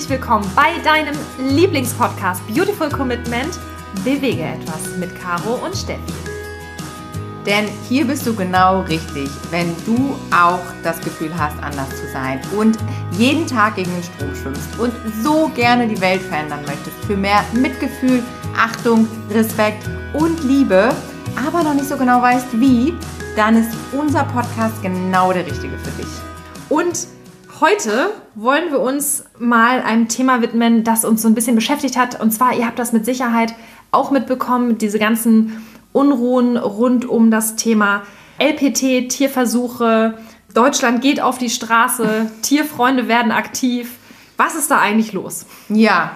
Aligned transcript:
herzlich 0.00 0.18
willkommen 0.18 0.50
bei 0.56 0.78
deinem 0.82 1.14
Lieblingspodcast 1.38 2.46
Beautiful 2.46 2.88
Commitment. 2.88 3.58
Bewege 4.02 4.44
etwas 4.44 4.96
mit 4.96 5.10
Caro 5.20 5.56
und 5.62 5.76
Steffi. 5.76 6.00
Denn 7.44 7.66
hier 7.86 8.06
bist 8.06 8.26
du 8.26 8.34
genau 8.34 8.80
richtig, 8.82 9.28
wenn 9.50 9.76
du 9.84 10.16
auch 10.34 10.62
das 10.82 10.98
Gefühl 11.00 11.30
hast, 11.36 11.62
anders 11.62 11.90
zu 11.90 12.10
sein 12.14 12.40
und 12.56 12.78
jeden 13.18 13.46
Tag 13.46 13.76
gegen 13.76 13.90
den 13.90 14.02
Strom 14.02 14.34
schwimmst 14.34 14.78
und 14.78 14.94
so 15.22 15.50
gerne 15.54 15.86
die 15.86 16.00
Welt 16.00 16.22
verändern 16.22 16.60
möchtest 16.64 16.96
für 17.06 17.16
mehr 17.16 17.44
Mitgefühl, 17.52 18.22
Achtung, 18.56 19.06
Respekt 19.30 19.86
und 20.14 20.42
Liebe, 20.44 20.94
aber 21.46 21.62
noch 21.62 21.74
nicht 21.74 21.88
so 21.88 21.98
genau 21.98 22.22
weißt 22.22 22.58
wie, 22.58 22.94
dann 23.36 23.54
ist 23.54 23.76
unser 23.92 24.24
Podcast 24.24 24.80
genau 24.80 25.34
der 25.34 25.44
richtige 25.44 25.76
für 25.76 26.02
dich. 26.02 26.10
Und 26.70 27.06
heute 27.60 28.12
wollen 28.34 28.70
wir 28.70 28.80
uns 28.80 29.24
mal 29.38 29.82
einem 29.82 30.08
Thema 30.08 30.40
widmen, 30.42 30.84
das 30.84 31.04
uns 31.04 31.22
so 31.22 31.28
ein 31.28 31.34
bisschen 31.34 31.54
beschäftigt 31.54 31.96
hat. 31.96 32.20
Und 32.20 32.32
zwar, 32.32 32.54
ihr 32.54 32.66
habt 32.66 32.78
das 32.78 32.92
mit 32.92 33.04
Sicherheit 33.04 33.54
auch 33.90 34.10
mitbekommen, 34.10 34.78
diese 34.78 34.98
ganzen 34.98 35.66
Unruhen 35.92 36.56
rund 36.56 37.04
um 37.04 37.30
das 37.30 37.56
Thema 37.56 38.02
LPT, 38.38 39.08
Tierversuche. 39.08 40.18
Deutschland 40.54 41.02
geht 41.02 41.20
auf 41.20 41.38
die 41.38 41.50
Straße, 41.50 42.30
Tierfreunde 42.42 43.08
werden 43.08 43.32
aktiv. 43.32 43.96
Was 44.36 44.54
ist 44.54 44.70
da 44.70 44.78
eigentlich 44.78 45.12
los? 45.12 45.46
Ja, 45.68 46.12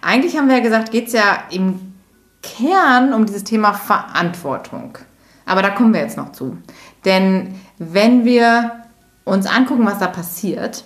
eigentlich 0.00 0.36
haben 0.36 0.48
wir 0.48 0.56
ja 0.56 0.62
gesagt, 0.62 0.92
geht 0.92 1.08
es 1.08 1.12
ja 1.12 1.44
im 1.50 1.94
Kern 2.42 3.12
um 3.12 3.26
dieses 3.26 3.44
Thema 3.44 3.72
Verantwortung. 3.72 4.98
Aber 5.46 5.62
da 5.62 5.70
kommen 5.70 5.92
wir 5.92 6.00
jetzt 6.00 6.16
noch 6.16 6.32
zu. 6.32 6.56
Denn 7.04 7.54
wenn 7.78 8.24
wir 8.24 8.83
uns 9.24 9.46
angucken, 9.46 9.86
was 9.86 9.98
da 9.98 10.06
passiert, 10.06 10.84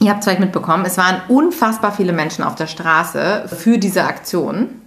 ihr 0.00 0.10
habt 0.10 0.20
es 0.20 0.24
vielleicht 0.24 0.40
mitbekommen, 0.40 0.84
es 0.84 0.98
waren 0.98 1.20
unfassbar 1.28 1.92
viele 1.92 2.12
Menschen 2.12 2.42
auf 2.42 2.54
der 2.54 2.66
Straße 2.66 3.44
für 3.48 3.78
diese 3.78 4.04
Aktion. 4.04 4.79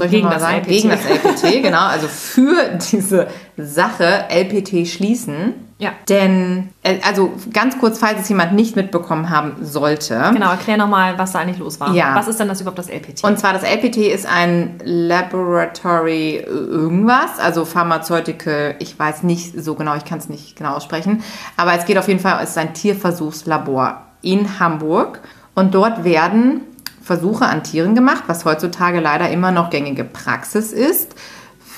Also 0.00 0.10
gegen 0.10 0.30
das 0.30 0.42
sagen? 0.42 0.56
LPT. 0.58 0.68
Gegen 0.68 0.88
das 0.90 1.04
LPT, 1.04 1.62
genau. 1.62 1.86
Also 1.86 2.08
für 2.08 2.78
diese 2.90 3.28
Sache 3.56 4.24
LPT 4.28 4.86
schließen. 4.86 5.54
Ja. 5.82 5.90
Denn, 6.08 6.68
äh, 6.84 6.98
also 7.04 7.32
ganz 7.52 7.76
kurz, 7.76 7.98
falls 7.98 8.20
es 8.20 8.28
jemand 8.28 8.52
nicht 8.52 8.76
mitbekommen 8.76 9.30
haben 9.30 9.56
sollte. 9.62 10.30
Genau, 10.32 10.52
erklär 10.52 10.76
nochmal, 10.76 11.18
was 11.18 11.32
da 11.32 11.40
eigentlich 11.40 11.58
los 11.58 11.80
war. 11.80 11.92
Ja. 11.92 12.14
Was 12.14 12.28
ist 12.28 12.38
denn 12.38 12.46
das 12.46 12.60
überhaupt 12.60 12.78
das 12.78 12.88
LPT? 12.88 13.24
Und 13.24 13.36
zwar 13.40 13.52
das 13.52 13.64
LPT 13.64 13.96
ist 13.96 14.24
ein 14.24 14.78
Laboratory 14.84 16.36
irgendwas, 16.36 17.40
also 17.40 17.64
Pharmaceutical, 17.64 18.76
ich 18.78 18.96
weiß 18.96 19.24
nicht 19.24 19.60
so 19.60 19.74
genau, 19.74 19.96
ich 19.96 20.04
kann 20.04 20.18
es 20.18 20.28
nicht 20.28 20.54
genau 20.54 20.74
aussprechen, 20.74 21.24
aber 21.56 21.74
es 21.74 21.84
geht 21.84 21.98
auf 21.98 22.06
jeden 22.06 22.20
Fall, 22.20 22.38
es 22.44 22.50
ist 22.50 22.58
ein 22.58 22.74
Tierversuchslabor 22.74 24.02
in 24.22 24.60
Hamburg 24.60 25.20
und 25.56 25.74
dort 25.74 26.04
werden 26.04 26.60
Versuche 27.02 27.46
an 27.46 27.64
Tieren 27.64 27.94
gemacht, 27.94 28.24
was 28.26 28.44
heutzutage 28.44 29.00
leider 29.00 29.30
immer 29.30 29.50
noch 29.50 29.70
gängige 29.70 30.04
Praxis 30.04 30.72
ist. 30.72 31.14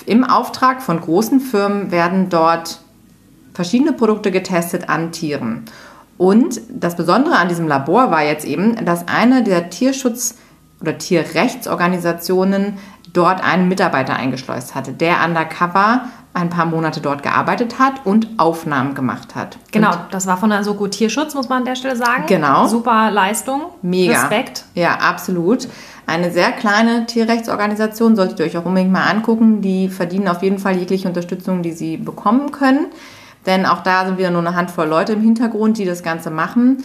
Im 0.06 0.24
Auftrag 0.24 0.82
von 0.82 1.00
großen 1.00 1.40
Firmen 1.40 1.90
werden 1.90 2.28
dort 2.28 2.80
verschiedene 3.54 3.92
Produkte 3.92 4.30
getestet 4.30 4.88
an 4.88 5.12
Tieren. 5.12 5.64
Und 6.18 6.60
das 6.68 6.96
Besondere 6.96 7.36
an 7.36 7.48
diesem 7.48 7.66
Labor 7.66 8.10
war 8.10 8.22
jetzt 8.22 8.44
eben, 8.44 8.84
dass 8.84 9.08
eine 9.08 9.42
der 9.42 9.70
Tierschutz- 9.70 10.36
oder 10.80 10.98
Tierrechtsorganisationen 10.98 12.78
dort 13.12 13.42
einen 13.42 13.68
Mitarbeiter 13.68 14.14
eingeschleust 14.14 14.74
hatte, 14.74 14.92
der 14.92 15.24
undercover 15.24 16.08
ein 16.34 16.50
paar 16.50 16.66
Monate 16.66 17.00
dort 17.00 17.22
gearbeitet 17.22 17.78
hat 17.78 18.04
und 18.04 18.28
Aufnahmen 18.38 18.94
gemacht 18.94 19.36
hat. 19.36 19.56
genau, 19.70 19.92
Und 19.92 19.98
das 20.10 20.26
war 20.26 20.36
von 20.36 20.50
der 20.50 20.64
Soko 20.64 20.88
Tierschutz, 20.88 21.34
muss 21.34 21.48
man 21.48 21.58
an 21.58 21.64
der 21.64 21.76
Stelle 21.76 21.96
sagen. 21.96 22.24
Genau. 22.26 22.66
Super 22.66 23.12
Leistung. 23.12 23.62
Mega. 23.82 24.20
Respekt. 24.20 24.64
Ja, 24.74 24.96
absolut. 24.96 25.68
Eine 26.06 26.32
sehr 26.32 26.50
kleine 26.50 27.06
Tierrechtsorganisation, 27.06 28.16
solltet 28.16 28.40
ihr 28.40 28.46
euch 28.46 28.58
auch 28.58 28.64
unbedingt 28.64 28.92
mal 28.92 29.08
angucken. 29.08 29.62
Die 29.62 29.88
verdienen 29.88 30.26
auf 30.26 30.42
jeden 30.42 30.58
Fall 30.58 30.76
jegliche 30.76 31.06
Unterstützung, 31.06 31.62
die 31.62 31.72
sie 31.72 31.96
bekommen 31.96 32.50
können. 32.50 32.86
Denn 33.46 33.64
auch 33.64 33.82
da 33.82 34.04
sind 34.04 34.18
wieder 34.18 34.30
nur 34.30 34.40
eine 34.40 34.56
Handvoll 34.56 34.88
Leute 34.88 35.12
im 35.12 35.20
Hintergrund, 35.20 35.78
die 35.78 35.84
das 35.84 36.02
Ganze 36.02 36.30
machen. 36.30 36.84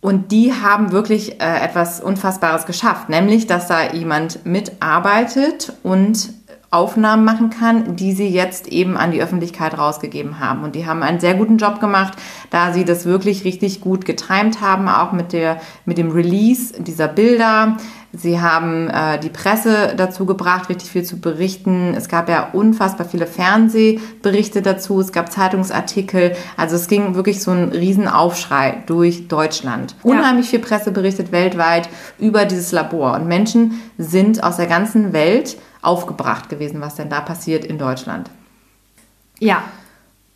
Und 0.00 0.32
die 0.32 0.54
haben 0.54 0.92
wirklich 0.92 1.40
äh, 1.40 1.64
etwas 1.64 2.00
Unfassbares 2.00 2.64
geschafft, 2.64 3.08
nämlich 3.08 3.46
dass 3.46 3.66
da 3.66 3.92
jemand 3.92 4.46
mitarbeitet 4.46 5.72
und 5.82 6.30
Aufnahmen 6.76 7.24
machen 7.24 7.50
kann, 7.50 7.96
die 7.96 8.12
sie 8.12 8.28
jetzt 8.28 8.68
eben 8.68 8.96
an 8.96 9.10
die 9.10 9.22
Öffentlichkeit 9.22 9.78
rausgegeben 9.78 10.38
haben. 10.38 10.62
Und 10.62 10.74
die 10.74 10.86
haben 10.86 11.02
einen 11.02 11.20
sehr 11.20 11.34
guten 11.34 11.56
Job 11.56 11.80
gemacht, 11.80 12.12
da 12.50 12.72
sie 12.72 12.84
das 12.84 13.06
wirklich 13.06 13.44
richtig 13.44 13.80
gut 13.80 14.04
getimt 14.04 14.60
haben, 14.60 14.88
auch 14.88 15.12
mit, 15.12 15.32
der, 15.32 15.60
mit 15.86 15.96
dem 15.96 16.10
Release 16.10 16.74
dieser 16.82 17.08
Bilder. 17.08 17.78
Sie 18.12 18.40
haben 18.40 18.88
äh, 18.88 19.18
die 19.18 19.28
Presse 19.28 19.94
dazu 19.96 20.26
gebracht, 20.26 20.68
richtig 20.68 20.90
viel 20.90 21.04
zu 21.04 21.20
berichten. 21.20 21.94
Es 21.94 22.08
gab 22.08 22.28
ja 22.28 22.48
unfassbar 22.52 23.06
viele 23.06 23.26
Fernsehberichte 23.26 24.62
dazu, 24.62 25.00
es 25.00 25.12
gab 25.12 25.30
Zeitungsartikel. 25.30 26.34
Also 26.56 26.76
es 26.76 26.88
ging 26.88 27.14
wirklich 27.14 27.42
so 27.42 27.50
ein 27.50 27.70
Riesenaufschrei 27.70 28.82
durch 28.86 29.28
Deutschland. 29.28 29.94
Ja. 30.02 30.10
Unheimlich 30.10 30.48
viel 30.48 30.60
Presse 30.60 30.92
berichtet 30.92 31.32
weltweit 31.32 31.88
über 32.18 32.44
dieses 32.44 32.72
Labor. 32.72 33.14
Und 33.14 33.26
Menschen 33.26 33.80
sind 33.98 34.42
aus 34.42 34.56
der 34.56 34.66
ganzen 34.66 35.12
Welt 35.12 35.56
aufgebracht 35.82 36.48
gewesen, 36.48 36.80
was 36.80 36.94
denn 36.94 37.10
da 37.10 37.20
passiert 37.20 37.64
in 37.64 37.78
Deutschland. 37.78 38.30
Ja. 39.38 39.62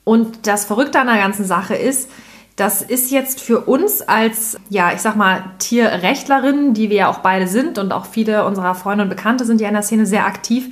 Und 0.04 0.46
das 0.46 0.64
Verrückte 0.64 1.00
an 1.00 1.06
der 1.06 1.18
ganzen 1.18 1.44
Sache 1.44 1.74
ist, 1.74 2.10
das 2.56 2.82
ist 2.82 3.10
jetzt 3.10 3.40
für 3.40 3.60
uns 3.60 4.02
als, 4.02 4.58
ja, 4.68 4.92
ich 4.92 5.00
sag 5.00 5.16
mal, 5.16 5.44
Tierrechtlerinnen, 5.58 6.74
die 6.74 6.90
wir 6.90 6.96
ja 6.96 7.08
auch 7.08 7.20
beide 7.20 7.48
sind 7.48 7.78
und 7.78 7.92
auch 7.92 8.06
viele 8.06 8.44
unserer 8.44 8.74
Freunde 8.74 9.04
und 9.04 9.10
Bekannte 9.10 9.44
sind 9.44 9.60
ja 9.60 9.68
in 9.68 9.74
der 9.74 9.82
Szene 9.82 10.06
sehr 10.06 10.26
aktiv, 10.26 10.68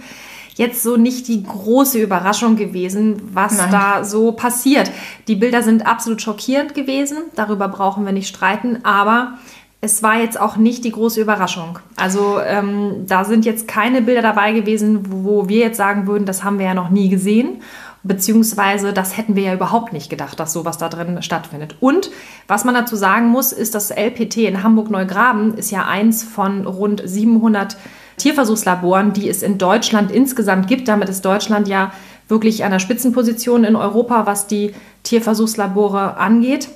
jetzt 0.54 0.82
so 0.82 0.96
nicht 0.96 1.28
die 1.28 1.42
große 1.42 1.98
Überraschung 1.98 2.56
gewesen, 2.56 3.22
was 3.32 3.56
Nein. 3.56 3.70
da 3.70 4.04
so 4.04 4.32
passiert. 4.32 4.90
Die 5.28 5.36
Bilder 5.36 5.62
sind 5.62 5.86
absolut 5.86 6.20
schockierend 6.20 6.74
gewesen, 6.74 7.18
darüber 7.36 7.68
brauchen 7.68 8.04
wir 8.04 8.12
nicht 8.12 8.28
streiten, 8.28 8.84
aber 8.84 9.38
es 9.80 10.02
war 10.02 10.20
jetzt 10.20 10.40
auch 10.40 10.56
nicht 10.56 10.84
die 10.84 10.90
große 10.90 11.20
Überraschung. 11.20 11.78
Also 11.94 12.40
ähm, 12.44 13.04
da 13.06 13.24
sind 13.24 13.44
jetzt 13.44 13.68
keine 13.68 14.02
Bilder 14.02 14.22
dabei 14.22 14.52
gewesen, 14.52 15.22
wo 15.22 15.48
wir 15.48 15.60
jetzt 15.60 15.76
sagen 15.76 16.08
würden, 16.08 16.26
das 16.26 16.42
haben 16.42 16.58
wir 16.58 16.66
ja 16.66 16.74
noch 16.74 16.90
nie 16.90 17.08
gesehen. 17.08 17.62
Beziehungsweise 18.08 18.94
das 18.94 19.18
hätten 19.18 19.36
wir 19.36 19.42
ja 19.42 19.54
überhaupt 19.54 19.92
nicht 19.92 20.08
gedacht, 20.08 20.40
dass 20.40 20.54
sowas 20.54 20.78
da 20.78 20.88
drin 20.88 21.20
stattfindet. 21.22 21.76
Und 21.78 22.10
was 22.46 22.64
man 22.64 22.74
dazu 22.74 22.96
sagen 22.96 23.28
muss, 23.28 23.52
ist, 23.52 23.74
das 23.74 23.90
LPT 23.90 24.38
in 24.38 24.62
Hamburg-Neugraben 24.62 25.54
ist 25.58 25.70
ja 25.70 25.86
eins 25.86 26.24
von 26.24 26.66
rund 26.66 27.02
700 27.04 27.76
Tierversuchslaboren, 28.16 29.12
die 29.12 29.28
es 29.28 29.42
in 29.42 29.58
Deutschland 29.58 30.10
insgesamt 30.10 30.68
gibt. 30.68 30.88
Damit 30.88 31.10
ist 31.10 31.22
Deutschland 31.22 31.68
ja 31.68 31.92
wirklich 32.28 32.64
an 32.64 32.70
der 32.70 32.78
Spitzenposition 32.78 33.64
in 33.64 33.76
Europa, 33.76 34.24
was 34.24 34.46
die 34.46 34.74
Tierversuchslabore 35.02 36.16
angeht. 36.16 36.70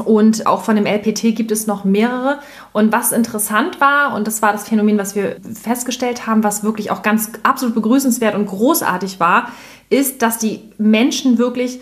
Und 0.00 0.46
auch 0.46 0.62
von 0.62 0.76
dem 0.76 0.86
LPT 0.86 1.34
gibt 1.34 1.50
es 1.50 1.66
noch 1.66 1.84
mehrere. 1.84 2.40
Und 2.72 2.92
was 2.92 3.12
interessant 3.12 3.80
war, 3.80 4.14
und 4.14 4.26
das 4.26 4.42
war 4.42 4.52
das 4.52 4.68
Phänomen, 4.68 4.98
was 4.98 5.14
wir 5.14 5.36
festgestellt 5.54 6.26
haben, 6.26 6.42
was 6.42 6.64
wirklich 6.64 6.90
auch 6.90 7.02
ganz 7.02 7.30
absolut 7.42 7.74
begrüßenswert 7.74 8.34
und 8.34 8.46
großartig 8.46 9.20
war, 9.20 9.48
ist, 9.90 10.22
dass 10.22 10.38
die 10.38 10.62
Menschen 10.78 11.38
wirklich 11.38 11.80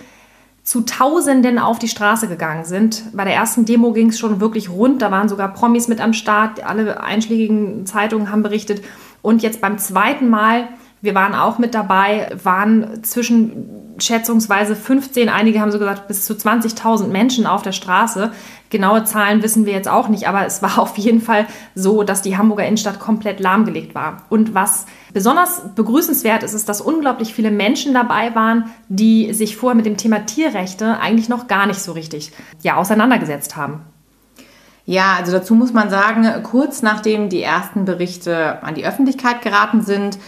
zu 0.69 0.83
Tausenden 0.83 1.59
auf 1.59 1.79
die 1.79 1.89
Straße 1.89 2.29
gegangen 2.29 2.67
sind. 2.67 3.05
Bei 3.15 3.25
der 3.25 3.35
ersten 3.35 3.65
Demo 3.65 3.93
ging 3.93 4.11
es 4.11 4.19
schon 4.19 4.39
wirklich 4.39 4.69
rund. 4.69 5.01
Da 5.01 5.11
waren 5.11 5.29
sogar 5.29 5.55
Promis 5.55 5.89
mit 5.89 5.99
am 5.99 6.13
Start. 6.13 6.63
Alle 6.63 7.03
einschlägigen 7.03 7.87
Zeitungen 7.87 8.31
haben 8.31 8.43
berichtet. 8.43 8.83
Und 9.23 9.43
jetzt 9.43 9.63
beim 9.63 9.79
zweiten 9.79 10.29
Mal, 10.29 10.69
wir 11.01 11.15
waren 11.15 11.35
auch 11.35 11.59
mit 11.59 11.75
dabei, 11.75 12.37
waren 12.43 13.03
zwischen 13.03 13.78
schätzungsweise 13.99 14.77
15, 14.77 15.29
einige 15.29 15.61
haben 15.61 15.73
so 15.73 15.79
gesagt, 15.79 16.09
bis 16.09 16.25
zu 16.25 16.35
20.000 16.35 17.09
Menschen 17.09 17.47
auf 17.47 17.63
der 17.63 17.73
Straße. 17.73 18.33
Genaue 18.71 19.05
Zahlen 19.05 19.43
wissen 19.43 19.67
wir 19.67 19.73
jetzt 19.73 19.89
auch 19.89 20.09
nicht, 20.09 20.29
aber 20.29 20.47
es 20.47 20.63
war 20.63 20.79
auf 20.79 20.97
jeden 20.99 21.21
Fall 21.21 21.47
so, 21.75 22.03
dass 22.03 22.23
die 22.23 22.37
Hamburger 22.37 22.67
Innenstadt 22.67 23.01
komplett 23.01 23.41
lahmgelegt 23.41 23.95
war. 23.95 24.25
Und 24.29 24.55
was 24.55 24.87
besonders 25.13 25.63
begrüßenswert 25.75 26.43
ist, 26.43 26.55
ist, 26.55 26.69
dass 26.69 26.81
unglaublich 26.81 27.35
viele 27.35 27.51
Menschen 27.51 27.95
dabei 27.95 28.35
waren, 28.35 28.71
die 28.89 29.33
sich 29.33 29.57
vorher 29.57 29.77
mit 29.77 29.87
dem 29.87 29.97
Thema 29.97 30.27
Tierrechte 30.27 30.99
eigentlich 31.01 31.29
noch 31.29 31.49
gar 31.49 31.67
nicht 31.67 31.81
so 31.81 31.93
richtig 31.93 32.33
ja, 32.63 32.77
auseinandergesetzt 32.77 33.57
haben. 33.57 33.83
Ja, 34.91 35.17
also 35.19 35.33
dazu 35.33 35.55
muss 35.55 35.75
man 35.75 35.91
sagen, 35.91 36.43
kurz 36.45 36.81
nachdem 36.81 37.29
die 37.29 37.43
ersten 37.43 37.85
Berichte 37.85 38.63
an 38.63 38.75
die 38.75 38.87
Öffentlichkeit 38.87 39.43
geraten 39.43 39.83
sind, 39.83 40.19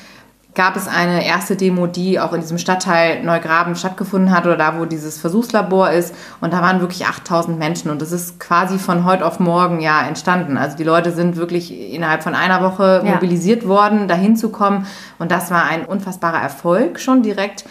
gab 0.55 0.77
es 0.77 0.89
eine 0.89 1.25
erste 1.25 1.55
Demo, 1.57 1.87
die 1.87 2.19
auch 2.19 2.33
in 2.33 2.41
diesem 2.41 2.59
Stadtteil 2.59 3.23
Neugraben 3.23 3.77
stattgefunden 3.77 4.33
hat 4.35 4.47
oder 4.47 4.57
da, 4.57 4.79
wo 4.79 4.85
dieses 4.85 5.19
Versuchslabor 5.19 5.91
ist. 5.91 6.15
Und 6.41 6.53
da 6.53 6.61
waren 6.61 6.81
wirklich 6.81 7.07
8000 7.07 7.59
Menschen 7.59 7.91
und 7.91 8.03
das 8.03 8.11
ist 8.13 8.41
quasi 8.41 8.79
von 8.79 9.05
heute 9.05 9.25
auf 9.25 9.39
morgen 9.39 9.81
ja 9.81 10.03
entstanden. 10.07 10.57
Also 10.57 10.77
die 10.77 10.85
Leute 10.85 11.13
sind 11.13 11.37
wirklich 11.37 11.93
innerhalb 11.93 12.23
von 12.23 12.35
einer 12.35 12.63
Woche 12.63 13.03
Ja. 13.05 13.15
mobilisiert 13.15 13.67
worden, 13.69 14.09
dahin 14.09 14.37
zu 14.37 14.51
kommen. 14.51 14.87
Und 15.19 15.31
das 15.31 15.51
war 15.51 15.65
ein 15.65 15.85
unfassbarer 15.85 16.41
Erfolg 16.41 16.99
schon 17.01 17.23
direkt. 17.23 17.65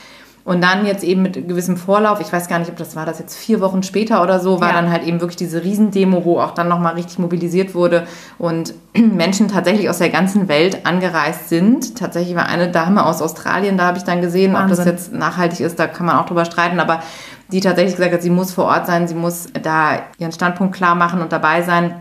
Und 0.49 0.63
dann 0.63 0.87
jetzt 0.87 1.03
eben 1.03 1.21
mit 1.21 1.47
gewissem 1.47 1.77
Vorlauf, 1.77 2.19
ich 2.21 2.33
weiß 2.33 2.47
gar 2.47 2.57
nicht, 2.57 2.71
ob 2.71 2.77
das 2.77 2.95
war 2.95 3.05
das 3.05 3.19
jetzt 3.19 3.37
vier 3.37 3.61
Wochen 3.61 3.83
später 3.83 4.23
oder 4.23 4.39
so, 4.39 4.59
war 4.59 4.69
ja. 4.69 4.81
dann 4.81 4.89
halt 4.89 5.03
eben 5.03 5.21
wirklich 5.21 5.35
diese 5.37 5.63
Riesendemo, 5.63 6.25
wo 6.25 6.39
auch 6.39 6.55
dann 6.55 6.67
nochmal 6.67 6.95
richtig 6.95 7.19
mobilisiert 7.19 7.75
wurde 7.75 8.07
und 8.39 8.73
Menschen 8.97 9.47
tatsächlich 9.47 9.91
aus 9.91 9.99
der 9.99 10.09
ganzen 10.09 10.47
Welt 10.47 10.87
angereist 10.87 11.49
sind. 11.49 11.95
Tatsächlich 11.99 12.35
war 12.35 12.47
eine 12.47 12.71
Dame 12.71 13.05
aus 13.05 13.21
Australien, 13.21 13.77
da 13.77 13.85
habe 13.85 13.99
ich 13.99 14.05
dann 14.05 14.21
gesehen, 14.21 14.53
Wahnsinn. 14.53 14.71
ob 14.71 14.77
das 14.77 14.85
jetzt 14.87 15.13
nachhaltig 15.13 15.59
ist, 15.59 15.77
da 15.77 15.85
kann 15.85 16.07
man 16.07 16.17
auch 16.17 16.25
drüber 16.25 16.45
streiten, 16.45 16.79
aber 16.79 17.03
die 17.51 17.59
tatsächlich 17.59 17.97
gesagt 17.97 18.13
hat, 18.13 18.23
sie 18.23 18.31
muss 18.31 18.51
vor 18.51 18.65
Ort 18.65 18.87
sein, 18.87 19.07
sie 19.07 19.13
muss 19.13 19.49
da 19.61 19.99
ihren 20.17 20.31
Standpunkt 20.31 20.75
klar 20.75 20.95
machen 20.95 21.21
und 21.21 21.31
dabei 21.31 21.61
sein. 21.61 21.93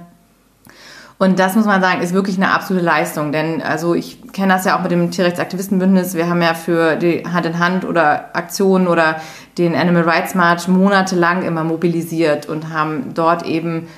Und 1.19 1.41
das 1.41 1.57
muss 1.57 1.65
man 1.65 1.81
sagen, 1.81 2.01
ist 2.01 2.15
wirklich 2.15 2.37
eine 2.37 2.53
absolute 2.53 2.85
Leistung. 2.85 3.33
Denn 3.33 3.61
also 3.61 3.95
ich 3.95 4.33
kenne 4.33 4.53
das 4.53 4.65
ja 4.65 4.79
auch 4.79 4.83
mit 4.83 4.93
dem 4.93 5.11
Tierrechtsaktivistenbündnis. 5.11 6.15
Wir 6.15 6.29
haben 6.29 6.41
ja 6.41 6.55
für 6.55 6.97
die 6.97 7.25
Hand 7.25 7.45
in 7.45 7.59
Hand 7.59 7.85
oder 7.85 8.37
Aktionen 8.37 8.87
oder 8.87 9.17
den 9.59 9.75
Animal 9.75 10.09
Rights 10.09 10.37
March 10.37 10.69
monatelang 10.69 11.43
immer 11.43 11.65
mobilisiert 11.65 12.47
und 12.47 12.73
haben 12.73 13.15
dort 13.15 13.45
eben 13.45 13.89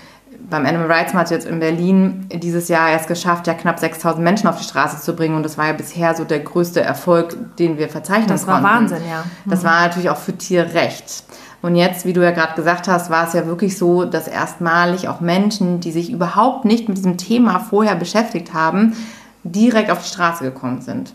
beim 0.49 0.65
Animal 0.65 0.91
Rights 0.91 1.13
March 1.13 1.31
jetzt 1.31 1.47
in 1.47 1.61
Berlin 1.61 2.27
dieses 2.33 2.69
Jahr 2.69 2.91
erst 2.91 3.07
geschafft, 3.07 3.47
ja 3.47 3.53
knapp 3.53 3.79
6000 3.79 4.25
Menschen 4.25 4.49
auf 4.49 4.57
die 4.57 4.65
Straße 4.65 5.01
zu 5.03 5.15
bringen. 5.15 5.37
Und 5.37 5.43
das 5.43 5.59
war 5.59 5.67
ja 5.67 5.73
bisher 5.75 6.15
so 6.15 6.25
der 6.25 6.41
größte 6.41 6.81
Erfolg, 6.81 7.37
den 7.59 7.77
wir 7.77 7.91
verzeichnen 7.91 8.29
konnten. 8.29 8.47
Das 8.47 8.47
war 8.47 8.63
Wahnsinn, 8.63 9.03
ja. 9.09 9.25
Mhm. 9.45 9.51
Das 9.51 9.63
war 9.63 9.83
natürlich 9.83 10.09
auch 10.09 10.17
für 10.17 10.33
Tierrecht. 10.33 11.25
Und 11.63 11.77
jetzt, 11.77 12.07
wie 12.07 12.13
du 12.13 12.23
ja 12.23 12.31
gerade 12.31 12.55
gesagt 12.55 12.89
hast, 12.89 13.11
war 13.11 13.27
es 13.27 13.35
ja 13.35 13.47
wirklich 13.47 13.77
so, 13.77 14.05
dass 14.05 14.29
erstmalig 14.29 15.09
auch 15.09 15.21
Menschen, 15.21 15.81
die 15.81 15.93
sich 15.93 16.11
überhaupt 16.11 16.65
nicht 16.65 16.89
mit 16.89 16.97
diesem 16.97 17.19
Thema 17.19 17.59
vorher 17.59 17.97
beschäftigt 17.97 18.55
haben, 18.55 18.97
direkt 19.45 19.91
auf 19.91 20.03
die 20.03 20.09
Straße 20.09 20.45
gekommen 20.45 20.81
sind. 20.81 21.15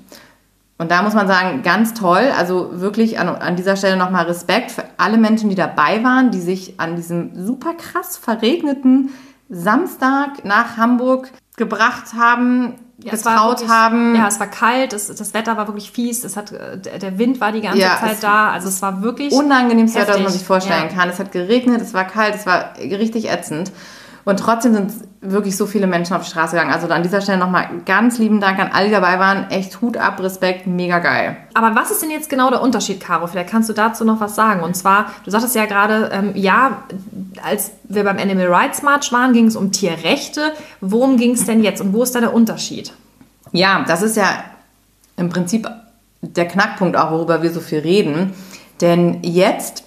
Und 0.77 0.91
da 0.91 1.01
muss 1.01 1.13
man 1.13 1.27
sagen, 1.27 1.63
ganz 1.63 1.93
toll. 1.93 2.31
Also 2.37 2.81
wirklich 2.81 3.17
an, 3.17 3.29
an 3.29 3.55
dieser 3.55 3.75
Stelle 3.75 3.97
nochmal 3.97 4.25
Respekt 4.25 4.71
für 4.71 4.83
alle 4.97 5.17
Menschen, 5.17 5.49
die 5.49 5.55
dabei 5.55 6.03
waren, 6.03 6.31
die 6.31 6.41
sich 6.41 6.79
an 6.79 6.95
diesem 6.95 7.45
super 7.45 7.73
krass 7.73 8.17
verregneten 8.17 9.09
Samstag 9.49 10.43
nach 10.43 10.77
Hamburg 10.77 11.31
gebracht 11.55 12.13
haben, 12.17 12.73
ja, 12.97 13.11
getraut 13.11 13.59
wirklich, 13.59 13.69
haben. 13.69 14.15
Ja, 14.15 14.27
es 14.27 14.39
war 14.39 14.47
kalt, 14.47 14.93
es, 14.93 15.07
das 15.07 15.33
Wetter 15.33 15.57
war 15.57 15.67
wirklich 15.67 15.91
fies, 15.91 16.23
es 16.23 16.37
hat, 16.37 16.51
der 16.51 17.17
Wind 17.17 17.41
war 17.41 17.51
die 17.51 17.61
ganze 17.61 17.79
ja, 17.79 17.97
Zeit 17.99 18.23
da, 18.23 18.51
also 18.51 18.69
es 18.69 18.81
war 18.81 19.01
wirklich 19.01 19.33
unangenehmstes 19.33 20.01
Wetter, 20.01 20.13
was 20.15 20.21
man 20.21 20.31
sich 20.31 20.45
vorstellen 20.45 20.89
ja. 20.89 20.95
kann. 20.95 21.09
Es 21.09 21.19
hat 21.19 21.31
geregnet, 21.31 21.81
es 21.81 21.93
war 21.93 22.05
kalt, 22.05 22.35
es 22.35 22.45
war 22.45 22.73
richtig 22.77 23.29
ätzend. 23.29 23.71
Und 24.25 24.39
trotzdem 24.39 24.73
sind 24.73 24.91
wirklich 25.21 25.55
so 25.55 25.67
viele 25.67 25.85
Menschen 25.85 26.15
auf 26.15 26.23
die 26.23 26.29
Straße 26.31 26.55
gegangen. 26.55 26.73
Also 26.73 26.87
an 26.87 27.03
dieser 27.03 27.21
Stelle 27.21 27.37
nochmal 27.37 27.69
ganz 27.85 28.17
lieben 28.17 28.41
Dank 28.41 28.59
an 28.59 28.71
alle, 28.73 28.87
die 28.87 28.91
dabei 28.91 29.19
waren. 29.19 29.51
Echt 29.51 29.81
Hut 29.81 29.97
ab, 29.97 30.19
Respekt, 30.19 30.65
mega 30.65 30.97
geil. 30.97 31.37
Aber 31.53 31.75
was 31.75 31.91
ist 31.91 32.01
denn 32.01 32.09
jetzt 32.09 32.27
genau 32.27 32.49
der 32.49 32.61
Unterschied, 32.61 32.99
Caro? 32.99 33.27
Vielleicht 33.27 33.51
kannst 33.51 33.69
du 33.69 33.73
dazu 33.73 34.03
noch 34.03 34.19
was 34.19 34.35
sagen. 34.35 34.63
Und 34.63 34.75
zwar, 34.75 35.11
du 35.23 35.31
sagtest 35.31 35.55
ja 35.55 35.67
gerade, 35.67 36.09
ähm, 36.11 36.31
ja, 36.33 36.83
als 37.43 37.71
wir 37.83 38.03
beim 38.03 38.17
Animal 38.17 38.47
Rights 38.47 38.81
March 38.81 39.11
waren, 39.11 39.31
ging 39.31 39.45
es 39.45 39.55
um 39.55 39.71
Tierrechte. 39.71 40.53
Worum 40.81 41.17
ging 41.17 41.31
es 41.31 41.45
denn 41.45 41.63
jetzt 41.63 41.79
und 41.79 41.93
wo 41.93 42.01
ist 42.01 42.15
da 42.15 42.19
der 42.19 42.33
Unterschied? 42.33 42.93
Ja, 43.51 43.85
das 43.87 44.01
ist 44.01 44.17
ja 44.17 44.43
im 45.17 45.29
Prinzip 45.29 45.69
der 46.21 46.47
Knackpunkt 46.47 46.97
auch, 46.97 47.11
worüber 47.11 47.43
wir 47.43 47.51
so 47.51 47.59
viel 47.59 47.79
reden. 47.79 48.33
Denn 48.81 49.19
jetzt 49.21 49.83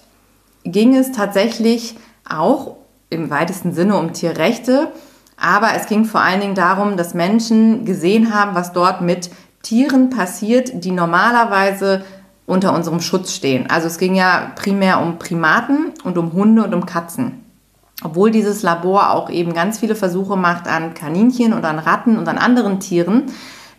ging 0.63 0.95
es 0.95 1.11
tatsächlich 1.11 1.95
auch 2.27 2.78
im 3.09 3.29
weitesten 3.29 3.73
Sinne 3.73 3.97
um 3.97 4.13
Tierrechte, 4.13 4.91
aber 5.37 5.69
es 5.75 5.87
ging 5.87 6.05
vor 6.05 6.21
allen 6.21 6.41
Dingen 6.41 6.55
darum, 6.55 6.97
dass 6.97 7.13
Menschen 7.13 7.85
gesehen 7.85 8.33
haben, 8.33 8.55
was 8.55 8.73
dort 8.73 9.01
mit 9.01 9.29
Tieren 9.63 10.09
passiert, 10.09 10.83
die 10.83 10.91
normalerweise 10.91 12.03
unter 12.45 12.73
unserem 12.73 12.99
Schutz 12.99 13.33
stehen. 13.33 13.69
Also 13.69 13.87
es 13.87 13.97
ging 13.97 14.15
ja 14.15 14.51
primär 14.55 14.99
um 15.01 15.19
Primaten 15.19 15.93
und 16.03 16.17
um 16.17 16.33
Hunde 16.33 16.63
und 16.63 16.73
um 16.73 16.85
Katzen. 16.85 17.43
Obwohl 18.03 18.31
dieses 18.31 18.63
Labor 18.63 19.11
auch 19.11 19.29
eben 19.29 19.53
ganz 19.53 19.79
viele 19.79 19.95
Versuche 19.95 20.37
macht 20.37 20.67
an 20.67 20.93
Kaninchen 20.93 21.53
und 21.53 21.65
an 21.65 21.79
Ratten 21.79 22.17
und 22.17 22.27
an 22.27 22.37
anderen 22.37 22.79
Tieren. 22.79 23.23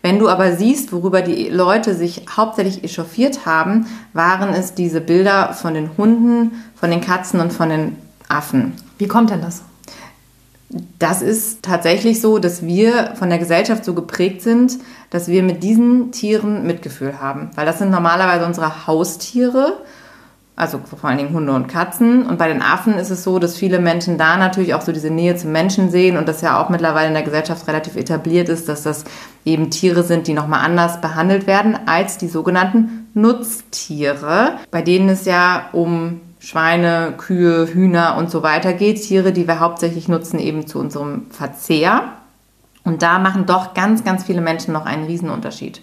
Wenn 0.02 0.18
du 0.18 0.28
aber 0.28 0.52
siehst, 0.52 0.92
worüber 0.92 1.20
die 1.20 1.48
Leute 1.48 1.94
sich 1.94 2.24
hauptsächlich 2.34 2.84
echauffiert 2.84 3.44
haben, 3.44 3.86
waren 4.12 4.50
es 4.50 4.74
diese 4.74 5.00
Bilder 5.00 5.52
von 5.52 5.74
den 5.74 5.90
Hunden, 5.96 6.62
von 6.74 6.90
den 6.90 7.00
Katzen 7.00 7.40
und 7.40 7.52
von 7.52 7.70
den 7.70 7.96
Affen. 8.28 8.74
Wie 9.00 9.08
kommt 9.08 9.30
denn 9.30 9.40
das? 9.40 9.62
Das 10.98 11.22
ist 11.22 11.62
tatsächlich 11.62 12.20
so, 12.20 12.38
dass 12.38 12.64
wir 12.64 13.14
von 13.16 13.30
der 13.30 13.38
Gesellschaft 13.38 13.84
so 13.84 13.94
geprägt 13.94 14.42
sind, 14.42 14.78
dass 15.08 15.26
wir 15.26 15.42
mit 15.42 15.62
diesen 15.62 16.12
Tieren 16.12 16.66
Mitgefühl 16.66 17.18
haben. 17.18 17.50
Weil 17.54 17.64
das 17.64 17.78
sind 17.78 17.90
normalerweise 17.90 18.44
unsere 18.44 18.86
Haustiere, 18.86 19.78
also 20.54 20.78
vor 20.78 21.08
allen 21.08 21.16
Dingen 21.16 21.32
Hunde 21.32 21.52
und 21.52 21.66
Katzen. 21.66 22.26
Und 22.26 22.36
bei 22.38 22.46
den 22.46 22.60
Affen 22.60 22.94
ist 22.98 23.08
es 23.08 23.24
so, 23.24 23.38
dass 23.38 23.56
viele 23.56 23.78
Menschen 23.78 24.18
da 24.18 24.36
natürlich 24.36 24.74
auch 24.74 24.82
so 24.82 24.92
diese 24.92 25.10
Nähe 25.10 25.34
zum 25.34 25.50
Menschen 25.50 25.90
sehen 25.90 26.18
und 26.18 26.28
das 26.28 26.42
ja 26.42 26.62
auch 26.62 26.68
mittlerweile 26.68 27.08
in 27.08 27.14
der 27.14 27.22
Gesellschaft 27.22 27.66
relativ 27.66 27.96
etabliert 27.96 28.50
ist, 28.50 28.68
dass 28.68 28.82
das 28.82 29.04
eben 29.46 29.70
Tiere 29.70 30.02
sind, 30.02 30.26
die 30.26 30.34
nochmal 30.34 30.60
anders 30.60 31.00
behandelt 31.00 31.46
werden 31.46 31.76
als 31.86 32.18
die 32.18 32.28
sogenannten 32.28 33.08
Nutztiere, 33.14 34.58
bei 34.70 34.82
denen 34.82 35.08
es 35.08 35.24
ja 35.24 35.70
um 35.72 36.20
Schweine, 36.40 37.14
Kühe, 37.18 37.68
Hühner 37.72 38.16
und 38.16 38.30
so 38.30 38.42
weiter 38.42 38.72
geht. 38.72 39.02
Tiere, 39.02 39.32
die 39.32 39.46
wir 39.46 39.60
hauptsächlich 39.60 40.08
nutzen 40.08 40.38
eben 40.38 40.66
zu 40.66 40.78
unserem 40.80 41.30
Verzehr. 41.30 42.14
Und 42.82 43.02
da 43.02 43.18
machen 43.18 43.46
doch 43.46 43.74
ganz, 43.74 44.04
ganz 44.04 44.24
viele 44.24 44.40
Menschen 44.40 44.72
noch 44.72 44.86
einen 44.86 45.04
Riesenunterschied. 45.04 45.82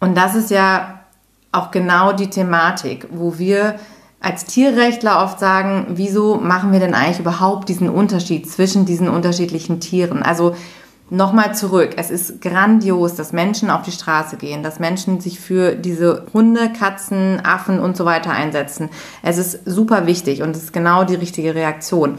Und 0.00 0.16
das 0.16 0.34
ist 0.34 0.50
ja 0.50 1.00
auch 1.52 1.70
genau 1.70 2.12
die 2.12 2.30
Thematik, 2.30 3.06
wo 3.10 3.38
wir 3.38 3.76
als 4.18 4.44
Tierrechtler 4.44 5.22
oft 5.22 5.38
sagen, 5.38 5.86
wieso 5.90 6.36
machen 6.36 6.72
wir 6.72 6.80
denn 6.80 6.94
eigentlich 6.94 7.20
überhaupt 7.20 7.68
diesen 7.68 7.88
Unterschied 7.88 8.50
zwischen 8.50 8.84
diesen 8.84 9.08
unterschiedlichen 9.08 9.78
Tieren? 9.78 10.22
Also 10.22 10.56
Nochmal 11.12 11.54
zurück. 11.54 11.90
Es 11.98 12.10
ist 12.10 12.40
grandios, 12.40 13.14
dass 13.16 13.34
Menschen 13.34 13.68
auf 13.68 13.82
die 13.82 13.92
Straße 13.92 14.38
gehen, 14.38 14.62
dass 14.62 14.80
Menschen 14.80 15.20
sich 15.20 15.40
für 15.40 15.74
diese 15.74 16.24
Hunde, 16.32 16.72
Katzen, 16.72 17.44
Affen 17.44 17.80
und 17.80 17.98
so 17.98 18.06
weiter 18.06 18.30
einsetzen. 18.30 18.88
Es 19.22 19.36
ist 19.36 19.60
super 19.66 20.06
wichtig 20.06 20.40
und 20.40 20.56
es 20.56 20.62
ist 20.62 20.72
genau 20.72 21.04
die 21.04 21.16
richtige 21.16 21.54
Reaktion. 21.54 22.16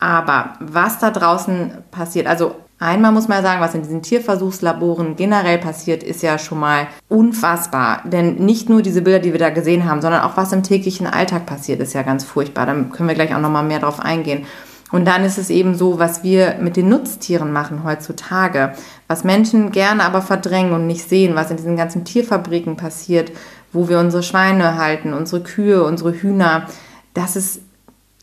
Aber 0.00 0.54
was 0.58 0.98
da 0.98 1.12
draußen 1.12 1.70
passiert, 1.92 2.26
also 2.26 2.56
einmal 2.80 3.12
muss 3.12 3.28
man 3.28 3.44
sagen, 3.44 3.60
was 3.60 3.76
in 3.76 3.82
diesen 3.82 4.02
Tierversuchslaboren 4.02 5.14
generell 5.14 5.58
passiert, 5.58 6.02
ist 6.02 6.20
ja 6.24 6.40
schon 6.40 6.58
mal 6.58 6.88
unfassbar. 7.08 8.02
Denn 8.02 8.34
nicht 8.34 8.68
nur 8.68 8.82
diese 8.82 9.02
Bilder, 9.02 9.20
die 9.20 9.30
wir 9.30 9.38
da 9.38 9.50
gesehen 9.50 9.88
haben, 9.88 10.02
sondern 10.02 10.22
auch 10.22 10.36
was 10.36 10.52
im 10.52 10.64
täglichen 10.64 11.06
Alltag 11.06 11.46
passiert, 11.46 11.78
ist 11.78 11.94
ja 11.94 12.02
ganz 12.02 12.24
furchtbar. 12.24 12.66
Da 12.66 12.74
können 12.74 13.08
wir 13.08 13.14
gleich 13.14 13.32
auch 13.32 13.40
nochmal 13.40 13.62
mehr 13.62 13.78
drauf 13.78 14.00
eingehen. 14.00 14.44
Und 14.90 15.04
dann 15.04 15.24
ist 15.24 15.38
es 15.38 15.50
eben 15.50 15.74
so, 15.74 15.98
was 15.98 16.22
wir 16.22 16.56
mit 16.60 16.76
den 16.76 16.88
Nutztieren 16.88 17.52
machen 17.52 17.84
heutzutage, 17.84 18.72
was 19.06 19.24
Menschen 19.24 19.70
gerne 19.70 20.04
aber 20.04 20.22
verdrängen 20.22 20.72
und 20.72 20.86
nicht 20.86 21.08
sehen, 21.08 21.34
was 21.34 21.50
in 21.50 21.58
diesen 21.58 21.76
ganzen 21.76 22.04
Tierfabriken 22.04 22.76
passiert, 22.76 23.32
wo 23.72 23.88
wir 23.88 23.98
unsere 23.98 24.22
Schweine 24.22 24.78
halten, 24.78 25.12
unsere 25.12 25.42
Kühe, 25.42 25.84
unsere 25.84 26.12
Hühner. 26.12 26.66
Das 27.12 27.36
ist 27.36 27.60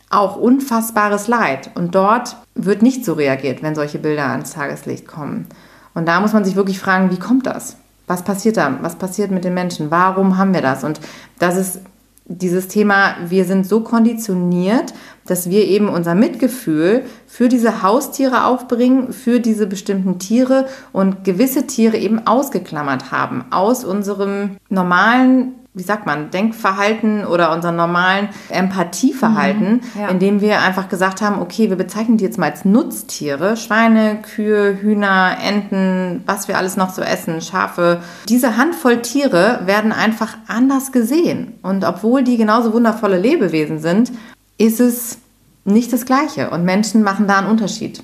auch 0.09 0.37
unfassbares 0.37 1.27
Leid. 1.27 1.71
Und 1.75 1.93
dort 1.93 2.37
wird 2.55 2.81
nicht 2.81 3.05
so 3.05 3.13
reagiert, 3.13 3.61
wenn 3.61 3.75
solche 3.75 3.99
Bilder 3.99 4.27
ans 4.27 4.53
Tageslicht 4.53 5.07
kommen. 5.07 5.47
Und 5.93 6.07
da 6.07 6.19
muss 6.19 6.33
man 6.33 6.45
sich 6.45 6.55
wirklich 6.55 6.79
fragen, 6.79 7.11
wie 7.11 7.19
kommt 7.19 7.45
das? 7.45 7.77
Was 8.07 8.23
passiert 8.23 8.57
da? 8.57 8.79
Was 8.81 8.95
passiert 8.95 9.31
mit 9.31 9.43
den 9.43 9.53
Menschen? 9.53 9.91
Warum 9.91 10.37
haben 10.37 10.53
wir 10.53 10.61
das? 10.61 10.83
Und 10.83 10.99
das 11.39 11.57
ist 11.57 11.79
dieses 12.27 12.67
Thema, 12.67 13.15
wir 13.27 13.45
sind 13.45 13.67
so 13.67 13.81
konditioniert, 13.81 14.93
dass 15.27 15.49
wir 15.49 15.65
eben 15.65 15.89
unser 15.89 16.15
Mitgefühl 16.15 17.03
für 17.27 17.49
diese 17.49 17.83
Haustiere 17.83 18.45
aufbringen, 18.45 19.13
für 19.13 19.39
diese 19.39 19.67
bestimmten 19.67 20.17
Tiere 20.17 20.65
und 20.91 21.23
gewisse 21.23 21.67
Tiere 21.67 21.97
eben 21.97 22.25
ausgeklammert 22.25 23.11
haben 23.11 23.45
aus 23.51 23.85
unserem 23.85 24.57
normalen 24.69 25.53
wie 25.75 25.83
sagt 25.83 26.05
man, 26.05 26.31
Denkverhalten 26.31 27.25
oder 27.25 27.51
unserem 27.51 27.75
normalen 27.75 28.29
Empathieverhalten, 28.47 29.81
mhm, 29.93 30.01
ja. 30.01 30.07
indem 30.07 30.39
wir 30.39 30.61
einfach 30.61 30.87
gesagt 30.87 31.21
haben, 31.21 31.41
okay, 31.41 31.69
wir 31.69 31.75
bezeichnen 31.75 32.17
die 32.17 32.23
jetzt 32.23 32.37
mal 32.37 32.49
als 32.49 32.63
Nutztiere, 32.63 33.57
Schweine, 33.57 34.21
Kühe, 34.21 34.81
Hühner, 34.81 35.35
Enten, 35.43 36.23
was 36.25 36.47
wir 36.47 36.57
alles 36.57 36.77
noch 36.77 36.93
so 36.93 37.01
essen, 37.01 37.41
Schafe. 37.41 38.01
Diese 38.29 38.55
Handvoll 38.55 39.01
Tiere 39.01 39.61
werden 39.65 39.91
einfach 39.91 40.37
anders 40.47 40.93
gesehen. 40.93 41.55
Und 41.61 41.83
obwohl 41.83 42.23
die 42.23 42.37
genauso 42.37 42.71
wundervolle 42.71 43.19
Lebewesen 43.19 43.79
sind, 43.79 44.13
ist 44.57 44.79
es 44.79 45.17
nicht 45.65 45.91
das 45.91 46.05
Gleiche. 46.05 46.51
Und 46.51 46.63
Menschen 46.63 47.03
machen 47.03 47.27
da 47.27 47.39
einen 47.39 47.49
Unterschied. 47.49 48.01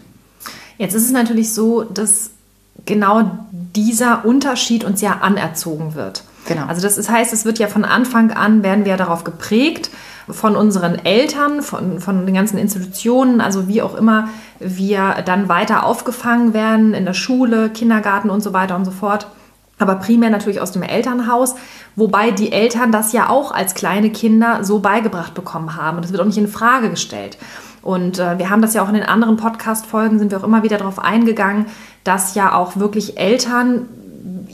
Jetzt 0.77 0.93
ist 0.93 1.05
es 1.05 1.11
natürlich 1.11 1.53
so, 1.53 1.83
dass 1.83 2.31
genau 2.85 3.31
dieser 3.51 4.25
Unterschied 4.25 4.83
uns 4.83 4.99
ja 4.99 5.19
anerzogen 5.21 5.95
wird. 5.95 6.23
Genau. 6.53 6.67
Also 6.67 6.81
das 6.81 7.09
heißt, 7.09 7.33
es 7.33 7.45
wird 7.45 7.59
ja 7.59 7.67
von 7.67 7.85
Anfang 7.85 8.31
an, 8.31 8.63
werden 8.63 8.85
wir 8.85 8.97
darauf 8.97 9.23
geprägt, 9.23 9.89
von 10.29 10.55
unseren 10.55 11.03
Eltern, 11.03 11.61
von, 11.61 11.99
von 11.99 12.25
den 12.25 12.35
ganzen 12.35 12.57
Institutionen, 12.57 13.41
also 13.41 13.67
wie 13.67 13.81
auch 13.81 13.95
immer 13.95 14.29
wir 14.59 15.15
dann 15.25 15.49
weiter 15.49 15.85
aufgefangen 15.85 16.53
werden 16.53 16.93
in 16.93 17.05
der 17.05 17.13
Schule, 17.13 17.69
Kindergarten 17.69 18.29
und 18.29 18.41
so 18.41 18.53
weiter 18.53 18.75
und 18.75 18.85
so 18.85 18.91
fort. 18.91 19.27
aber 19.79 19.95
primär 19.95 20.29
natürlich 20.29 20.61
aus 20.61 20.71
dem 20.71 20.83
Elternhaus, 20.83 21.55
wobei 21.95 22.29
die 22.31 22.51
Eltern 22.51 22.91
das 22.91 23.13
ja 23.13 23.29
auch 23.29 23.51
als 23.51 23.73
kleine 23.73 24.11
Kinder 24.11 24.63
so 24.63 24.79
beigebracht 24.79 25.33
bekommen 25.33 25.75
haben. 25.75 25.97
Und 25.97 26.05
das 26.05 26.11
wird 26.11 26.21
auch 26.21 26.25
nicht 26.25 26.37
in 26.37 26.47
Frage 26.47 26.91
gestellt. 26.91 27.37
Und 27.81 28.19
äh, 28.19 28.37
wir 28.37 28.51
haben 28.51 28.61
das 28.61 28.75
ja 28.75 28.83
auch 28.83 28.89
in 28.89 28.93
den 28.93 29.03
anderen 29.03 29.37
Podcast-Folgen, 29.37 30.19
sind 30.19 30.31
wir 30.31 30.37
auch 30.37 30.43
immer 30.43 30.61
wieder 30.61 30.77
darauf 30.77 30.99
eingegangen, 30.99 31.65
dass 32.03 32.35
ja 32.35 32.53
auch 32.53 32.77
wirklich 32.77 33.17
Eltern 33.17 33.87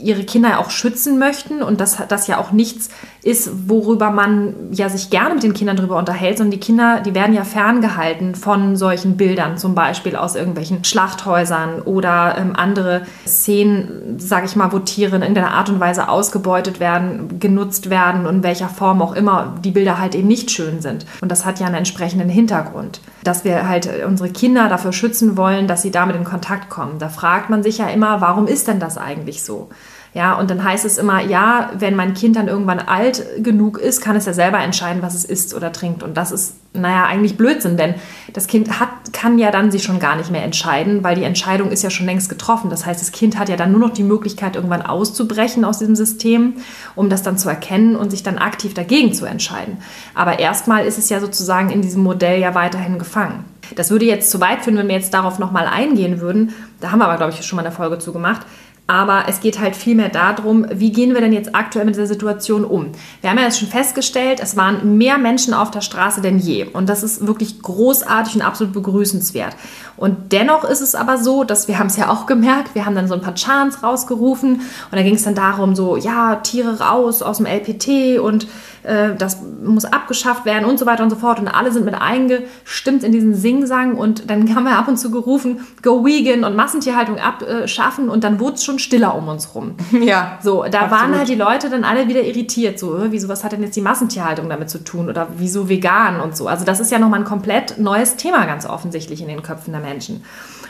ihre 0.02 0.24
Kinder 0.24 0.58
auch 0.58 0.70
schützen 0.70 1.18
möchten 1.18 1.62
und 1.62 1.80
dass 1.80 1.98
das 2.08 2.26
ja 2.26 2.38
auch 2.38 2.52
nichts 2.52 2.88
ist, 3.28 3.68
worüber 3.68 4.10
man 4.10 4.54
ja 4.72 4.88
sich 4.88 5.10
gerne 5.10 5.34
mit 5.34 5.42
den 5.42 5.52
Kindern 5.52 5.76
darüber 5.76 5.98
unterhält, 5.98 6.38
sondern 6.38 6.52
die 6.52 6.60
Kinder, 6.60 7.00
die 7.00 7.14
werden 7.14 7.34
ja 7.34 7.44
ferngehalten 7.44 8.34
von 8.34 8.74
solchen 8.74 9.18
Bildern, 9.18 9.58
zum 9.58 9.74
Beispiel 9.74 10.16
aus 10.16 10.34
irgendwelchen 10.34 10.82
Schlachthäusern 10.82 11.82
oder 11.82 12.36
ähm, 12.38 12.54
andere 12.56 13.02
Szenen, 13.26 14.18
sage 14.18 14.46
ich 14.46 14.56
mal, 14.56 14.72
wo 14.72 14.78
Tiere 14.78 15.16
in 15.16 15.22
irgendeiner 15.22 15.52
Art 15.52 15.68
und 15.68 15.78
Weise 15.78 16.08
ausgebeutet 16.08 16.80
werden, 16.80 17.38
genutzt 17.38 17.90
werden 17.90 18.26
und 18.26 18.36
in 18.36 18.42
welcher 18.42 18.70
Form 18.70 19.02
auch 19.02 19.14
immer 19.14 19.56
die 19.62 19.72
Bilder 19.72 19.98
halt 19.98 20.14
eben 20.14 20.28
nicht 20.28 20.50
schön 20.50 20.80
sind. 20.80 21.04
Und 21.20 21.30
das 21.30 21.44
hat 21.44 21.60
ja 21.60 21.66
einen 21.66 21.74
entsprechenden 21.74 22.30
Hintergrund, 22.30 23.02
dass 23.24 23.44
wir 23.44 23.68
halt 23.68 23.90
unsere 24.06 24.30
Kinder 24.30 24.70
dafür 24.70 24.94
schützen 24.94 25.36
wollen, 25.36 25.66
dass 25.66 25.82
sie 25.82 25.90
damit 25.90 26.16
in 26.16 26.24
Kontakt 26.24 26.70
kommen. 26.70 26.98
Da 26.98 27.10
fragt 27.10 27.50
man 27.50 27.62
sich 27.62 27.76
ja 27.76 27.88
immer, 27.88 28.22
warum 28.22 28.46
ist 28.46 28.68
denn 28.68 28.80
das 28.80 28.96
eigentlich 28.96 29.42
so? 29.42 29.68
Ja, 30.14 30.34
und 30.34 30.50
dann 30.50 30.64
heißt 30.64 30.84
es 30.84 30.96
immer, 30.96 31.22
ja, 31.22 31.70
wenn 31.78 31.94
mein 31.94 32.14
Kind 32.14 32.36
dann 32.36 32.48
irgendwann 32.48 32.80
alt 32.80 33.24
genug 33.38 33.78
ist, 33.78 34.00
kann 34.00 34.16
es 34.16 34.24
ja 34.24 34.32
selber 34.32 34.58
entscheiden, 34.58 35.02
was 35.02 35.14
es 35.14 35.24
isst 35.24 35.54
oder 35.54 35.70
trinkt. 35.70 36.02
Und 36.02 36.16
das 36.16 36.32
ist, 36.32 36.54
naja, 36.72 37.04
eigentlich 37.04 37.36
Blödsinn, 37.36 37.76
denn 37.76 37.94
das 38.32 38.46
Kind 38.46 38.80
hat, 38.80 38.88
kann 39.12 39.38
ja 39.38 39.50
dann 39.50 39.70
sich 39.70 39.82
schon 39.82 40.00
gar 40.00 40.16
nicht 40.16 40.30
mehr 40.30 40.42
entscheiden, 40.42 41.04
weil 41.04 41.14
die 41.14 41.24
Entscheidung 41.24 41.70
ist 41.70 41.82
ja 41.82 41.90
schon 41.90 42.06
längst 42.06 42.30
getroffen. 42.30 42.70
Das 42.70 42.86
heißt, 42.86 43.00
das 43.00 43.12
Kind 43.12 43.38
hat 43.38 43.50
ja 43.50 43.56
dann 43.56 43.70
nur 43.70 43.80
noch 43.80 43.92
die 43.92 44.02
Möglichkeit, 44.02 44.56
irgendwann 44.56 44.82
auszubrechen 44.82 45.64
aus 45.64 45.78
diesem 45.78 45.96
System, 45.96 46.54
um 46.94 47.10
das 47.10 47.22
dann 47.22 47.36
zu 47.36 47.48
erkennen 47.48 47.94
und 47.94 48.10
sich 48.10 48.22
dann 48.22 48.38
aktiv 48.38 48.72
dagegen 48.72 49.12
zu 49.12 49.26
entscheiden. 49.26 49.76
Aber 50.14 50.38
erstmal 50.38 50.86
ist 50.86 50.98
es 50.98 51.10
ja 51.10 51.20
sozusagen 51.20 51.70
in 51.70 51.82
diesem 51.82 52.02
Modell 52.02 52.40
ja 52.40 52.54
weiterhin 52.54 52.98
gefangen. 52.98 53.44
Das 53.76 53.90
würde 53.90 54.06
jetzt 54.06 54.30
zu 54.30 54.40
weit 54.40 54.62
führen, 54.62 54.78
wenn 54.78 54.88
wir 54.88 54.94
jetzt 54.94 55.12
darauf 55.12 55.38
nochmal 55.38 55.66
eingehen 55.66 56.20
würden. 56.20 56.54
Da 56.80 56.90
haben 56.90 57.00
wir 57.00 57.06
aber, 57.06 57.16
glaube 57.16 57.32
ich, 57.32 57.44
schon 57.44 57.56
mal 57.56 57.64
eine 57.64 57.74
Folge 57.74 57.98
zu 57.98 58.12
gemacht. 58.12 58.46
Aber 58.90 59.24
es 59.28 59.40
geht 59.40 59.60
halt 59.60 59.76
vielmehr 59.76 60.08
darum, 60.08 60.66
wie 60.72 60.90
gehen 60.90 61.12
wir 61.12 61.20
denn 61.20 61.34
jetzt 61.34 61.54
aktuell 61.54 61.84
mit 61.84 61.94
dieser 61.94 62.06
Situation 62.06 62.64
um? 62.64 62.92
Wir 63.20 63.28
haben 63.28 63.36
ja 63.36 63.44
jetzt 63.44 63.58
schon 63.58 63.68
festgestellt, 63.68 64.40
es 64.42 64.56
waren 64.56 64.96
mehr 64.96 65.18
Menschen 65.18 65.52
auf 65.52 65.70
der 65.70 65.82
Straße 65.82 66.22
denn 66.22 66.38
je. 66.38 66.64
Und 66.64 66.88
das 66.88 67.02
ist 67.02 67.26
wirklich 67.26 67.60
großartig 67.60 68.36
und 68.36 68.42
absolut 68.42 68.72
begrüßenswert. 68.72 69.54
Und 69.98 70.32
dennoch 70.32 70.64
ist 70.64 70.80
es 70.80 70.94
aber 70.94 71.18
so, 71.18 71.44
dass 71.44 71.68
wir 71.68 71.78
haben 71.78 71.88
es 71.88 71.96
ja 71.96 72.08
auch 72.08 72.26
gemerkt, 72.26 72.74
wir 72.74 72.86
haben 72.86 72.94
dann 72.94 73.08
so 73.08 73.14
ein 73.14 73.20
paar 73.20 73.34
Chants 73.34 73.82
rausgerufen 73.82 74.54
und 74.54 74.92
da 74.92 75.02
ging 75.02 75.14
es 75.14 75.24
dann 75.24 75.34
darum, 75.34 75.74
so, 75.74 75.96
ja, 75.96 76.36
Tiere 76.36 76.80
raus 76.80 77.22
aus 77.22 77.38
dem 77.38 77.46
LPT 77.46 78.20
und 78.20 78.46
äh, 78.84 79.14
das 79.16 79.38
muss 79.62 79.84
abgeschafft 79.84 80.44
werden 80.44 80.64
und 80.64 80.78
so 80.78 80.86
weiter 80.86 81.02
und 81.02 81.10
so 81.10 81.16
fort. 81.16 81.38
Und 81.38 81.48
alle 81.48 81.72
sind 81.72 81.84
mit 81.84 81.94
eingestimmt 81.94 83.04
in 83.04 83.12
diesen 83.12 83.34
Singsang 83.34 83.96
und 83.96 84.30
dann 84.30 84.54
haben 84.54 84.64
wir 84.64 84.76
ab 84.76 84.88
und 84.88 84.96
zu 84.96 85.10
gerufen, 85.10 85.66
go 85.82 86.04
vegan 86.04 86.44
und 86.44 86.56
Massentierhaltung 86.56 87.18
abschaffen 87.18 88.08
und 88.08 88.24
dann 88.24 88.40
wurde 88.40 88.54
es 88.54 88.64
schon 88.64 88.78
stiller 88.78 89.14
um 89.14 89.28
uns 89.28 89.54
rum. 89.54 89.74
Ja. 90.08 90.38
So, 90.42 90.62
da 90.62 90.82
absolut. 90.82 90.90
waren 90.90 91.18
halt 91.18 91.28
die 91.28 91.34
Leute 91.34 91.68
dann 91.68 91.84
alle 91.84 92.08
wieder 92.08 92.22
irritiert, 92.22 92.78
so, 92.78 92.96
wieso, 93.10 93.28
was 93.28 93.42
hat 93.44 93.52
denn 93.52 93.62
jetzt 93.62 93.76
die 93.76 93.80
Massentierhaltung 93.80 94.48
damit 94.48 94.70
zu 94.70 94.82
tun 94.82 95.08
oder 95.08 95.26
wieso 95.36 95.68
vegan 95.68 96.20
und 96.20 96.36
so. 96.36 96.46
Also 96.46 96.64
das 96.64 96.80
ist 96.80 96.90
ja 96.92 96.98
nochmal 96.98 97.20
ein 97.20 97.26
komplett 97.26 97.78
neues 97.78 98.16
Thema 98.16 98.46
ganz 98.46 98.64
offensichtlich 98.64 99.20
in 99.20 99.28
den 99.28 99.42
Köpfen 99.42 99.72
der 99.72 99.82
Menschen. 99.82 99.87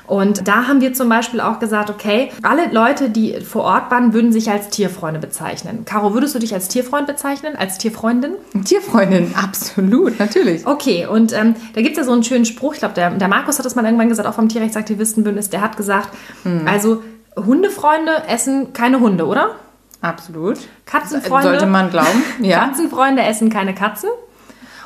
Und 0.07 0.49
da 0.49 0.67
haben 0.67 0.81
wir 0.81 0.95
zum 0.95 1.11
Beispiel 1.11 1.41
auch 1.41 1.59
gesagt, 1.59 1.91
okay, 1.91 2.31
alle 2.43 2.73
Leute, 2.73 3.11
die 3.11 3.41
vor 3.41 3.65
Ort 3.65 3.91
waren, 3.91 4.15
würden 4.15 4.33
sich 4.33 4.51
als 4.51 4.71
Tierfreunde 4.71 5.21
bezeichnen. 5.21 5.85
Caro, 5.85 6.15
würdest 6.15 6.35
du 6.35 6.39
dich 6.39 6.55
als 6.55 6.69
Tierfreund 6.69 7.07
bezeichnen, 7.07 7.57
als 7.57 7.77
Tierfreundin? 7.77 8.33
Tierfreundin, 8.65 9.35
absolut, 9.37 10.19
natürlich. 10.19 10.67
Okay, 10.67 11.07
und 11.07 11.35
ähm, 11.35 11.55
da 11.75 11.83
gibt 11.83 11.93
es 11.93 11.99
ja 11.99 12.05
so 12.05 12.13
einen 12.13 12.25
schönen 12.25 12.47
Spruch, 12.47 12.73
ich 12.73 12.79
glaube, 12.79 12.95
der, 12.95 13.11
der 13.11 13.29
Markus 13.29 13.59
hat 13.59 13.67
das 13.67 13.75
mal 13.75 13.85
irgendwann 13.85 14.09
gesagt, 14.09 14.27
auch 14.27 14.35
vom 14.35 14.49
Tierrechtsaktivistenbündnis, 14.49 15.51
der 15.51 15.61
hat 15.61 15.77
gesagt, 15.77 16.09
hm. 16.43 16.67
also 16.67 17.03
Hundefreunde 17.37 18.23
essen 18.29 18.73
keine 18.73 19.01
Hunde, 19.01 19.27
oder? 19.27 19.57
Absolut. 20.01 20.59
Katzenfreunde. 20.87 21.49
Sollte 21.51 21.67
man 21.67 21.91
glauben, 21.91 22.23
ja. 22.41 22.61
Katzenfreunde 22.61 23.23
essen 23.23 23.51
keine 23.51 23.75
Katzen. 23.75 24.09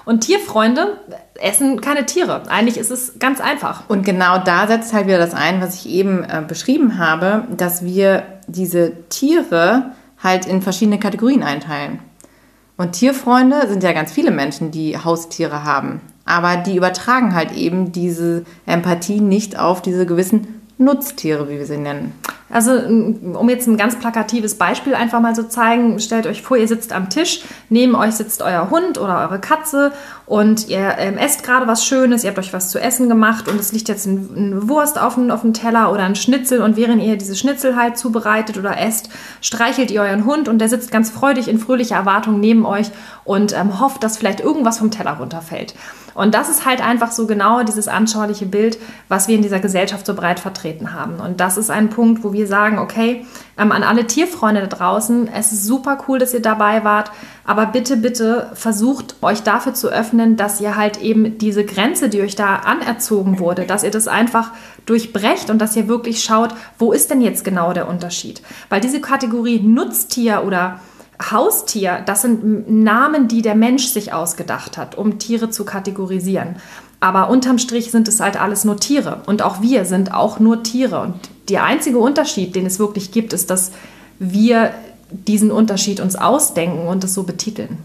Und 0.05 0.21
Tierfreunde 0.21 0.99
essen 1.41 1.81
keine 1.81 2.07
Tiere. 2.07 2.43
Eigentlich 2.49 2.77
ist 2.77 2.91
es 2.91 3.19
ganz 3.19 3.41
einfach. 3.41 3.89
Und 3.89 4.05
genau 4.05 4.39
da 4.39 4.67
setzt 4.67 4.93
halt 4.93 5.07
wieder 5.07 5.19
das 5.19 5.35
ein, 5.35 5.61
was 5.61 5.77
ich 5.77 5.89
eben 5.89 6.25
äh, 6.25 6.43
beschrieben 6.47 6.99
habe, 6.99 7.45
dass 7.57 7.85
wir 7.85 8.25
diese 8.47 8.93
Tiere 9.09 9.93
halt 10.23 10.47
in 10.47 10.63
verschiedene 10.63 10.99
Kategorien 10.99 11.43
einteilen. 11.43 12.01
Und 12.77 12.93
Tierfreunde 12.93 13.69
sind 13.69 13.83
ja 13.83 13.93
ganz 13.93 14.13
viele 14.13 14.31
Menschen, 14.31 14.71
die 14.71 14.97
Haustiere 14.99 15.65
haben. 15.65 16.01
Aber 16.25 16.57
die 16.57 16.77
übertragen 16.77 17.35
halt 17.35 17.53
eben 17.53 17.93
diese 17.93 18.45
Empathie 18.67 19.21
nicht 19.21 19.59
auf 19.59 19.83
diese 19.83 20.07
gewissen 20.07 20.63
Nutztiere, 20.79 21.49
wie 21.49 21.59
wir 21.59 21.67
sie 21.67 21.77
nennen. 21.77 22.15
Also 22.53 22.73
um 22.73 23.49
jetzt 23.49 23.67
ein 23.67 23.79
ganz 23.79 23.99
plakatives 23.99 24.57
Beispiel 24.57 24.95
einfach 24.95 25.21
mal 25.21 25.35
zu 25.35 25.49
zeigen, 25.49 25.99
stellt 25.99 26.27
euch 26.27 26.43
vor, 26.43 26.59
ihr 26.59 26.69
sitzt 26.69 26.93
am 26.93 27.09
Tisch, 27.09 27.43
neben 27.71 27.95
euch 27.95 28.13
sitzt 28.13 28.43
euer 28.43 28.69
Hund 28.69 28.99
oder 28.99 29.21
eure 29.21 29.41
Katze 29.41 29.93
und 30.33 30.69
ihr 30.69 30.95
ähm, 30.97 31.19
esst 31.19 31.43
gerade 31.43 31.67
was 31.67 31.85
Schönes, 31.85 32.25
ihr 32.25 32.31
habt 32.31 32.39
euch 32.39 32.55
was 32.55 32.71
zu 32.71 32.81
essen 32.81 33.11
gemacht 33.11 33.49
und 33.49 33.61
es 33.61 33.73
liegt 33.73 33.91
jetzt 33.91 34.07
eine 34.07 34.67
Wurst 34.67 34.99
auf 34.99 35.17
dem, 35.17 35.31
auf 35.31 35.43
Teller 35.53 35.93
oder 35.93 36.05
ein 36.05 36.15
Schnitzel 36.15 36.63
und 36.63 36.75
während 36.75 37.03
ihr 37.03 37.19
diese 37.19 37.37
Schnitzel 37.37 37.77
halt 37.77 37.99
zubereitet 37.99 38.57
oder 38.57 38.81
esst, 38.81 39.11
streichelt 39.43 39.91
ihr 39.91 40.01
euren 40.01 40.25
Hund 40.25 40.49
und 40.49 40.59
der 40.59 40.71
sitzt 40.71 40.91
ganz 40.91 41.11
freudig 41.11 41.49
in 41.49 41.59
fröhlicher 41.59 41.97
Erwartung 41.97 42.41
neben 42.41 42.65
euch 42.65 42.87
und 43.25 43.53
ähm, 43.55 43.79
hofft, 43.79 44.03
dass 44.05 44.17
vielleicht 44.17 44.41
irgendwas 44.41 44.79
vom 44.79 44.91
Teller 44.91 45.19
runterfällt. 45.19 45.75
Und 46.15 46.35
das 46.35 46.49
ist 46.49 46.67
halt 46.67 46.83
einfach 46.83 47.11
so 47.11 47.27
genau 47.27 47.63
dieses 47.63 47.89
anschauliche 47.89 48.47
Bild, 48.47 48.79
was 49.09 49.29
wir 49.29 49.37
in 49.37 49.43
dieser 49.43 49.61
Gesellschaft 49.61 50.07
so 50.07 50.15
breit 50.15 50.41
vertreten 50.41 50.93
haben. 50.93 51.17
Und 51.17 51.41
das 51.41 51.57
ist 51.57 51.71
ein 51.71 51.91
Punkt, 51.91 52.23
wo 52.25 52.33
wir 52.33 52.47
sagen, 52.47 52.79
okay, 52.79 53.27
ähm, 53.59 53.73
an 53.73 53.83
alle 53.83 54.07
Tierfreunde 54.07 54.63
da 54.63 54.67
draußen, 54.67 55.29
es 55.29 55.53
ist 55.53 55.65
super 55.65 55.99
cool, 56.09 56.19
dass 56.19 56.35
ihr 56.35 56.43
dabei 56.43 56.85
wart, 56.85 57.11
aber 57.45 57.67
bitte, 57.67 57.97
bitte 57.97 58.51
versucht 58.55 59.17
euch 59.21 59.43
dafür 59.43 59.75
zu 59.75 59.89
öffnen, 59.89 60.37
dass 60.37 60.61
ihr 60.61 60.77
halt 60.77 61.01
eben 61.03 61.39
diese 61.39 61.65
Grenze, 61.65 62.09
die 62.09 62.23
euch 62.23 62.37
da 62.37 62.57
anerzogen 62.57 63.39
wurde, 63.39 63.65
dass 63.65 63.83
ihr 63.83 63.91
das 63.91 64.09
einfach 64.09 64.53
durchbrecht 64.87 65.51
und 65.51 65.59
dass 65.59 65.77
ihr 65.77 65.89
wirklich 65.89 66.23
schaut, 66.23 66.55
wo 66.79 66.93
ist 66.93 67.11
denn 67.11 67.21
jetzt 67.21 67.45
genau 67.45 67.73
der 67.73 67.89
Unterschied? 67.89 68.43
Weil 68.69 68.81
diese 68.81 69.01
Kategorie 69.01 69.61
Nutztier 69.61 70.45
oder 70.47 70.81
Haustier, 71.31 72.03
das 72.05 72.23
sind 72.23 72.71
Namen, 72.71 73.29
die 73.29 73.43
der 73.43 73.55
Mensch 73.55 73.87
sich 73.87 74.13
ausgedacht 74.13 74.77
hat, 74.77 74.97
um 74.97 75.19
Tiere 75.19 75.51
zu 75.51 75.65
kategorisieren. 75.65 76.57
Aber 77.01 77.31
unterm 77.31 77.59
Strich 77.59 77.91
sind 77.91 78.07
es 78.07 78.21
halt 78.21 78.41
alles 78.41 78.65
nur 78.65 78.77
Tiere. 78.77 79.23
Und 79.27 79.43
auch 79.43 79.61
wir 79.61 79.85
sind 79.85 80.15
auch 80.15 80.39
nur 80.39 80.63
Tiere. 80.63 81.01
Und 81.01 81.15
der 81.49 81.65
einzige 81.65 81.99
Unterschied, 81.99 82.55
den 82.55 82.67
es 82.67 82.79
wirklich 82.79 83.11
gibt, 83.11 83.33
ist, 83.33 83.51
dass 83.51 83.73
wir 84.21 84.73
diesen 85.13 85.51
Unterschied 85.51 86.01
uns 86.01 86.17
ausdenken 86.17 86.87
und 86.87 87.05
es 87.05 87.15
so 87.15 87.23
betiteln. 87.23 87.79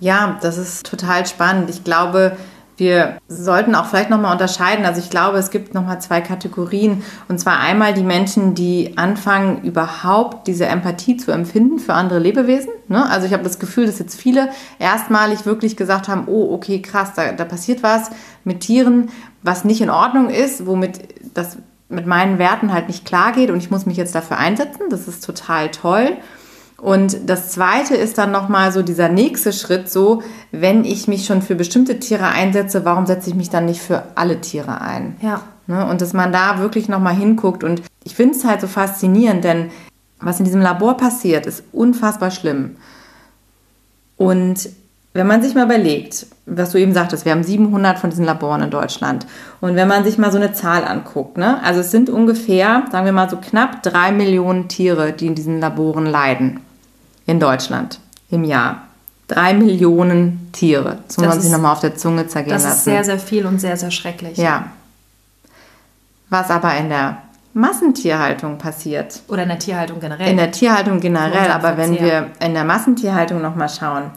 Ja, 0.00 0.38
das 0.42 0.58
ist 0.58 0.86
total 0.86 1.26
spannend. 1.26 1.70
Ich 1.70 1.84
glaube, 1.84 2.36
wir 2.76 3.16
sollten 3.28 3.74
auch 3.74 3.86
vielleicht 3.86 4.10
nochmal 4.10 4.32
unterscheiden. 4.32 4.84
Also 4.84 5.00
ich 5.00 5.08
glaube, 5.08 5.38
es 5.38 5.50
gibt 5.50 5.72
nochmal 5.72 6.00
zwei 6.02 6.20
Kategorien. 6.20 7.02
Und 7.28 7.38
zwar 7.40 7.58
einmal 7.60 7.94
die 7.94 8.02
Menschen, 8.02 8.54
die 8.54 8.98
anfangen, 8.98 9.62
überhaupt 9.62 10.46
diese 10.46 10.66
Empathie 10.66 11.16
zu 11.16 11.32
empfinden 11.32 11.78
für 11.78 11.94
andere 11.94 12.18
Lebewesen. 12.18 12.70
Ne? 12.88 13.08
Also 13.08 13.26
ich 13.26 13.32
habe 13.32 13.44
das 13.44 13.58
Gefühl, 13.58 13.86
dass 13.86 13.98
jetzt 13.98 14.20
viele 14.20 14.50
erstmalig 14.78 15.46
wirklich 15.46 15.76
gesagt 15.76 16.08
haben, 16.08 16.24
oh, 16.26 16.52
okay, 16.52 16.82
krass, 16.82 17.12
da, 17.16 17.32
da 17.32 17.46
passiert 17.46 17.82
was 17.82 18.10
mit 18.44 18.60
Tieren, 18.60 19.08
was 19.42 19.64
nicht 19.64 19.80
in 19.80 19.90
Ordnung 19.90 20.28
ist, 20.28 20.66
womit 20.66 21.00
das 21.32 21.56
mit 21.88 22.06
meinen 22.06 22.38
Werten 22.38 22.72
halt 22.72 22.88
nicht 22.88 23.04
klar 23.04 23.32
geht 23.32 23.50
und 23.50 23.58
ich 23.58 23.70
muss 23.70 23.86
mich 23.86 23.96
jetzt 23.96 24.14
dafür 24.14 24.38
einsetzen. 24.38 24.84
Das 24.90 25.06
ist 25.08 25.24
total 25.24 25.70
toll. 25.70 26.16
Und 26.78 27.30
das 27.30 27.50
zweite 27.50 27.96
ist 27.96 28.18
dann 28.18 28.32
nochmal 28.32 28.70
so 28.70 28.82
dieser 28.82 29.08
nächste 29.08 29.52
Schritt, 29.52 29.90
so, 29.90 30.22
wenn 30.52 30.84
ich 30.84 31.08
mich 31.08 31.24
schon 31.24 31.40
für 31.40 31.54
bestimmte 31.54 31.98
Tiere 31.98 32.26
einsetze, 32.26 32.84
warum 32.84 33.06
setze 33.06 33.30
ich 33.30 33.36
mich 33.36 33.48
dann 33.48 33.64
nicht 33.64 33.80
für 33.80 34.02
alle 34.14 34.40
Tiere 34.40 34.80
ein? 34.80 35.16
Ja. 35.22 35.42
Ne? 35.66 35.86
Und 35.86 36.00
dass 36.00 36.12
man 36.12 36.32
da 36.32 36.58
wirklich 36.58 36.88
nochmal 36.88 37.14
hinguckt. 37.14 37.64
Und 37.64 37.82
ich 38.04 38.14
finde 38.14 38.36
es 38.36 38.44
halt 38.44 38.60
so 38.60 38.66
faszinierend, 38.66 39.42
denn 39.42 39.70
was 40.20 40.38
in 40.38 40.44
diesem 40.44 40.60
Labor 40.60 40.96
passiert, 40.96 41.46
ist 41.46 41.64
unfassbar 41.72 42.30
schlimm. 42.30 42.76
Und 44.16 44.68
wenn 45.16 45.26
man 45.26 45.42
sich 45.42 45.54
mal 45.54 45.64
überlegt, 45.64 46.26
was 46.46 46.72
du 46.72 46.78
eben 46.78 46.94
sagtest, 46.94 47.24
wir 47.24 47.32
haben 47.32 47.42
700 47.42 47.98
von 47.98 48.10
diesen 48.10 48.24
Laboren 48.24 48.62
in 48.62 48.70
Deutschland. 48.70 49.26
Und 49.60 49.76
wenn 49.76 49.88
man 49.88 50.04
sich 50.04 50.18
mal 50.18 50.30
so 50.30 50.38
eine 50.38 50.52
Zahl 50.52 50.84
anguckt, 50.84 51.36
ne, 51.36 51.62
also 51.62 51.80
es 51.80 51.90
sind 51.90 52.08
ungefähr, 52.08 52.84
sagen 52.90 53.04
wir 53.04 53.12
mal 53.12 53.28
so 53.28 53.36
knapp 53.36 53.82
drei 53.82 54.12
Millionen 54.12 54.68
Tiere, 54.68 55.12
die 55.12 55.26
in 55.26 55.34
diesen 55.34 55.60
Laboren 55.60 56.06
leiden 56.06 56.60
in 57.26 57.40
Deutschland 57.40 58.00
im 58.30 58.44
Jahr. 58.44 58.82
Drei 59.28 59.54
Millionen 59.54 60.50
Tiere. 60.52 60.98
Das 61.08 61.16
muss 61.18 61.26
man 61.26 61.40
sich 61.40 61.50
nochmal 61.50 61.72
auf 61.72 61.80
der 61.80 61.96
Zunge 61.96 62.28
zergehen 62.28 62.52
das 62.54 62.62
lassen. 62.62 62.74
Das 62.74 62.78
ist 62.78 62.84
sehr, 62.84 63.04
sehr 63.04 63.18
viel 63.18 63.44
und 63.46 63.60
sehr, 63.60 63.76
sehr 63.76 63.90
schrecklich. 63.90 64.38
Ja. 64.38 64.66
Was 66.30 66.50
aber 66.50 66.76
in 66.76 66.88
der 66.88 67.18
Massentierhaltung 67.56 68.58
passiert. 68.58 69.22
Oder 69.28 69.44
in 69.44 69.48
der 69.48 69.58
Tierhaltung 69.58 69.98
generell. 69.98 70.28
In 70.28 70.36
der 70.36 70.52
Tierhaltung 70.52 71.00
generell, 71.00 71.50
aber 71.50 71.78
wenn 71.78 71.98
wir 71.98 72.30
in 72.38 72.52
der 72.52 72.64
Massentierhaltung 72.64 73.40
nochmal 73.40 73.70
schauen, 73.70 74.10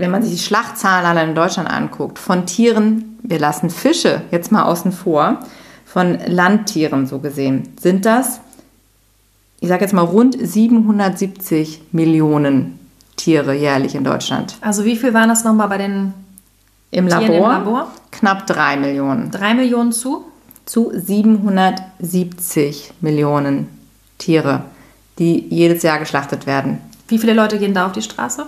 wenn 0.00 0.10
man 0.10 0.22
sich 0.22 0.32
die 0.32 0.38
Schlachtzahlen 0.38 1.06
allein 1.06 1.30
in 1.30 1.34
Deutschland 1.34 1.70
anguckt, 1.70 2.18
von 2.18 2.46
Tieren, 2.46 3.18
wir 3.22 3.38
lassen 3.38 3.70
Fische 3.70 4.22
jetzt 4.30 4.50
mal 4.50 4.64
außen 4.64 4.92
vor, 4.92 5.40
von 5.84 6.18
Landtieren 6.26 7.06
so 7.06 7.18
gesehen, 7.18 7.68
sind 7.80 8.06
das, 8.06 8.40
ich 9.60 9.68
sage 9.68 9.82
jetzt 9.82 9.92
mal, 9.92 10.02
rund 10.02 10.36
770 10.40 11.82
Millionen 11.92 12.78
Tiere 13.16 13.54
jährlich 13.54 13.94
in 13.94 14.04
Deutschland. 14.04 14.56
Also 14.62 14.84
wie 14.84 14.96
viel 14.96 15.12
waren 15.12 15.28
das 15.28 15.44
nochmal 15.44 15.68
bei 15.68 15.78
den 15.78 16.14
Im 16.90 17.06
Labor? 17.06 17.26
Tieren 17.26 17.42
im 17.42 17.50
Labor? 17.50 17.90
Knapp 18.10 18.46
drei 18.46 18.76
Millionen. 18.76 19.30
Drei 19.30 19.54
Millionen 19.54 19.92
zu? 19.92 20.24
Zu 20.64 20.90
770 20.94 22.92
Millionen 23.00 23.68
Tiere, 24.18 24.64
die 25.18 25.46
jedes 25.50 25.82
Jahr 25.82 25.98
geschlachtet 25.98 26.46
werden. 26.46 26.78
Wie 27.08 27.18
viele 27.18 27.34
Leute 27.34 27.58
gehen 27.58 27.74
da 27.74 27.86
auf 27.86 27.92
die 27.92 28.02
Straße? 28.02 28.46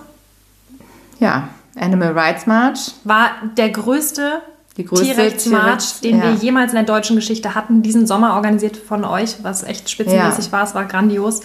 Ja, 1.22 1.48
Animal 1.76 2.18
Rights 2.18 2.46
March. 2.46 2.92
War 3.04 3.30
der 3.56 3.70
größte 3.70 4.42
die 4.76 4.84
größte 4.84 5.04
Tierrechtsmarsch, 5.04 6.00
den 6.02 6.18
ja. 6.18 6.24
wir 6.24 6.32
jemals 6.32 6.72
in 6.72 6.76
der 6.76 6.84
deutschen 6.84 7.14
Geschichte 7.16 7.54
hatten, 7.54 7.82
diesen 7.82 8.06
Sommer 8.06 8.34
organisiert 8.34 8.76
von 8.76 9.04
euch, 9.04 9.36
was 9.42 9.62
echt 9.62 9.88
spitzenmäßig 9.90 10.46
ja. 10.46 10.52
war. 10.52 10.64
Es 10.64 10.74
war 10.74 10.86
grandios. 10.86 11.42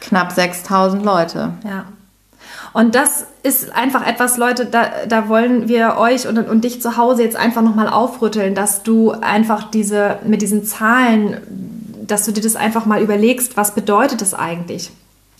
Knapp 0.00 0.32
6000 0.32 1.04
Leute. 1.04 1.52
Ja. 1.64 1.84
Und 2.72 2.94
das 2.94 3.26
ist 3.42 3.72
einfach 3.74 4.06
etwas, 4.06 4.36
Leute, 4.36 4.66
da, 4.66 4.90
da 5.06 5.28
wollen 5.28 5.68
wir 5.68 5.96
euch 5.98 6.26
und, 6.26 6.38
und 6.38 6.64
dich 6.64 6.82
zu 6.82 6.96
Hause 6.96 7.22
jetzt 7.22 7.36
einfach 7.36 7.62
nochmal 7.62 7.88
aufrütteln, 7.88 8.54
dass 8.54 8.82
du 8.82 9.12
einfach 9.12 9.70
diese, 9.70 10.18
mit 10.24 10.42
diesen 10.42 10.64
Zahlen, 10.64 11.40
dass 12.06 12.24
du 12.24 12.32
dir 12.32 12.42
das 12.42 12.56
einfach 12.56 12.86
mal 12.86 13.02
überlegst, 13.02 13.56
was 13.56 13.74
bedeutet 13.74 14.22
das 14.22 14.34
eigentlich? 14.34 14.90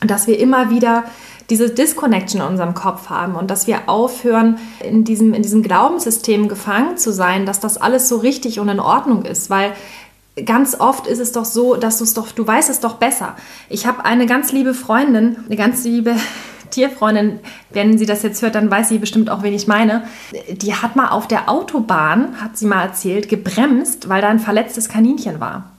Dass 0.00 0.26
wir 0.26 0.38
immer 0.38 0.70
wieder 0.70 1.04
diese 1.50 1.70
Disconnection 1.70 2.40
in 2.40 2.46
unserem 2.46 2.74
Kopf 2.74 3.08
haben 3.08 3.34
und 3.34 3.50
dass 3.50 3.66
wir 3.66 3.88
aufhören, 3.88 4.58
in 4.84 5.04
diesem, 5.04 5.32
in 5.32 5.42
diesem 5.42 5.62
Glaubenssystem 5.62 6.48
gefangen 6.48 6.98
zu 6.98 7.12
sein, 7.12 7.46
dass 7.46 7.58
das 7.58 7.78
alles 7.78 8.08
so 8.08 8.18
richtig 8.18 8.60
und 8.60 8.68
in 8.68 8.80
Ordnung 8.80 9.24
ist, 9.24 9.48
weil 9.48 9.72
ganz 10.44 10.78
oft 10.78 11.06
ist 11.06 11.18
es 11.18 11.32
doch 11.32 11.44
so, 11.44 11.74
dass 11.76 11.98
du 11.98 12.04
es 12.04 12.14
doch, 12.14 12.32
du 12.32 12.46
weißt 12.46 12.68
es 12.68 12.80
doch 12.80 12.94
besser. 12.94 13.34
Ich 13.68 13.86
habe 13.86 14.04
eine 14.04 14.26
ganz 14.26 14.52
liebe 14.52 14.74
Freundin, 14.74 15.36
eine 15.46 15.56
ganz 15.56 15.84
liebe 15.84 16.16
Tierfreundin, 16.70 17.40
wenn 17.70 17.96
sie 17.96 18.04
das 18.04 18.22
jetzt 18.22 18.42
hört, 18.42 18.54
dann 18.54 18.70
weiß 18.70 18.90
sie 18.90 18.98
bestimmt 18.98 19.30
auch, 19.30 19.42
wen 19.42 19.54
ich 19.54 19.66
meine. 19.66 20.04
Die 20.50 20.74
hat 20.74 20.96
mal 20.96 21.08
auf 21.08 21.26
der 21.26 21.48
Autobahn, 21.48 22.42
hat 22.42 22.58
sie 22.58 22.66
mal 22.66 22.82
erzählt, 22.82 23.30
gebremst, 23.30 24.10
weil 24.10 24.20
da 24.20 24.28
ein 24.28 24.38
verletztes 24.38 24.90
Kaninchen 24.90 25.40
war. 25.40 25.70